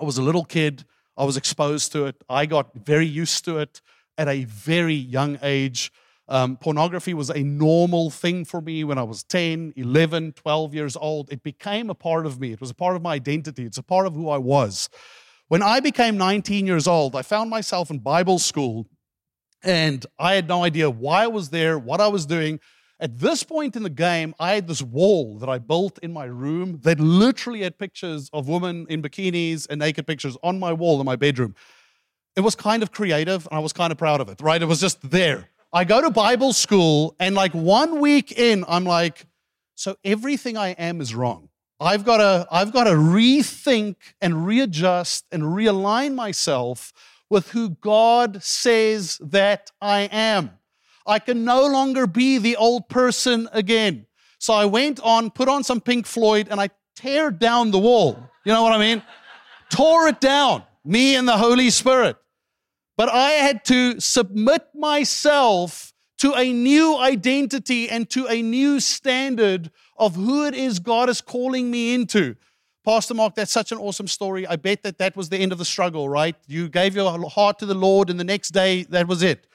I 0.00 0.04
was 0.04 0.18
a 0.18 0.22
little 0.22 0.44
kid. 0.44 0.84
I 1.16 1.24
was 1.24 1.36
exposed 1.36 1.92
to 1.92 2.06
it. 2.06 2.16
I 2.28 2.46
got 2.46 2.74
very 2.74 3.06
used 3.06 3.44
to 3.46 3.58
it 3.58 3.82
at 4.18 4.28
a 4.28 4.44
very 4.44 4.94
young 4.94 5.38
age. 5.42 5.92
Um, 6.28 6.56
pornography 6.56 7.14
was 7.14 7.30
a 7.30 7.42
normal 7.42 8.10
thing 8.10 8.44
for 8.44 8.60
me 8.60 8.82
when 8.82 8.98
I 8.98 9.04
was 9.04 9.22
10, 9.22 9.74
11, 9.76 10.32
12 10.32 10.74
years 10.74 10.96
old. 10.96 11.30
It 11.30 11.42
became 11.42 11.88
a 11.88 11.94
part 11.94 12.26
of 12.26 12.40
me. 12.40 12.52
It 12.52 12.60
was 12.60 12.70
a 12.70 12.74
part 12.74 12.96
of 12.96 13.02
my 13.02 13.14
identity. 13.14 13.64
It's 13.64 13.78
a 13.78 13.82
part 13.82 14.06
of 14.06 14.14
who 14.14 14.28
I 14.28 14.38
was. 14.38 14.88
When 15.48 15.62
I 15.62 15.78
became 15.78 16.16
19 16.16 16.66
years 16.66 16.88
old, 16.88 17.14
I 17.14 17.22
found 17.22 17.50
myself 17.50 17.90
in 17.90 18.00
Bible 18.00 18.40
school 18.40 18.86
and 19.62 20.04
I 20.18 20.34
had 20.34 20.48
no 20.48 20.64
idea 20.64 20.90
why 20.90 21.24
I 21.24 21.26
was 21.28 21.50
there, 21.50 21.78
what 21.78 22.00
I 22.00 22.08
was 22.08 22.26
doing. 22.26 22.60
At 22.98 23.18
this 23.18 23.42
point 23.42 23.76
in 23.76 23.82
the 23.82 23.90
game, 23.90 24.34
I 24.40 24.54
had 24.54 24.66
this 24.66 24.80
wall 24.80 25.38
that 25.38 25.48
I 25.48 25.58
built 25.58 25.98
in 26.02 26.12
my 26.12 26.24
room 26.24 26.80
that 26.82 26.98
literally 26.98 27.62
had 27.62 27.78
pictures 27.78 28.30
of 28.32 28.48
women 28.48 28.86
in 28.88 29.02
bikinis 29.02 29.66
and 29.68 29.80
naked 29.80 30.06
pictures 30.06 30.36
on 30.42 30.58
my 30.58 30.72
wall 30.72 30.98
in 30.98 31.04
my 31.04 31.16
bedroom. 31.16 31.54
It 32.36 32.40
was 32.42 32.54
kind 32.54 32.82
of 32.82 32.92
creative 32.92 33.46
and 33.50 33.56
I 33.56 33.60
was 33.60 33.72
kind 33.72 33.90
of 33.90 33.98
proud 33.98 34.20
of 34.20 34.28
it, 34.28 34.40
right? 34.40 34.60
It 34.60 34.66
was 34.66 34.80
just 34.80 35.10
there. 35.10 35.48
I 35.72 35.84
go 35.84 36.00
to 36.00 36.10
Bible 36.10 36.52
school 36.52 37.16
and 37.18 37.34
like 37.34 37.52
one 37.52 38.00
week 38.00 38.32
in, 38.32 38.64
I'm 38.68 38.84
like, 38.84 39.26
so 39.74 39.96
everything 40.04 40.56
I 40.56 40.68
am 40.70 41.00
is 41.00 41.14
wrong. 41.14 41.48
I've 41.80 42.04
got 42.04 42.18
to, 42.18 42.46
I've 42.50 42.72
got 42.72 42.84
to 42.84 42.92
rethink 42.92 43.96
and 44.20 44.46
readjust 44.46 45.26
and 45.32 45.42
realign 45.42 46.14
myself 46.14 46.92
with 47.28 47.50
who 47.50 47.70
God 47.70 48.42
says 48.42 49.18
that 49.22 49.70
I 49.80 50.08
am. 50.12 50.52
I 51.06 51.18
can 51.18 51.44
no 51.44 51.66
longer 51.66 52.06
be 52.06 52.38
the 52.38 52.56
old 52.56 52.88
person 52.88 53.48
again. 53.52 54.06
So 54.38 54.54
I 54.54 54.64
went 54.64 55.00
on, 55.00 55.30
put 55.30 55.48
on 55.48 55.64
some 55.64 55.80
Pink 55.80 56.06
Floyd, 56.06 56.48
and 56.50 56.60
I 56.60 56.70
tear 56.94 57.30
down 57.30 57.70
the 57.70 57.78
wall. 57.78 58.18
You 58.44 58.52
know 58.52 58.62
what 58.62 58.72
I 58.72 58.78
mean? 58.78 59.02
Tore 59.70 60.08
it 60.08 60.20
down, 60.20 60.62
me 60.84 61.16
and 61.16 61.26
the 61.26 61.36
Holy 61.36 61.70
Spirit. 61.70 62.16
But 62.96 63.08
I 63.10 63.30
had 63.32 63.64
to 63.66 64.00
submit 64.00 64.68
myself 64.74 65.92
to 66.18 66.34
a 66.34 66.52
new 66.52 66.96
identity 66.96 67.88
and 67.88 68.08
to 68.10 68.26
a 68.26 68.40
new 68.40 68.80
standard 68.80 69.70
of 69.98 70.16
who 70.16 70.46
it 70.46 70.54
is 70.54 70.78
God 70.78 71.08
is 71.08 71.20
calling 71.20 71.70
me 71.70 71.94
into. 71.94 72.36
Pastor 72.84 73.14
Mark, 73.14 73.34
that's 73.34 73.52
such 73.52 73.72
an 73.72 73.78
awesome 73.78 74.06
story. 74.06 74.46
I 74.46 74.56
bet 74.56 74.82
that 74.84 74.98
that 74.98 75.16
was 75.16 75.28
the 75.28 75.38
end 75.38 75.52
of 75.52 75.58
the 75.58 75.64
struggle, 75.64 76.08
right? 76.08 76.36
You 76.46 76.68
gave 76.68 76.94
your 76.94 77.28
heart 77.28 77.58
to 77.58 77.66
the 77.66 77.74
Lord, 77.74 78.10
and 78.10 78.18
the 78.18 78.24
next 78.24 78.50
day, 78.50 78.84
that 78.84 79.08
was 79.08 79.22
it. 79.22 79.46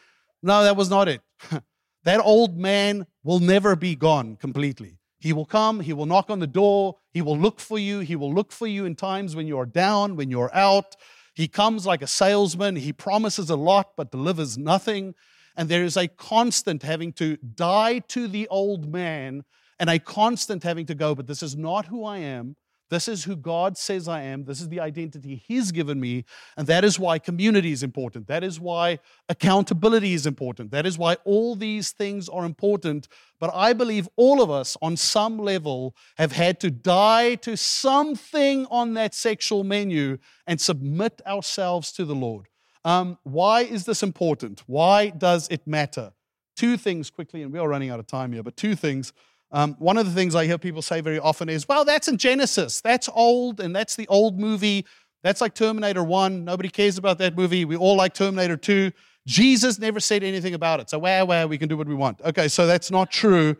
No, 0.44 0.64
that 0.64 0.76
was 0.76 0.90
not 0.90 1.08
it. 1.08 1.22
that 2.04 2.20
old 2.20 2.58
man 2.58 3.08
will 3.24 3.40
never 3.40 3.76
be 3.76 3.96
gone 3.96 4.36
completely. 4.36 4.98
He 5.20 5.34
will 5.34 5.46
come, 5.46 5.80
he 5.80 5.94
will 5.94 6.08
knock 6.08 6.30
on 6.30 6.40
the 6.40 6.48
door, 6.48 6.98
he 7.12 7.22
will 7.22 7.38
look 7.38 7.60
for 7.60 7.78
you, 7.78 8.00
he 8.00 8.16
will 8.16 8.34
look 8.34 8.52
for 8.52 8.68
you 8.68 8.86
in 8.86 8.96
times 8.96 9.36
when 9.36 9.48
you're 9.48 9.68
down, 9.68 10.16
when 10.16 10.30
you're 10.30 10.54
out. 10.54 10.96
He 11.42 11.48
comes 11.48 11.88
like 11.88 12.04
a 12.04 12.08
salesman, 12.08 12.76
he 12.76 12.94
promises 12.94 13.50
a 13.50 13.56
lot 13.56 13.94
but 13.98 14.12
delivers 14.12 14.60
nothing. 14.60 15.16
And 15.58 15.68
there 15.68 15.84
is 15.84 15.98
a 15.98 16.08
constant 16.08 16.84
having 16.84 17.14
to 17.14 17.36
die 17.38 17.98
to 18.10 18.28
the 18.28 18.48
old 18.50 18.88
man 18.88 19.44
and 19.80 19.90
a 19.90 19.98
constant 19.98 20.62
having 20.62 20.86
to 20.86 20.94
go, 20.94 21.16
but 21.16 21.26
this 21.26 21.42
is 21.42 21.56
not 21.56 21.88
who 21.88 22.06
I 22.06 22.20
am. 22.20 22.58
This 22.92 23.08
is 23.08 23.24
who 23.24 23.38
God 23.38 23.78
says 23.78 24.10
I 24.10 24.22
am. 24.24 24.44
This 24.44 24.60
is 24.60 24.68
the 24.68 24.82
identity 24.82 25.42
He's 25.48 25.72
given 25.72 25.98
me. 26.00 26.26
And 26.58 26.68
that 26.68 26.84
is 26.84 27.00
why 27.00 27.20
community 27.20 27.72
is 27.72 27.84
important. 27.84 28.28
That 28.28 28.44
is 28.44 28.60
why 28.60 29.00
accountability 29.30 30.14
is 30.14 30.28
important. 30.28 30.72
That 30.72 30.86
is 30.86 30.98
why 30.98 31.16
all 31.24 31.56
these 31.56 31.92
things 31.92 32.28
are 32.28 32.44
important. 32.44 33.08
But 33.40 33.52
I 33.56 33.72
believe 33.72 34.10
all 34.18 34.44
of 34.44 34.52
us, 34.52 34.76
on 34.82 34.98
some 34.98 35.40
level, 35.40 35.96
have 36.18 36.34
had 36.34 36.60
to 36.60 36.70
die 36.70 37.36
to 37.36 37.56
something 37.56 38.66
on 38.70 38.94
that 38.96 39.16
sexual 39.16 39.64
menu 39.64 40.18
and 40.46 40.60
submit 40.60 41.22
ourselves 41.26 41.94
to 41.94 42.04
the 42.04 42.14
Lord. 42.14 42.50
Um, 42.84 43.18
why 43.24 43.62
is 43.62 43.86
this 43.86 44.04
important? 44.04 44.64
Why 44.68 45.12
does 45.12 45.48
it 45.50 45.66
matter? 45.66 46.12
Two 46.58 46.76
things 46.76 47.10
quickly, 47.10 47.42
and 47.42 47.54
we 47.54 47.60
are 47.60 47.70
running 47.70 47.90
out 47.90 48.02
of 48.02 48.08
time 48.08 48.34
here, 48.34 48.44
but 48.44 48.58
two 48.58 48.76
things. 48.76 49.14
Um, 49.52 49.76
one 49.80 49.98
of 49.98 50.06
the 50.06 50.14
things 50.14 50.34
I 50.34 50.46
hear 50.46 50.58
people 50.58 50.82
say 50.82 51.02
very 51.02 51.20
often 51.20 51.50
is, 51.50 51.68
well, 51.68 51.84
that's 51.84 52.08
in 52.08 52.18
Genesis. 52.18 52.80
That's 52.82 53.10
old, 53.14 53.60
and 53.60 53.76
that's 53.76 53.96
the 53.96 54.08
old 54.08 54.40
movie. 54.40 54.86
That's 55.24 55.42
like 55.42 55.54
Terminator 55.54 56.04
1. 56.04 56.46
Nobody 56.46 56.70
cares 56.70 56.98
about 56.98 57.18
that 57.18 57.36
movie. 57.36 57.66
We 57.66 57.76
all 57.76 57.96
like 57.96 58.14
Terminator 58.14 58.58
2. 58.58 58.92
Jesus 59.28 59.78
never 59.78 60.00
said 60.00 60.24
anything 60.24 60.54
about 60.54 60.80
it. 60.80 60.90
So, 60.90 61.00
wow, 61.00 61.26
wow, 61.26 61.46
we 61.46 61.58
can 61.58 61.68
do 61.68 61.78
what 61.78 61.88
we 61.88 61.94
want. 61.94 62.22
Okay, 62.22 62.48
so 62.48 62.66
that's 62.66 62.90
not 62.90 63.12
true. 63.12 63.56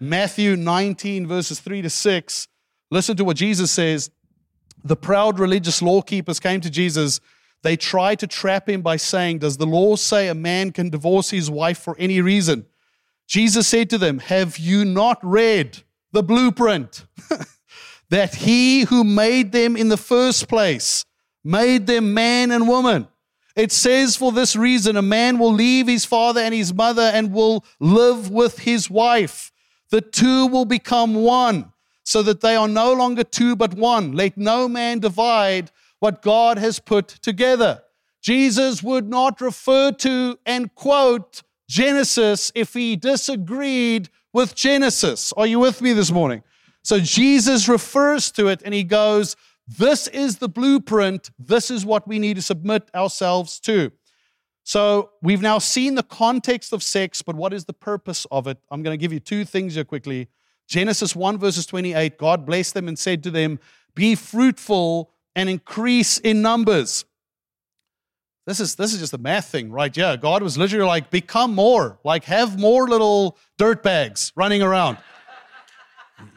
Matthew 0.00 0.56
19, 0.56 1.26
verses 1.26 1.60
3 1.60 1.82
to 1.82 1.90
6. 1.90 2.48
Listen 2.90 3.16
to 3.16 3.24
what 3.24 3.36
Jesus 3.36 3.70
says. 3.70 4.10
The 4.84 4.96
proud 4.96 5.38
religious 5.38 5.80
law 5.80 6.02
keepers 6.02 6.38
came 6.38 6.60
to 6.60 6.70
Jesus. 6.70 7.20
They 7.62 7.76
tried 7.76 8.18
to 8.20 8.26
trap 8.26 8.68
him 8.68 8.82
by 8.82 8.96
saying, 8.96 9.38
Does 9.38 9.56
the 9.56 9.66
law 9.66 9.96
say 9.96 10.28
a 10.28 10.34
man 10.34 10.70
can 10.70 10.90
divorce 10.90 11.30
his 11.30 11.50
wife 11.50 11.78
for 11.78 11.96
any 11.98 12.20
reason? 12.20 12.66
Jesus 13.26 13.66
said 13.66 13.90
to 13.90 13.98
them, 13.98 14.18
Have 14.18 14.58
you 14.58 14.84
not 14.84 15.18
read 15.22 15.78
the 16.12 16.22
blueprint? 16.22 17.06
that 18.10 18.36
he 18.36 18.82
who 18.82 19.02
made 19.04 19.52
them 19.52 19.76
in 19.76 19.88
the 19.88 19.96
first 19.96 20.48
place 20.48 21.04
made 21.42 21.86
them 21.86 22.14
man 22.14 22.50
and 22.50 22.68
woman. 22.68 23.08
It 23.54 23.72
says, 23.72 24.16
For 24.16 24.32
this 24.32 24.54
reason, 24.54 24.96
a 24.96 25.02
man 25.02 25.38
will 25.38 25.52
leave 25.52 25.86
his 25.88 26.04
father 26.04 26.40
and 26.40 26.54
his 26.54 26.74
mother 26.74 27.10
and 27.14 27.32
will 27.32 27.64
live 27.80 28.30
with 28.30 28.60
his 28.60 28.90
wife. 28.90 29.50
The 29.90 30.00
two 30.00 30.46
will 30.46 30.64
become 30.64 31.14
one, 31.14 31.72
so 32.02 32.22
that 32.22 32.40
they 32.40 32.54
are 32.56 32.68
no 32.68 32.92
longer 32.92 33.24
two 33.24 33.56
but 33.56 33.74
one. 33.74 34.12
Let 34.12 34.36
no 34.36 34.68
man 34.68 34.98
divide 34.98 35.70
what 36.00 36.22
God 36.22 36.58
has 36.58 36.78
put 36.78 37.08
together. 37.08 37.82
Jesus 38.20 38.82
would 38.82 39.08
not 39.08 39.40
refer 39.40 39.92
to 39.92 40.38
and 40.44 40.74
quote 40.74 41.42
Genesis 41.68 42.52
if 42.54 42.74
he 42.74 42.96
disagreed 42.96 44.08
with 44.32 44.54
Genesis. 44.54 45.32
Are 45.36 45.46
you 45.46 45.58
with 45.58 45.82
me 45.82 45.92
this 45.92 46.10
morning? 46.10 46.42
So 46.82 47.00
Jesus 47.00 47.68
refers 47.68 48.30
to 48.32 48.48
it 48.48 48.62
and 48.64 48.72
he 48.72 48.84
goes, 48.84 49.34
This 49.66 50.06
is 50.08 50.38
the 50.38 50.48
blueprint. 50.48 51.30
This 51.38 51.70
is 51.70 51.84
what 51.84 52.06
we 52.06 52.18
need 52.18 52.34
to 52.34 52.42
submit 52.42 52.88
ourselves 52.94 53.58
to. 53.60 53.90
So 54.62 55.10
we've 55.22 55.42
now 55.42 55.58
seen 55.58 55.94
the 55.94 56.02
context 56.02 56.72
of 56.72 56.82
sex, 56.82 57.22
but 57.22 57.36
what 57.36 57.52
is 57.52 57.64
the 57.64 57.72
purpose 57.72 58.26
of 58.30 58.46
it? 58.46 58.58
I'm 58.70 58.82
going 58.82 58.96
to 58.96 59.00
give 59.00 59.12
you 59.12 59.20
two 59.20 59.44
things 59.44 59.74
here 59.74 59.84
quickly. 59.84 60.28
Genesis 60.68 61.14
1, 61.14 61.38
verses 61.38 61.66
28 61.66 62.18
God 62.18 62.44
blessed 62.44 62.74
them 62.74 62.88
and 62.88 62.98
said 62.98 63.22
to 63.22 63.30
them, 63.30 63.58
Be 63.94 64.14
fruitful 64.14 65.12
and 65.34 65.48
increase 65.48 66.18
in 66.18 66.42
numbers. 66.42 67.04
This 68.46 68.60
is 68.60 68.76
this 68.76 68.94
is 68.94 69.00
just 69.00 69.12
a 69.12 69.18
math 69.18 69.46
thing, 69.46 69.72
right? 69.72 69.94
Yeah, 69.94 70.16
God 70.16 70.40
was 70.40 70.56
literally 70.56 70.86
like, 70.86 71.10
become 71.10 71.52
more, 71.52 71.98
like 72.04 72.24
have 72.24 72.58
more 72.58 72.88
little 72.88 73.36
dirt 73.58 73.82
bags 73.82 74.32
running 74.36 74.62
around. 74.62 74.98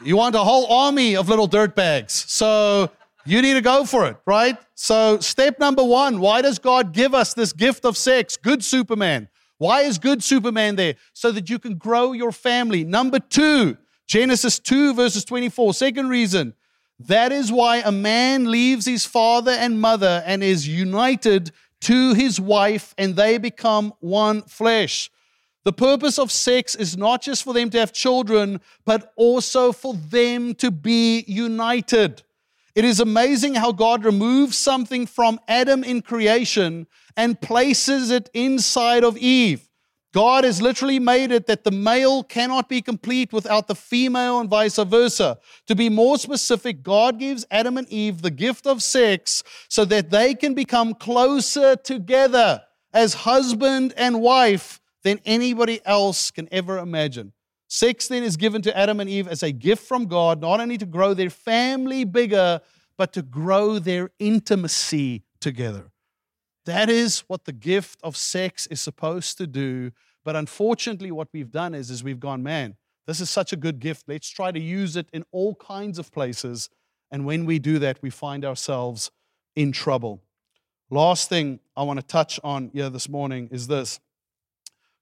you 0.04 0.18
want 0.18 0.34
a 0.34 0.40
whole 0.40 0.66
army 0.74 1.16
of 1.16 1.30
little 1.30 1.46
dirt 1.46 1.76
bags. 1.76 2.26
So 2.28 2.90
you 3.26 3.44
need 3.44 3.54
to 3.54 3.62
go 3.62 3.86
for 3.86 4.08
it, 4.08 4.18
right? 4.26 4.58
So, 4.74 5.20
step 5.20 5.60
number 5.60 5.84
one 5.84 6.20
why 6.20 6.42
does 6.42 6.58
God 6.58 6.94
give 6.94 7.14
us 7.14 7.36
this 7.36 7.54
gift 7.54 7.86
of 7.86 7.96
sex? 7.96 8.38
Good 8.38 8.64
Superman. 8.64 9.30
Why 9.60 9.82
is 9.82 10.00
good 10.00 10.24
Superman 10.24 10.78
there? 10.78 10.96
So 11.14 11.32
that 11.32 11.48
you 11.48 11.60
can 11.60 11.76
grow 11.76 12.14
your 12.14 12.32
family. 12.32 12.84
Number 12.84 13.20
two, 13.20 13.78
Genesis 14.08 14.58
2, 14.58 14.96
verses 14.96 15.26
24. 15.26 15.76
Second 15.76 16.10
reason, 16.10 16.56
that 16.98 17.32
is 17.32 17.52
why 17.52 17.84
a 17.86 17.92
man 17.92 18.50
leaves 18.50 18.86
his 18.86 19.06
father 19.06 19.52
and 19.52 19.80
mother 19.80 20.24
and 20.26 20.44
is 20.44 20.68
united 20.68 21.52
to 21.82 22.14
his 22.14 22.40
wife, 22.40 22.94
and 22.98 23.16
they 23.16 23.38
become 23.38 23.94
one 24.00 24.42
flesh. 24.44 25.10
The 25.66 25.74
purpose 25.74 26.18
of 26.18 26.32
sex 26.32 26.76
is 26.76 26.98
not 26.98 27.22
just 27.22 27.44
for 27.44 27.54
them 27.54 27.70
to 27.70 27.80
have 27.80 27.94
children, 27.94 28.62
but 28.86 29.14
also 29.16 29.72
for 29.72 29.94
them 29.94 30.56
to 30.56 30.72
be 30.72 31.24
united. 31.28 32.24
It 32.76 32.86
is 32.86 33.00
amazing 33.00 33.56
how 33.56 33.72
God 33.72 34.06
removes 34.06 34.58
something 34.58 35.06
from 35.06 35.40
Adam 35.48 35.84
in 35.84 36.02
creation 36.02 36.88
and 37.18 37.40
places 37.40 38.10
it 38.10 38.30
inside 38.34 39.04
of 39.04 39.18
Eve. 39.18 39.69
God 40.12 40.44
has 40.44 40.62
literally 40.62 41.00
made 41.00 41.32
it 41.32 41.46
that 41.46 41.64
the 41.64 41.72
male 41.72 42.24
cannot 42.24 42.68
be 42.68 42.82
complete 42.82 43.32
without 43.32 43.68
the 43.68 43.76
female 43.76 44.40
and 44.40 44.50
vice 44.50 44.78
versa. 44.78 45.38
To 45.68 45.76
be 45.76 45.88
more 45.88 46.18
specific, 46.18 46.82
God 46.82 47.20
gives 47.20 47.46
Adam 47.52 47.78
and 47.78 47.88
Eve 47.90 48.24
the 48.24 48.32
gift 48.32 48.66
of 48.66 48.82
sex 48.82 49.44
so 49.68 49.86
that 49.86 50.10
they 50.10 50.34
can 50.34 50.56
become 50.56 50.96
closer 50.96 51.76
together 51.76 52.64
as 52.92 53.14
husband 53.14 53.94
and 53.98 54.20
wife 54.20 54.82
than 55.04 55.20
anybody 55.26 55.80
else 55.86 56.32
can 56.32 56.50
ever 56.52 56.80
imagine. 56.80 57.34
Sex 57.68 58.08
then 58.08 58.24
is 58.24 58.36
given 58.36 58.64
to 58.64 58.76
Adam 58.76 59.00
and 59.00 59.10
Eve 59.10 59.28
as 59.28 59.44
a 59.44 59.52
gift 59.52 59.88
from 59.88 60.08
God, 60.08 60.42
not 60.42 60.60
only 60.60 60.80
to 60.80 60.88
grow 60.88 61.14
their 61.14 61.30
family 61.30 62.04
bigger, 62.04 62.62
but 62.98 63.14
to 63.14 63.22
grow 63.22 63.78
their 63.78 64.10
intimacy 64.18 65.24
together. 65.40 65.92
That 66.70 66.88
is 66.88 67.22
what 67.22 67.46
the 67.46 67.52
gift 67.52 68.00
of 68.04 68.16
sex 68.16 68.68
is 68.68 68.80
supposed 68.80 69.40
to 69.40 69.48
do. 69.48 69.92
But 70.24 70.36
unfortunately, 70.36 71.12
what 71.12 71.30
we've 71.34 71.50
done 71.50 71.74
is, 71.74 71.90
is 71.90 72.04
we've 72.04 72.20
gone, 72.20 72.44
man, 72.44 72.76
this 73.08 73.20
is 73.20 73.28
such 73.28 73.52
a 73.52 73.56
good 73.56 73.80
gift. 73.80 74.04
Let's 74.08 74.30
try 74.30 74.52
to 74.52 74.60
use 74.60 74.96
it 74.96 75.10
in 75.12 75.26
all 75.32 75.56
kinds 75.56 75.98
of 75.98 76.12
places. 76.12 76.70
And 77.10 77.26
when 77.26 77.48
we 77.48 77.58
do 77.58 77.80
that, 77.80 77.98
we 78.04 78.12
find 78.12 78.46
ourselves 78.46 79.10
in 79.56 79.72
trouble. 79.72 80.22
Last 80.92 81.28
thing 81.28 81.60
I 81.76 81.82
want 81.82 82.00
to 82.02 82.06
touch 82.06 82.40
on 82.44 82.70
here 82.72 82.92
this 82.92 83.10
morning 83.10 83.50
is 83.52 83.66
this 83.66 84.00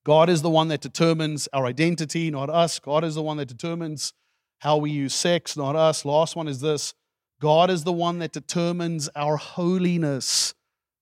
God 0.06 0.30
is 0.30 0.42
the 0.42 0.50
one 0.50 0.70
that 0.70 0.80
determines 0.80 1.50
our 1.52 1.66
identity, 1.66 2.32
not 2.32 2.50
us. 2.50 2.80
God 2.80 3.04
is 3.04 3.16
the 3.16 3.22
one 3.22 3.36
that 3.38 3.50
determines 3.50 4.14
how 4.60 4.78
we 4.78 4.92
use 4.92 5.14
sex, 5.14 5.58
not 5.58 5.76
us. 5.76 6.06
Last 6.06 6.34
one 6.34 6.48
is 6.48 6.62
this 6.62 6.94
God 7.42 7.70
is 7.70 7.84
the 7.84 7.92
one 7.92 8.20
that 8.20 8.32
determines 8.32 9.10
our 9.18 9.36
holiness, 9.36 10.54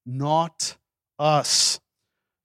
not 0.06 0.76
us. 1.18 1.80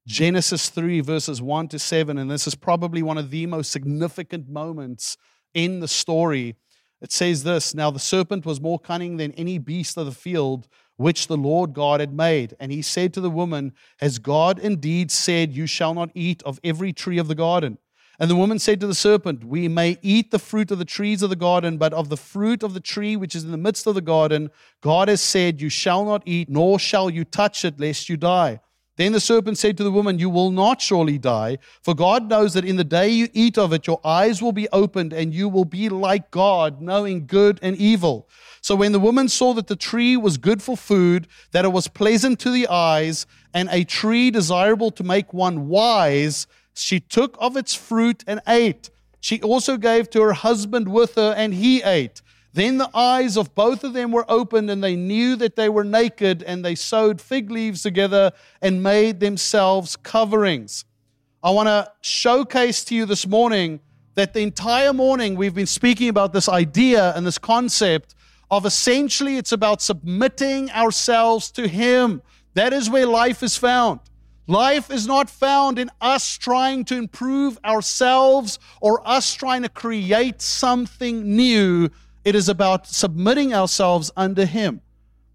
Genesis 0.07 0.69
3, 0.69 0.99
verses 1.01 1.41
1 1.41 1.67
to 1.69 1.79
7, 1.79 2.17
and 2.17 2.29
this 2.29 2.47
is 2.47 2.55
probably 2.55 3.03
one 3.03 3.17
of 3.17 3.29
the 3.29 3.45
most 3.45 3.71
significant 3.71 4.49
moments 4.49 5.15
in 5.53 5.79
the 5.79 5.87
story. 5.87 6.55
It 7.01 7.11
says 7.11 7.43
this 7.43 7.73
Now 7.75 7.91
the 7.91 7.99
serpent 7.99 8.45
was 8.45 8.59
more 8.59 8.79
cunning 8.79 9.17
than 9.17 9.31
any 9.33 9.57
beast 9.57 9.97
of 9.97 10.05
the 10.05 10.11
field 10.11 10.67
which 10.97 11.27
the 11.27 11.37
Lord 11.37 11.73
God 11.73 11.99
had 11.99 12.13
made. 12.13 12.55
And 12.59 12.71
he 12.71 12.81
said 12.81 13.13
to 13.13 13.21
the 13.21 13.29
woman, 13.29 13.73
Has 13.99 14.19
God 14.19 14.59
indeed 14.59 15.11
said, 15.11 15.53
You 15.53 15.65
shall 15.65 15.93
not 15.93 16.11
eat 16.13 16.43
of 16.43 16.59
every 16.63 16.93
tree 16.93 17.17
of 17.17 17.27
the 17.27 17.35
garden? 17.35 17.77
And 18.21 18.29
the 18.29 18.35
woman 18.35 18.59
said 18.59 18.79
to 18.81 18.85
the 18.85 18.93
serpent, 18.93 19.43
We 19.43 19.67
may 19.67 19.97
eat 20.03 20.29
the 20.29 20.37
fruit 20.37 20.69
of 20.69 20.77
the 20.77 20.85
trees 20.85 21.23
of 21.23 21.31
the 21.31 21.35
garden, 21.35 21.79
but 21.79 21.91
of 21.91 22.09
the 22.09 22.17
fruit 22.17 22.61
of 22.61 22.75
the 22.75 22.79
tree 22.79 23.15
which 23.15 23.35
is 23.35 23.43
in 23.43 23.49
the 23.49 23.57
midst 23.57 23.87
of 23.87 23.95
the 23.95 24.01
garden, 24.01 24.51
God 24.79 25.07
has 25.07 25.21
said, 25.21 25.59
You 25.59 25.69
shall 25.69 26.05
not 26.05 26.21
eat, 26.27 26.47
nor 26.47 26.77
shall 26.77 27.09
you 27.09 27.25
touch 27.25 27.65
it, 27.65 27.79
lest 27.79 28.09
you 28.09 28.17
die. 28.17 28.59
Then 28.95 29.13
the 29.13 29.19
serpent 29.19 29.57
said 29.57 29.75
to 29.77 29.83
the 29.83 29.91
woman, 29.91 30.19
You 30.19 30.29
will 30.29 30.51
not 30.51 30.83
surely 30.83 31.17
die, 31.17 31.57
for 31.81 31.95
God 31.95 32.29
knows 32.29 32.53
that 32.53 32.63
in 32.63 32.75
the 32.75 32.83
day 32.83 33.09
you 33.09 33.27
eat 33.33 33.57
of 33.57 33.73
it, 33.73 33.87
your 33.87 33.99
eyes 34.05 34.39
will 34.39 34.51
be 34.51 34.69
opened, 34.69 35.13
and 35.13 35.33
you 35.33 35.49
will 35.49 35.65
be 35.65 35.89
like 35.89 36.29
God, 36.29 36.79
knowing 36.79 37.25
good 37.25 37.57
and 37.63 37.75
evil. 37.75 38.29
So 38.61 38.75
when 38.75 38.91
the 38.91 38.99
woman 38.99 39.29
saw 39.29 39.55
that 39.55 39.65
the 39.65 39.75
tree 39.75 40.15
was 40.15 40.37
good 40.37 40.61
for 40.61 40.77
food, 40.77 41.27
that 41.53 41.65
it 41.65 41.71
was 41.71 41.87
pleasant 41.87 42.39
to 42.41 42.51
the 42.51 42.67
eyes, 42.67 43.25
and 43.51 43.67
a 43.71 43.83
tree 43.83 44.29
desirable 44.29 44.91
to 44.91 45.03
make 45.03 45.33
one 45.33 45.67
wise, 45.67 46.45
she 46.73 46.99
took 46.99 47.37
of 47.39 47.57
its 47.57 47.73
fruit 47.73 48.23
and 48.27 48.41
ate. 48.47 48.89
She 49.19 49.41
also 49.41 49.77
gave 49.77 50.09
to 50.11 50.21
her 50.21 50.33
husband 50.33 50.87
with 50.87 51.15
her, 51.15 51.33
and 51.35 51.53
he 51.53 51.81
ate. 51.83 52.21
Then 52.53 52.77
the 52.77 52.89
eyes 52.93 53.37
of 53.37 53.55
both 53.55 53.83
of 53.83 53.93
them 53.93 54.11
were 54.11 54.25
opened, 54.27 54.69
and 54.69 54.83
they 54.83 54.95
knew 54.95 55.35
that 55.37 55.55
they 55.55 55.69
were 55.69 55.83
naked, 55.83 56.43
and 56.43 56.65
they 56.65 56.75
sewed 56.75 57.21
fig 57.21 57.49
leaves 57.49 57.81
together 57.81 58.31
and 58.61 58.83
made 58.83 59.19
themselves 59.19 59.95
coverings. 59.95 60.85
I 61.43 61.51
want 61.51 61.67
to 61.67 61.91
showcase 62.01 62.83
to 62.85 62.95
you 62.95 63.05
this 63.05 63.25
morning 63.25 63.79
that 64.15 64.33
the 64.33 64.41
entire 64.41 64.93
morning 64.93 65.35
we've 65.35 65.55
been 65.55 65.65
speaking 65.65 66.09
about 66.09 66.33
this 66.33 66.49
idea 66.49 67.13
and 67.15 67.25
this 67.25 67.37
concept 67.37 68.15
of 68.51 68.65
essentially 68.65 69.37
it's 69.37 69.53
about 69.53 69.81
submitting 69.81 70.69
ourselves 70.71 71.49
to 71.51 71.67
Him. 71.67 72.21
That 72.53 72.73
is 72.73 72.89
where 72.89 73.05
life 73.05 73.41
is 73.43 73.57
found. 73.57 74.01
Life 74.47 74.89
is 74.89 75.07
not 75.07 75.29
found 75.29 75.77
in 75.77 75.89
us 76.01 76.37
trying 76.37 76.83
to 76.85 76.97
improve 76.97 77.59
ourselves 77.63 78.59
or 78.81 79.07
us 79.07 79.33
trying 79.33 79.61
to 79.61 79.69
create 79.69 80.41
something 80.41 81.35
new. 81.35 81.89
It 82.25 82.35
is 82.35 82.49
about 82.49 82.87
submitting 82.87 83.53
ourselves 83.53 84.11
under 84.17 84.45
Him. 84.45 84.81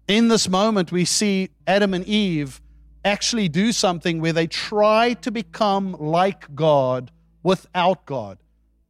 In 0.07 0.27
this 0.27 0.47
moment, 0.47 0.91
we 0.91 1.05
see 1.05 1.49
Adam 1.65 1.93
and 1.93 2.05
Eve 2.05 2.61
actually 3.03 3.49
do 3.49 3.71
something 3.71 4.21
where 4.21 4.33
they 4.33 4.47
try 4.47 5.13
to 5.13 5.31
become 5.31 5.95
like 5.99 6.53
God 6.53 7.11
without 7.43 8.05
God. 8.05 8.37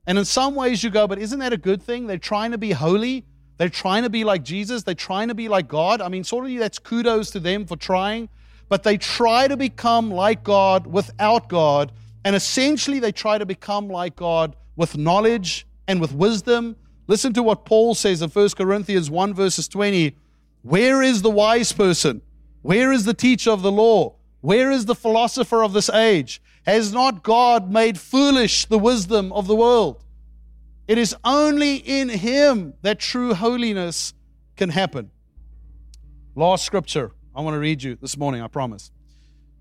And 0.07 0.17
in 0.17 0.25
some 0.25 0.55
ways, 0.55 0.83
you 0.83 0.89
go, 0.89 1.07
but 1.07 1.19
isn't 1.19 1.39
that 1.39 1.53
a 1.53 1.57
good 1.57 1.81
thing? 1.81 2.07
They're 2.07 2.17
trying 2.17 2.51
to 2.51 2.57
be 2.57 2.71
holy. 2.71 3.25
They're 3.57 3.69
trying 3.69 4.03
to 4.03 4.09
be 4.09 4.23
like 4.23 4.43
Jesus. 4.43 4.83
They're 4.83 4.95
trying 4.95 5.27
to 5.27 5.35
be 5.35 5.47
like 5.47 5.67
God. 5.67 6.01
I 6.01 6.09
mean, 6.09 6.23
sort 6.23 6.49
of 6.49 6.57
that's 6.57 6.79
kudos 6.79 7.31
to 7.31 7.39
them 7.39 7.65
for 7.65 7.75
trying 7.75 8.29
but 8.69 8.83
they 8.83 8.97
try 8.97 9.47
to 9.47 9.57
become 9.57 10.11
like 10.11 10.43
God 10.43 10.87
without 10.87 11.47
God. 11.49 11.91
And 12.25 12.35
essentially, 12.35 12.99
they 12.99 13.11
try 13.11 13.37
to 13.37 13.45
become 13.45 13.87
like 13.87 14.15
God 14.15 14.55
with 14.75 14.97
knowledge 14.97 15.65
and 15.87 16.01
with 16.01 16.13
wisdom. 16.13 16.75
Listen 17.07 17.33
to 17.33 17.43
what 17.43 17.65
Paul 17.65 17.95
says 17.95 18.21
in 18.21 18.29
1 18.29 18.49
Corinthians 18.49 19.09
1, 19.09 19.33
verses 19.33 19.67
20. 19.67 20.15
Where 20.63 21.01
is 21.01 21.21
the 21.21 21.29
wise 21.29 21.71
person? 21.71 22.21
Where 22.61 22.91
is 22.91 23.05
the 23.05 23.13
teacher 23.13 23.51
of 23.51 23.61
the 23.61 23.71
law? 23.71 24.15
Where 24.41 24.71
is 24.71 24.85
the 24.85 24.95
philosopher 24.95 25.63
of 25.63 25.73
this 25.73 25.89
age? 25.89 26.41
Has 26.65 26.91
not 26.91 27.23
God 27.23 27.71
made 27.71 27.97
foolish 27.97 28.65
the 28.65 28.77
wisdom 28.77 29.31
of 29.31 29.47
the 29.47 29.55
world? 29.55 30.03
It 30.87 30.97
is 30.97 31.15
only 31.23 31.75
in 31.75 32.09
Him 32.09 32.73
that 32.81 32.99
true 32.99 33.33
holiness 33.33 34.13
can 34.57 34.69
happen. 34.69 35.11
Last 36.35 36.65
scripture 36.65 37.13
I 37.37 37.41
want 37.41 37.53
to 37.53 37.59
read 37.59 37.83
you 37.83 37.95
this 38.01 38.17
morning, 38.17 38.41
I 38.41 38.47
promise. 38.47 38.89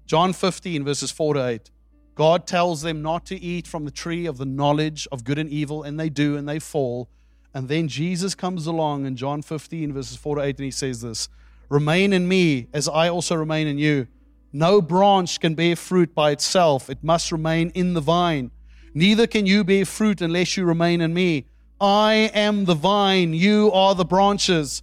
John 0.07 0.33
15, 0.33 0.83
verses 0.83 1.11
4 1.11 1.35
to 1.35 1.47
8. 1.47 1.71
God 2.15 2.47
tells 2.47 2.81
them 2.81 3.03
not 3.03 3.27
to 3.27 3.39
eat 3.39 3.67
from 3.67 3.85
the 3.85 3.91
tree 3.91 4.25
of 4.25 4.39
the 4.39 4.47
knowledge 4.47 5.07
of 5.13 5.25
good 5.25 5.39
and 5.39 5.51
evil, 5.51 5.83
and 5.83 6.01
they 6.01 6.09
do, 6.09 6.39
and 6.39 6.49
they 6.49 6.59
fall. 6.59 7.11
And 7.53 7.69
then 7.69 7.87
Jesus 7.87 8.35
comes 8.35 8.67
along 8.67 9.05
in 9.05 9.15
John 9.15 9.43
15, 9.43 9.93
verses 9.93 10.17
4 10.17 10.37
to 10.37 10.43
8, 10.43 10.57
and 10.57 10.65
he 10.65 10.71
says 10.71 11.03
this 11.03 11.29
Remain 11.69 12.15
in 12.15 12.27
me, 12.27 12.69
as 12.73 12.89
I 12.89 13.11
also 13.11 13.35
remain 13.35 13.67
in 13.67 13.77
you. 13.77 14.07
No 14.55 14.81
branch 14.81 15.39
can 15.39 15.55
bear 15.55 15.77
fruit 15.77 16.15
by 16.15 16.31
itself, 16.31 16.89
it 16.89 17.05
must 17.05 17.31
remain 17.31 17.69
in 17.75 17.93
the 17.93 18.01
vine. 18.01 18.53
Neither 18.95 19.27
can 19.27 19.45
you 19.45 19.65
bear 19.65 19.85
fruit 19.85 20.23
unless 20.23 20.57
you 20.57 20.65
remain 20.65 21.03
in 21.03 21.13
me. 21.13 21.45
I 21.79 22.31
am 22.33 22.65
the 22.65 22.75
vine, 22.75 23.35
you 23.35 23.71
are 23.71 23.95
the 23.95 24.07
branches. 24.07 24.83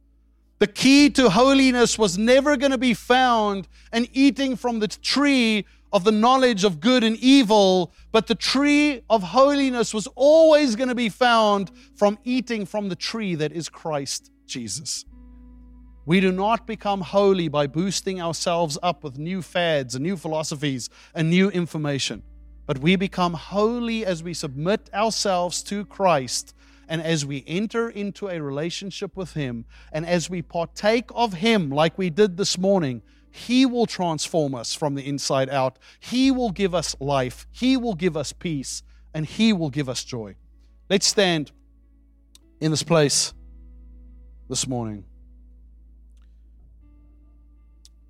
The 0.61 0.67
key 0.67 1.09
to 1.09 1.31
holiness 1.31 1.97
was 1.97 2.19
never 2.19 2.55
going 2.55 2.71
to 2.71 2.77
be 2.77 2.93
found 2.93 3.67
in 3.91 4.07
eating 4.13 4.55
from 4.55 4.77
the 4.77 4.87
tree 4.87 5.65
of 5.91 6.03
the 6.03 6.11
knowledge 6.11 6.63
of 6.63 6.79
good 6.79 7.03
and 7.03 7.17
evil, 7.17 7.91
but 8.11 8.27
the 8.27 8.35
tree 8.35 9.01
of 9.09 9.23
holiness 9.23 9.91
was 9.91 10.05
always 10.13 10.75
going 10.75 10.89
to 10.89 10.93
be 10.93 11.09
found 11.09 11.71
from 11.95 12.19
eating 12.23 12.67
from 12.67 12.89
the 12.89 12.95
tree 12.95 13.33
that 13.33 13.51
is 13.51 13.69
Christ 13.69 14.29
Jesus. 14.45 15.03
We 16.05 16.19
do 16.19 16.31
not 16.31 16.67
become 16.67 17.01
holy 17.01 17.47
by 17.47 17.65
boosting 17.65 18.21
ourselves 18.21 18.77
up 18.83 19.03
with 19.03 19.17
new 19.17 19.41
fads 19.41 19.95
and 19.95 20.03
new 20.03 20.15
philosophies 20.15 20.91
and 21.15 21.31
new 21.31 21.49
information, 21.49 22.21
but 22.67 22.77
we 22.77 22.95
become 22.95 23.33
holy 23.33 24.05
as 24.05 24.21
we 24.21 24.35
submit 24.35 24.91
ourselves 24.93 25.63
to 25.63 25.85
Christ 25.85 26.53
and 26.91 27.01
as 27.01 27.25
we 27.25 27.45
enter 27.47 27.89
into 27.89 28.27
a 28.27 28.41
relationship 28.41 29.15
with 29.15 29.31
Him, 29.33 29.63
and 29.93 30.05
as 30.05 30.29
we 30.29 30.41
partake 30.41 31.09
of 31.15 31.35
Him 31.35 31.69
like 31.69 31.97
we 31.97 32.09
did 32.09 32.35
this 32.35 32.57
morning, 32.57 33.01
He 33.31 33.65
will 33.65 33.85
transform 33.85 34.53
us 34.53 34.73
from 34.73 34.95
the 34.95 35.07
inside 35.07 35.49
out. 35.49 35.79
He 36.01 36.31
will 36.31 36.51
give 36.51 36.75
us 36.75 36.93
life. 36.99 37.47
He 37.49 37.77
will 37.77 37.95
give 37.95 38.17
us 38.17 38.33
peace, 38.33 38.83
and 39.13 39.25
He 39.25 39.53
will 39.53 39.69
give 39.69 39.87
us 39.87 40.03
joy. 40.03 40.35
Let's 40.89 41.07
stand 41.07 41.53
in 42.59 42.71
this 42.71 42.83
place 42.83 43.33
this 44.49 44.67
morning. 44.67 45.05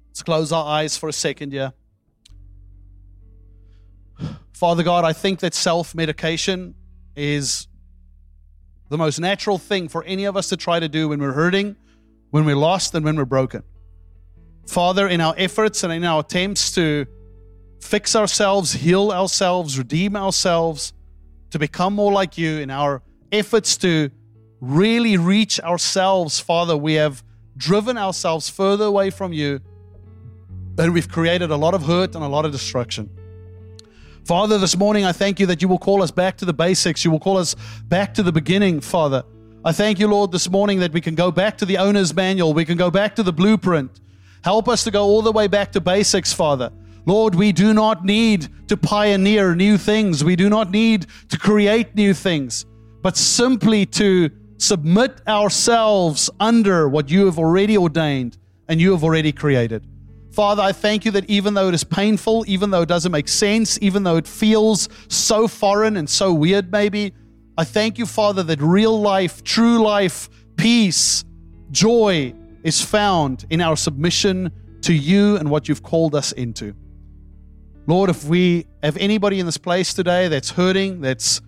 Let's 0.10 0.24
close 0.24 0.52
our 0.52 0.66
eyes 0.66 0.98
for 0.98 1.08
a 1.08 1.14
second 1.14 1.54
here. 1.54 1.74
Father 4.54 4.82
God, 4.82 5.06
I 5.06 5.14
think 5.14 5.40
that 5.42 5.54
self 5.54 5.94
medication 5.94 6.74
is 7.16 7.68
the 8.92 8.98
most 8.98 9.22
natural 9.22 9.58
thing 9.58 9.88
for 9.88 10.04
any 10.04 10.26
of 10.26 10.36
us 10.36 10.50
to 10.50 10.58
try 10.58 10.78
to 10.78 10.89
do 10.89 11.08
when 11.08 11.22
we're 11.22 11.32
hurting, 11.32 11.78
when 12.32 12.44
we're 12.44 12.58
lost, 12.58 12.94
and 12.94 13.06
when 13.06 13.16
we're 13.16 13.24
broken. 13.24 13.64
Father, 14.68 15.08
in 15.08 15.22
our 15.22 15.34
efforts 15.38 15.86
and 15.86 15.94
in 15.94 16.04
our 16.04 16.20
attempts 16.20 16.74
to 16.74 17.06
fix 17.80 18.18
ourselves, 18.18 18.74
heal 18.74 19.10
ourselves, 19.14 19.78
redeem 19.78 20.18
ourselves, 20.18 20.92
to 21.52 21.58
become 21.58 21.96
more 21.96 22.12
like 22.12 22.38
you, 22.38 22.60
in 22.60 22.70
our 22.70 23.02
efforts 23.32 23.78
to 23.78 24.12
really 24.60 25.16
reach 25.16 25.58
ourselves, 25.62 26.42
Father, 26.42 26.76
we 26.76 26.96
have 26.96 27.24
driven 27.56 27.98
ourselves 27.98 28.50
further 28.50 28.84
away 28.84 29.10
from 29.10 29.32
you 29.32 29.62
and 30.78 30.94
we've 30.94 31.10
created 31.10 31.50
a 31.50 31.56
lot 31.56 31.74
of 31.74 31.84
hurt 31.84 32.14
and 32.16 32.24
a 32.24 32.28
lot 32.28 32.44
of 32.44 32.52
destruction. 32.52 33.10
Father, 34.26 34.60
this 34.60 34.78
morning 34.78 35.04
I 35.04 35.12
thank 35.12 35.40
you 35.40 35.48
that 35.48 35.62
you 35.62 35.68
will 35.68 35.80
call 35.80 36.04
us 36.04 36.12
back 36.12 36.38
to 36.38 36.46
the 36.46 36.54
basics. 36.54 37.04
You 37.04 37.12
will 37.12 37.20
call 37.20 37.38
us 37.38 37.56
back 37.88 38.14
to 38.14 38.24
the 38.24 38.32
beginning, 38.32 38.80
Father. 38.80 39.24
I 39.66 39.72
thank 39.72 40.00
you, 40.00 40.08
Lord, 40.08 40.32
this 40.32 40.50
morning 40.50 40.80
that 40.80 40.94
we 40.94 41.02
can 41.02 41.16
go 41.16 41.32
back 41.32 41.58
to 41.58 41.66
the 41.66 41.78
owner's 41.78 42.14
manual. 42.14 42.54
We 42.54 42.66
can 42.66 42.78
go 42.78 42.92
back 42.92 43.16
to 43.16 43.24
the 43.24 43.34
blueprint. 43.34 44.00
Help 44.44 44.70
us 44.70 44.84
to 44.84 44.92
go 44.92 45.04
all 45.04 45.24
the 45.24 45.32
way 45.32 45.48
back 45.48 45.72
to 45.74 45.82
basics, 45.82 46.32
Father. 46.34 46.72
Lord, 47.06 47.34
we 47.34 47.52
do 47.52 47.74
not 47.74 48.06
need 48.06 48.48
to 48.70 48.78
pioneer 48.78 49.56
new 49.56 49.78
things. 49.78 50.24
We 50.24 50.36
do 50.36 50.50
not 50.50 50.70
need 50.70 51.08
to 51.30 51.38
create 51.38 51.96
new 51.96 52.14
things, 52.14 52.66
but 53.02 53.18
simply 53.18 53.88
to 53.88 54.30
submit 54.58 55.20
ourselves 55.28 56.30
under 56.40 56.88
what 56.88 57.10
you 57.10 57.26
have 57.26 57.40
already 57.40 57.76
ordained 57.76 58.38
and 58.68 58.80
you 58.80 58.92
have 58.92 59.04
already 59.04 59.32
created. 59.32 59.88
Father, 60.32 60.62
I 60.62 60.72
thank 60.72 61.04
you 61.04 61.12
that 61.12 61.30
even 61.30 61.54
though 61.54 61.68
it 61.68 61.74
is 61.74 61.84
painful, 61.84 62.46
even 62.48 62.72
though 62.72 62.84
it 62.84 62.88
doesn't 62.88 63.12
make 63.12 63.28
sense, 63.28 63.78
even 63.82 64.04
though 64.04 64.16
it 64.16 64.26
feels 64.26 64.88
so 65.10 65.48
foreign 65.48 65.98
and 65.98 66.10
so 66.10 66.34
weird, 66.34 66.72
maybe, 66.72 67.14
I 67.58 67.66
thank 67.66 67.98
you, 67.98 68.06
Father, 68.06 68.42
that 68.44 68.62
real 68.62 69.00
life, 69.00 69.44
true 69.44 69.84
life, 69.84 70.30
peace, 70.56 71.26
joy 71.72 72.34
is 72.64 72.82
found 72.82 73.46
in 73.50 73.60
our 73.60 73.76
submission 73.76 74.52
to 74.82 74.94
you 74.94 75.36
and 75.36 75.50
what 75.50 75.68
you've 75.68 75.84
called 75.84 76.16
us 76.16 76.32
into. 76.32 76.74
Lord, 77.86 78.10
if 78.10 78.24
we 78.24 78.68
have 78.84 78.96
anybody 78.98 79.42
in 79.42 79.46
this 79.46 79.58
place 79.58 79.94
today 79.94 80.30
that's 80.30 80.52
hurting, 80.52 81.02
that's 81.02 81.42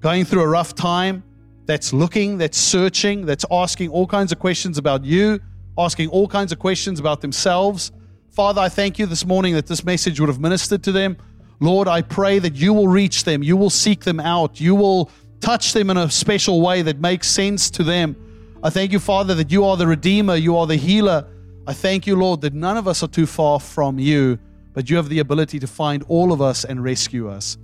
going 0.00 0.26
through 0.26 0.42
a 0.42 0.48
rough 0.48 0.74
time, 0.74 1.24
that's 1.64 1.92
looking, 1.94 2.36
that's 2.36 2.58
searching, 2.58 3.24
that's 3.24 3.46
asking 3.50 3.88
all 3.90 4.06
kinds 4.06 4.30
of 4.30 4.38
questions 4.38 4.76
about 4.76 5.04
you, 5.04 5.40
asking 5.78 6.08
all 6.10 6.28
kinds 6.28 6.52
of 6.52 6.58
questions 6.58 7.00
about 7.00 7.22
themselves, 7.22 7.92
Father, 8.40 8.62
I 8.62 8.70
thank 8.70 8.98
you 8.98 9.04
this 9.04 9.26
morning 9.26 9.52
that 9.52 9.66
this 9.66 9.84
message 9.84 10.18
would 10.18 10.30
have 10.30 10.40
ministered 10.40 10.82
to 10.84 10.92
them. 10.92 11.18
Lord, 11.60 11.86
I 11.86 12.00
pray 12.00 12.38
that 12.38 12.54
you 12.54 12.72
will 12.72 12.88
reach 12.88 13.24
them, 13.24 13.42
you 13.42 13.54
will 13.54 13.68
seek 13.68 14.00
them 14.00 14.18
out, 14.18 14.58
you 14.58 14.74
will 14.74 15.10
touch 15.40 15.74
them 15.74 15.90
in 15.90 15.98
a 15.98 16.10
special 16.10 16.62
way 16.62 16.80
that 16.80 17.00
makes 17.00 17.28
sense 17.28 17.68
to 17.72 17.84
them. 17.84 18.16
I 18.62 18.70
thank 18.70 18.92
you, 18.92 18.98
Father, 18.98 19.34
that 19.34 19.52
you 19.52 19.66
are 19.66 19.76
the 19.76 19.86
Redeemer, 19.86 20.36
you 20.36 20.56
are 20.56 20.66
the 20.66 20.76
healer. 20.76 21.28
I 21.66 21.74
thank 21.74 22.06
you, 22.06 22.16
Lord, 22.16 22.40
that 22.40 22.54
none 22.54 22.78
of 22.78 22.88
us 22.88 23.02
are 23.02 23.08
too 23.08 23.26
far 23.26 23.60
from 23.60 23.98
you, 23.98 24.38
but 24.72 24.88
you 24.88 24.96
have 24.96 25.10
the 25.10 25.18
ability 25.18 25.58
to 25.58 25.66
find 25.66 26.02
all 26.08 26.32
of 26.32 26.40
us 26.40 26.64
and 26.64 26.82
rescue 26.82 27.28
us. 27.28 27.58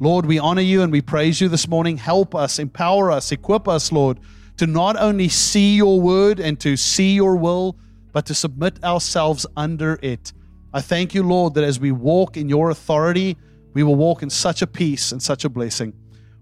Lord, 0.00 0.24
we 0.24 0.38
honor 0.38 0.62
you 0.62 0.80
and 0.80 0.90
we 0.90 1.02
praise 1.02 1.42
you 1.42 1.50
this 1.50 1.68
morning. 1.68 1.98
Help 1.98 2.34
us, 2.34 2.58
empower 2.58 3.10
us, 3.10 3.32
equip 3.32 3.68
us, 3.68 3.92
Lord, 3.92 4.18
to 4.56 4.66
not 4.66 4.96
only 4.96 5.28
see 5.28 5.76
your 5.76 6.00
word 6.00 6.40
and 6.40 6.58
to 6.60 6.78
see 6.78 7.12
your 7.12 7.36
will, 7.36 7.76
but 8.12 8.26
to 8.26 8.34
submit 8.34 8.82
ourselves 8.84 9.46
under 9.56 9.98
it. 10.02 10.32
I 10.72 10.80
thank 10.80 11.14
you, 11.14 11.22
Lord, 11.22 11.54
that 11.54 11.64
as 11.64 11.80
we 11.80 11.92
walk 11.92 12.36
in 12.36 12.48
your 12.48 12.70
authority, 12.70 13.36
we 13.74 13.82
will 13.82 13.94
walk 13.94 14.22
in 14.22 14.30
such 14.30 14.62
a 14.62 14.66
peace 14.66 15.12
and 15.12 15.22
such 15.22 15.44
a 15.44 15.48
blessing. 15.48 15.92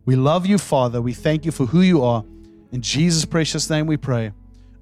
We 0.05 0.16
love 0.16 0.47
you, 0.47 0.59
Father. 0.59 1.01
We 1.01 1.14
thank 1.14 1.45
you 1.45 1.53
for 1.53 1.66
who 1.66 1.81
you 1.81 2.03
are. 2.03 2.25
In 2.73 2.83
Jesus' 2.83 3.25
precious 3.25 3.68
name 3.71 3.87
we 3.87 3.97
pray. 3.97 4.33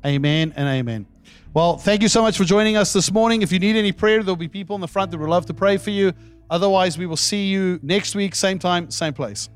Amen 0.05 0.53
and 0.57 0.69
amen. 0.69 1.07
Well, 1.55 1.77
thank 1.77 2.03
you 2.03 2.09
so 2.09 2.23
much 2.23 2.37
for 2.37 2.45
joining 2.45 2.77
us 2.77 2.93
this 2.93 3.11
morning. 3.11 3.43
If 3.43 3.53
you 3.53 3.59
need 3.59 3.77
any 3.77 3.93
prayer, 3.93 4.23
there'll 4.23 4.37
be 4.37 4.49
people 4.49 4.75
in 4.75 4.81
the 4.81 4.89
front 4.89 5.11
that 5.11 5.19
would 5.19 5.29
love 5.29 5.47
to 5.47 5.55
pray 5.55 5.77
for 5.77 5.91
you. 5.91 6.13
Otherwise, 6.51 6.97
we 6.99 7.07
will 7.07 7.17
see 7.17 7.47
you 7.47 7.81
next 7.83 8.15
week, 8.15 8.35
same 8.35 8.59
time, 8.59 8.91
same 8.91 9.13
place. 9.13 9.49